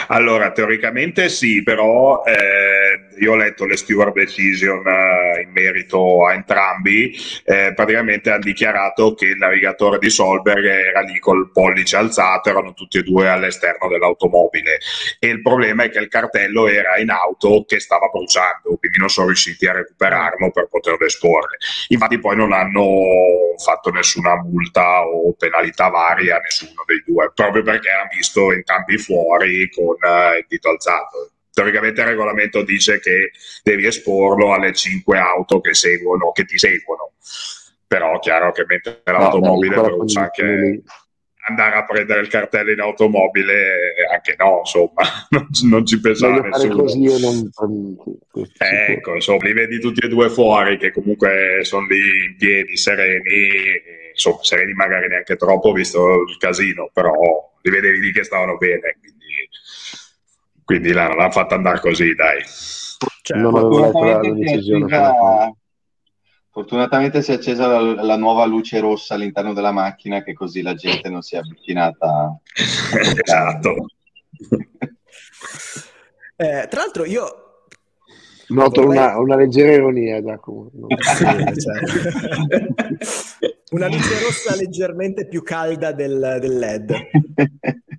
Allora, 0.07 0.51
teoricamente 0.51 1.29
sì, 1.29 1.63
però 1.63 2.23
eh, 2.23 3.03
io 3.19 3.31
ho 3.31 3.35
letto 3.35 3.65
le 3.65 3.77
steward 3.77 4.13
decision 4.13 4.85
eh, 4.87 5.41
in 5.41 5.51
merito 5.51 6.25
a 6.25 6.33
entrambi, 6.33 7.15
eh, 7.45 7.73
praticamente 7.73 8.29
hanno 8.29 8.43
dichiarato 8.43 9.13
che 9.13 9.25
il 9.25 9.37
navigatore 9.37 9.99
di 9.99 10.09
Solberg 10.09 10.65
era 10.65 11.01
lì 11.01 11.19
col 11.19 11.51
pollice 11.51 11.97
alzato, 11.97 12.49
erano 12.49 12.73
tutti 12.73 12.97
e 12.97 13.03
due 13.03 13.29
all'esterno 13.29 13.87
dell'automobile 13.87 14.79
e 15.19 15.27
il 15.27 15.41
problema 15.41 15.83
è 15.83 15.89
che 15.89 15.99
il 15.99 16.07
cartello 16.07 16.67
era 16.67 16.97
in 16.97 17.09
auto 17.09 17.63
che 17.67 17.79
stava 17.79 18.07
bruciando, 18.07 18.77
quindi 18.77 18.97
non 18.97 19.09
sono 19.09 19.27
riusciti 19.27 19.65
a 19.65 19.73
recuperarlo 19.73 20.51
per 20.51 20.67
poterlo 20.69 21.05
esporre. 21.05 21.57
Infatti 21.89 22.19
poi 22.19 22.35
non 22.35 22.53
hanno 22.53 23.55
fatto 23.63 23.89
nessuna 23.91 24.35
multa 24.41 25.05
o 25.05 25.33
penalità 25.33 25.89
varia 25.89 26.37
a 26.37 26.39
nessuno 26.39 26.83
dei 26.85 27.03
due, 27.05 27.31
proprio 27.33 27.63
perché 27.63 27.89
hanno 27.89 28.09
visto 28.13 28.51
entrambi 28.51 28.97
fuori 28.97 29.69
con 29.73 29.95
uh, 29.99 30.37
il 30.37 30.45
dito 30.47 30.69
alzato. 30.69 31.31
Teoricamente 31.51 32.01
il 32.01 32.07
regolamento 32.07 32.63
dice 32.63 32.99
che 32.99 33.31
devi 33.61 33.85
esporlo 33.85 34.53
alle 34.53 34.73
cinque 34.73 35.19
auto 35.19 35.61
che 35.61 35.73
seguono, 35.73 36.31
che 36.31 36.45
ti 36.45 36.57
seguono. 36.57 37.13
Però 37.85 38.17
chiaro 38.19 38.51
che 38.51 38.65
mentre 38.67 39.01
l'automobile 39.05 39.75
no, 39.75 39.83
brucia 39.83 40.21
anche 40.21 40.81
andare 41.45 41.75
a 41.75 41.83
prendere 41.83 42.21
il 42.21 42.27
cartello 42.27 42.71
in 42.71 42.79
automobile, 42.79 43.95
anche 44.11 44.35
no, 44.37 44.59
insomma, 44.59 45.03
non, 45.29 45.47
non 45.63 45.85
ci 45.85 45.99
pensava 45.99 46.39
nessuno. 46.39 46.85
Non... 47.59 47.97
Ecco, 48.57 49.15
insomma, 49.15 49.43
li 49.43 49.53
vedi 49.53 49.79
tutti 49.79 50.05
e 50.05 50.09
due 50.09 50.29
fuori, 50.29 50.77
che 50.77 50.91
comunque 50.91 51.59
sono 51.63 51.85
lì 51.87 52.25
in 52.27 52.35
piedi, 52.37 52.77
sereni, 52.77 53.49
insomma, 54.11 54.43
sereni 54.43 54.73
magari 54.73 55.07
neanche 55.07 55.35
troppo, 55.35 55.73
visto 55.73 56.23
il 56.27 56.37
casino, 56.37 56.89
però 56.93 57.13
li 57.61 57.71
vedevi 57.71 57.99
lì 57.99 58.11
che 58.11 58.23
stavano 58.23 58.57
bene, 58.57 58.97
quindi 58.99 59.12
quindi 60.73 60.91
l'hanno, 60.91 61.13
l'hanno 61.15 61.31
fatta 61.31 61.53
andare 61.53 61.79
così, 61.79 62.15
dai. 62.15 62.41
Cioè, 63.21 63.37
non 63.37 63.51
fortunatamente, 63.51 64.27
la 64.27 64.33
decisione 64.33 64.87
si 64.87 64.93
accesa, 64.95 65.55
fortunatamente 66.49 67.21
si 67.21 67.31
è 67.31 67.35
accesa 67.35 67.67
la, 67.67 68.01
la, 68.01 68.17
nuova 68.17 68.45
luce 68.45 68.79
rossa 68.79 69.13
all'interno 69.13 69.53
della 69.53 69.71
macchina, 69.71 70.23
che 70.23 70.33
così 70.33 70.63
la 70.63 70.73
gente 70.73 71.09
non 71.09 71.21
si 71.21 71.35
è 71.35 71.37
avvicinata. 71.37 72.35
esatto. 73.23 73.85
eh, 76.37 76.67
tra 76.67 76.79
l'altro, 76.79 77.05
io 77.05 77.37
Noto 78.47 78.85
una, 78.85 79.17
una, 79.19 79.35
leggera 79.35 79.71
ironia, 79.73 80.21
Giacomo. 80.21 80.69
una 83.71 83.87
luce 83.87 84.19
rossa 84.21 84.55
leggermente 84.55 85.27
più 85.27 85.43
calda 85.43 85.91
del, 85.91 86.37
del 86.41 86.57
LED. 86.57 86.93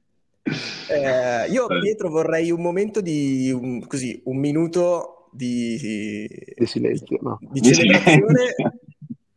Eh, 0.44 1.50
io, 1.50 1.66
Pietro, 1.66 2.10
vorrei 2.10 2.50
un 2.50 2.60
momento 2.60 3.00
di 3.00 3.50
un, 3.50 3.86
così, 3.86 4.20
un 4.24 4.36
minuto 4.36 5.28
di, 5.32 6.28
di 6.56 6.66
silenzio, 6.66 7.18
no? 7.22 7.38
di 7.40 7.62
celebrazione 7.62 8.54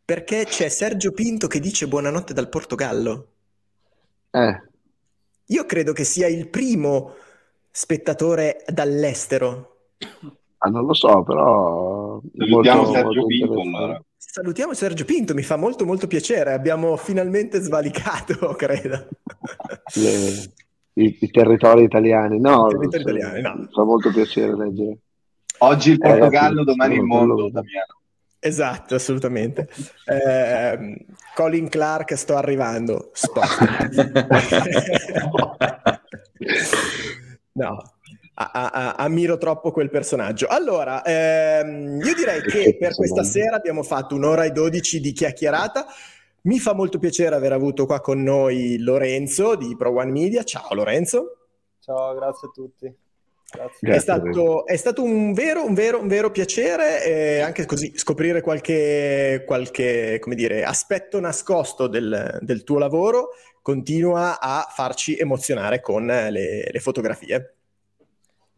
perché 0.08 0.46
c'è 0.46 0.70
Sergio 0.70 1.12
Pinto 1.12 1.48
che 1.48 1.60
dice 1.60 1.86
buonanotte 1.86 2.34
dal 2.34 2.48
Portogallo. 2.48 3.28
Eh. 4.32 4.62
Io 5.48 5.66
credo 5.66 5.92
che 5.92 6.06
sia 6.06 6.28
il 6.28 6.48
primo 6.48 7.14
spettatore 7.70 8.64
dall'estero. 8.68 9.80
Ah, 10.60 10.70
non 10.70 10.86
lo 10.86 10.94
so, 10.94 11.24
però... 11.24 12.22
Salutiamo 12.38 12.84
molto, 12.84 12.94
Sergio 12.94 13.20
molto 13.20 13.26
Pinto 13.26 13.60
allora. 13.60 14.04
Salutiamo 14.16 14.74
Sergio 14.74 15.04
Pinto, 15.04 15.34
mi 15.34 15.44
fa 15.44 15.58
molto 15.58 15.86
molto 15.86 16.08
piacere, 16.08 16.54
abbiamo 16.54 16.96
finalmente 16.96 17.60
svalicato, 17.60 18.54
credo. 18.56 19.10
Le, 19.96 20.54
i, 20.98 21.18
i 21.20 21.30
territori 21.30 21.84
italiani. 21.84 22.40
No, 22.40 22.68
I 22.68 22.72
territori 22.72 23.02
italiani, 23.02 23.42
no. 23.42 23.68
Fa 23.72 23.84
molto 23.84 24.12
piacere 24.12 24.56
leggere. 24.56 24.98
Oggi 25.60 25.92
il 25.92 25.98
Portogallo, 25.98 26.62
eh, 26.62 26.66
domani 26.66 26.96
il 26.96 27.04
mondo, 27.04 27.50
Damiano. 27.50 27.96
Esatto, 28.40 28.96
assolutamente. 28.96 29.68
Eh, 30.06 31.06
Colin 31.34 31.70
Clark, 31.70 32.16
sto 32.16 32.36
arrivando. 32.36 33.12
no, 37.54 37.92
a, 38.36 38.52
a, 38.52 38.94
ammiro 38.94 39.38
troppo 39.38 39.72
quel 39.72 39.90
personaggio. 39.90 40.46
Allora, 40.48 41.04
ehm, 41.04 42.00
io 42.00 42.14
direi 42.14 42.42
che 42.42 42.78
per 42.80 42.94
questa 42.94 43.24
sera 43.24 43.56
abbiamo 43.56 43.82
fatto 43.82 44.14
un'ora 44.16 44.44
e 44.44 44.52
dodici 44.52 45.00
di 45.00 45.12
chiacchierata. 45.12 45.88
Mi 46.48 46.60
fa 46.60 46.74
molto 46.74 46.98
piacere 46.98 47.36
aver 47.36 47.52
avuto 47.52 47.86
qua 47.86 48.00
con 48.00 48.24
noi 48.24 48.78
Lorenzo 48.80 49.56
di 49.56 49.76
Pro 49.76 49.94
One 49.94 50.12
Media. 50.12 50.44
Ciao 50.44 50.74
Lorenzo. 50.74 51.40
Ciao, 51.82 52.16
grazie 52.16 52.48
a 52.48 52.52
tutti. 52.52 52.96
Grazie. 53.52 53.94
È, 53.94 54.00
stato, 54.00 54.66
è, 54.66 54.78
stato, 54.78 55.04
un 55.04 55.34
vero, 55.34 55.66
un 55.66 55.74
vero, 55.74 56.00
un 56.00 56.08
vero 56.08 56.32
piacere 56.32 57.04
eh, 57.04 57.40
anche 57.42 57.66
così 57.66 57.98
scoprire 57.98 58.40
qualche, 58.40 59.44
qualche 59.46 60.22
dire, 60.28 60.64
aspetto 60.64 61.20
nascosto 61.20 61.88
del, 61.88 62.38
del, 62.40 62.64
tuo 62.64 62.78
lavoro. 62.80 63.32
Continua 63.62 64.40
a 64.40 64.66
farci 64.74 65.18
emozionare 65.18 65.82
con 65.82 66.06
le, 66.06 66.30
le 66.72 66.80
fotografie. 66.80 67.56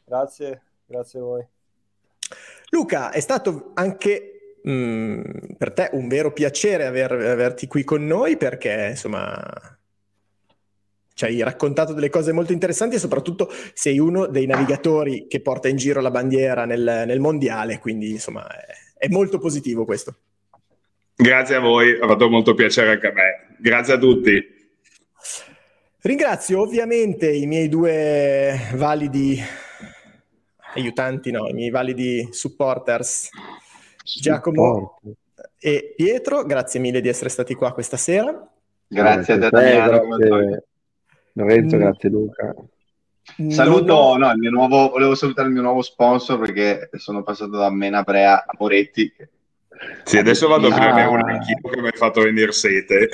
Grazie, 0.05 0.61
grazie 0.85 1.19
a 1.19 1.23
voi. 1.23 1.47
Luca, 2.69 3.09
è 3.09 3.19
stato 3.19 3.71
anche 3.73 4.38
mh, 4.63 5.55
per 5.57 5.71
te 5.71 5.89
un 5.93 6.07
vero 6.07 6.31
piacere 6.31 6.85
aver, 6.85 7.11
averti 7.11 7.67
qui 7.67 7.83
con 7.83 8.05
noi 8.05 8.37
perché 8.37 8.87
insomma 8.91 9.41
ci 11.19 11.25
hai 11.25 11.43
raccontato 11.43 11.91
delle 11.91 12.09
cose 12.09 12.31
molto 12.31 12.53
interessanti 12.53 12.95
e 12.95 12.99
soprattutto 12.99 13.51
sei 13.73 13.99
uno 13.99 14.27
dei 14.27 14.45
navigatori 14.45 15.27
che 15.27 15.41
porta 15.41 15.67
in 15.67 15.75
giro 15.75 15.99
la 15.99 16.11
bandiera 16.11 16.63
nel, 16.63 17.03
nel 17.05 17.19
mondiale, 17.19 17.77
quindi 17.79 18.11
insomma 18.11 18.47
è, 18.47 19.05
è, 19.05 19.09
molto 19.09 19.37
positivo 19.37 19.83
questo. 19.83 20.15
Grazie 21.13 21.55
a 21.55 21.59
voi, 21.59 21.99
ha 21.99 22.07
fatto 22.07 22.29
molto 22.29 22.53
piacere 22.53 22.91
anche 22.91 23.07
a 23.07 23.11
me. 23.11 23.55
Grazie 23.57 23.95
a 23.95 23.97
tutti. 23.97 24.57
Ringrazio 26.03 26.61
ovviamente 26.61 27.29
i 27.29 27.45
miei 27.45 27.67
due 27.67 28.57
validi 28.75 29.37
aiutanti, 30.75 31.31
no, 31.31 31.49
i 31.49 31.53
miei 31.53 31.69
validi 31.69 32.29
supporters 32.31 33.29
Giacomo 34.03 34.99
e 35.57 35.93
Pietro, 35.95 36.43
grazie 36.43 36.79
mille 36.79 37.01
di 37.01 37.09
essere 37.09 37.29
stati 37.29 37.53
qua 37.53 37.73
questa 37.73 37.97
sera. 37.97 38.31
Grazie, 38.87 39.37
grazie 39.37 39.57
a 39.57 39.61
te, 39.61 39.75
grazie 39.75 40.63
Lorenzo, 41.33 41.75
mm. 41.75 41.79
grazie 41.79 42.09
Luca. 42.09 42.55
Saluto, 43.49 44.17
no, 44.17 44.31
il 44.31 44.39
mio 44.39 44.49
nuovo, 44.49 44.89
volevo 44.89 45.15
salutare 45.15 45.47
il 45.47 45.53
mio 45.53 45.61
nuovo 45.61 45.81
sponsor 45.81 46.39
perché 46.39 46.89
sono 46.93 47.21
passato 47.23 47.51
da 47.51 47.69
Menabrea 47.69 48.45
a 48.45 48.55
Moretti. 48.57 49.13
Sì, 50.03 50.17
adesso 50.17 50.47
vado 50.47 50.67
a 50.67 50.73
prendere 50.73 51.03
ah. 51.03 51.09
un 51.09 51.29
anch'io 51.29 51.69
che 51.69 51.81
mi 51.81 51.87
ha 51.87 51.91
fatto 51.95 52.21
venire 52.21 52.51
sete. 52.51 53.09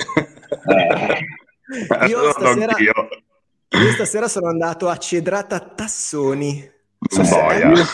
Eh. 0.66 2.06
io, 2.08 2.30
stasera, 2.30 2.72
io 2.78 3.92
stasera 3.92 4.26
sono 4.26 4.48
andato 4.48 4.88
a 4.88 4.96
Cedrata 4.96 5.60
Tassoni 5.60 6.74
Boia. 7.08 7.72
Io, 7.72 7.84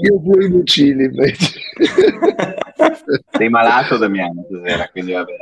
io 0.00 0.20
pure 0.20 0.44
i 0.44 0.48
Lucini 0.48 1.04
invece. 1.04 1.60
Sei 3.30 3.48
malato 3.48 3.96
Damiano 3.96 4.44
stasera, 4.48 4.88
quindi 4.88 5.12
va 5.12 5.24
bene. 5.24 5.40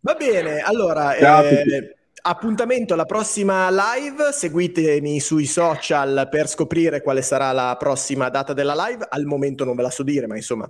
Va 0.00 0.14
bene, 0.14 0.58
allora 0.58 1.14
eh, 1.14 1.96
appuntamento 2.22 2.94
alla 2.94 3.04
prossima 3.04 3.68
live, 3.70 4.32
seguitemi 4.32 5.20
sui 5.20 5.46
social 5.46 6.28
per 6.30 6.48
scoprire 6.48 7.02
quale 7.02 7.22
sarà 7.22 7.52
la 7.52 7.76
prossima 7.78 8.28
data 8.28 8.52
della 8.52 8.74
live, 8.74 9.06
al 9.08 9.24
momento 9.24 9.64
non 9.64 9.76
ve 9.76 9.82
la 9.82 9.90
so 9.90 10.02
dire, 10.02 10.26
ma 10.26 10.34
insomma 10.34 10.68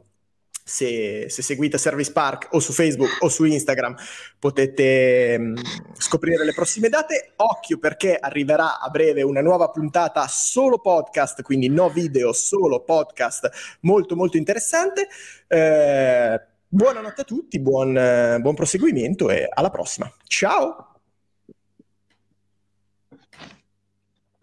se, 0.65 1.29
se, 1.29 1.43
seguite 1.43 1.79
Service 1.79 2.13
Park 2.13 2.49
o 2.53 2.61
su 2.61 2.73
Facebook 2.73 3.19
o 3.21 3.29
su 3.29 3.45
Instagram 3.45 3.95
potete 4.39 5.39
mh, 5.39 5.43
mm, 5.43 5.57
scoprire 5.99 6.45
le 6.45 6.53
prossime 6.53 6.89
date. 6.89 7.33
Occhio 7.37 7.79
perché 7.79 8.17
arriverà 8.17 8.81
a 8.81 8.89
breve 8.89 9.23
una 9.23 9.41
nuova 9.41 9.69
puntata 9.71 10.27
solo 10.29 10.79
podcast, 10.79 11.43
quindi 11.43 11.69
no 11.69 11.89
video, 11.91 12.33
solo 12.33 12.83
podcast, 12.83 13.51
molto 13.81 14.17
molto 14.17 14.37
interessante. 14.37 15.09
Eh, 15.47 16.41
buonanotte 16.69 17.21
a 17.21 17.25
tutti, 17.25 17.61
buon, 17.61 18.39
buon 18.41 18.55
proseguimento 18.55 19.31
e 19.31 19.49
alla 19.53 19.71
prossima. 19.71 20.11
Ciao! 20.27 20.92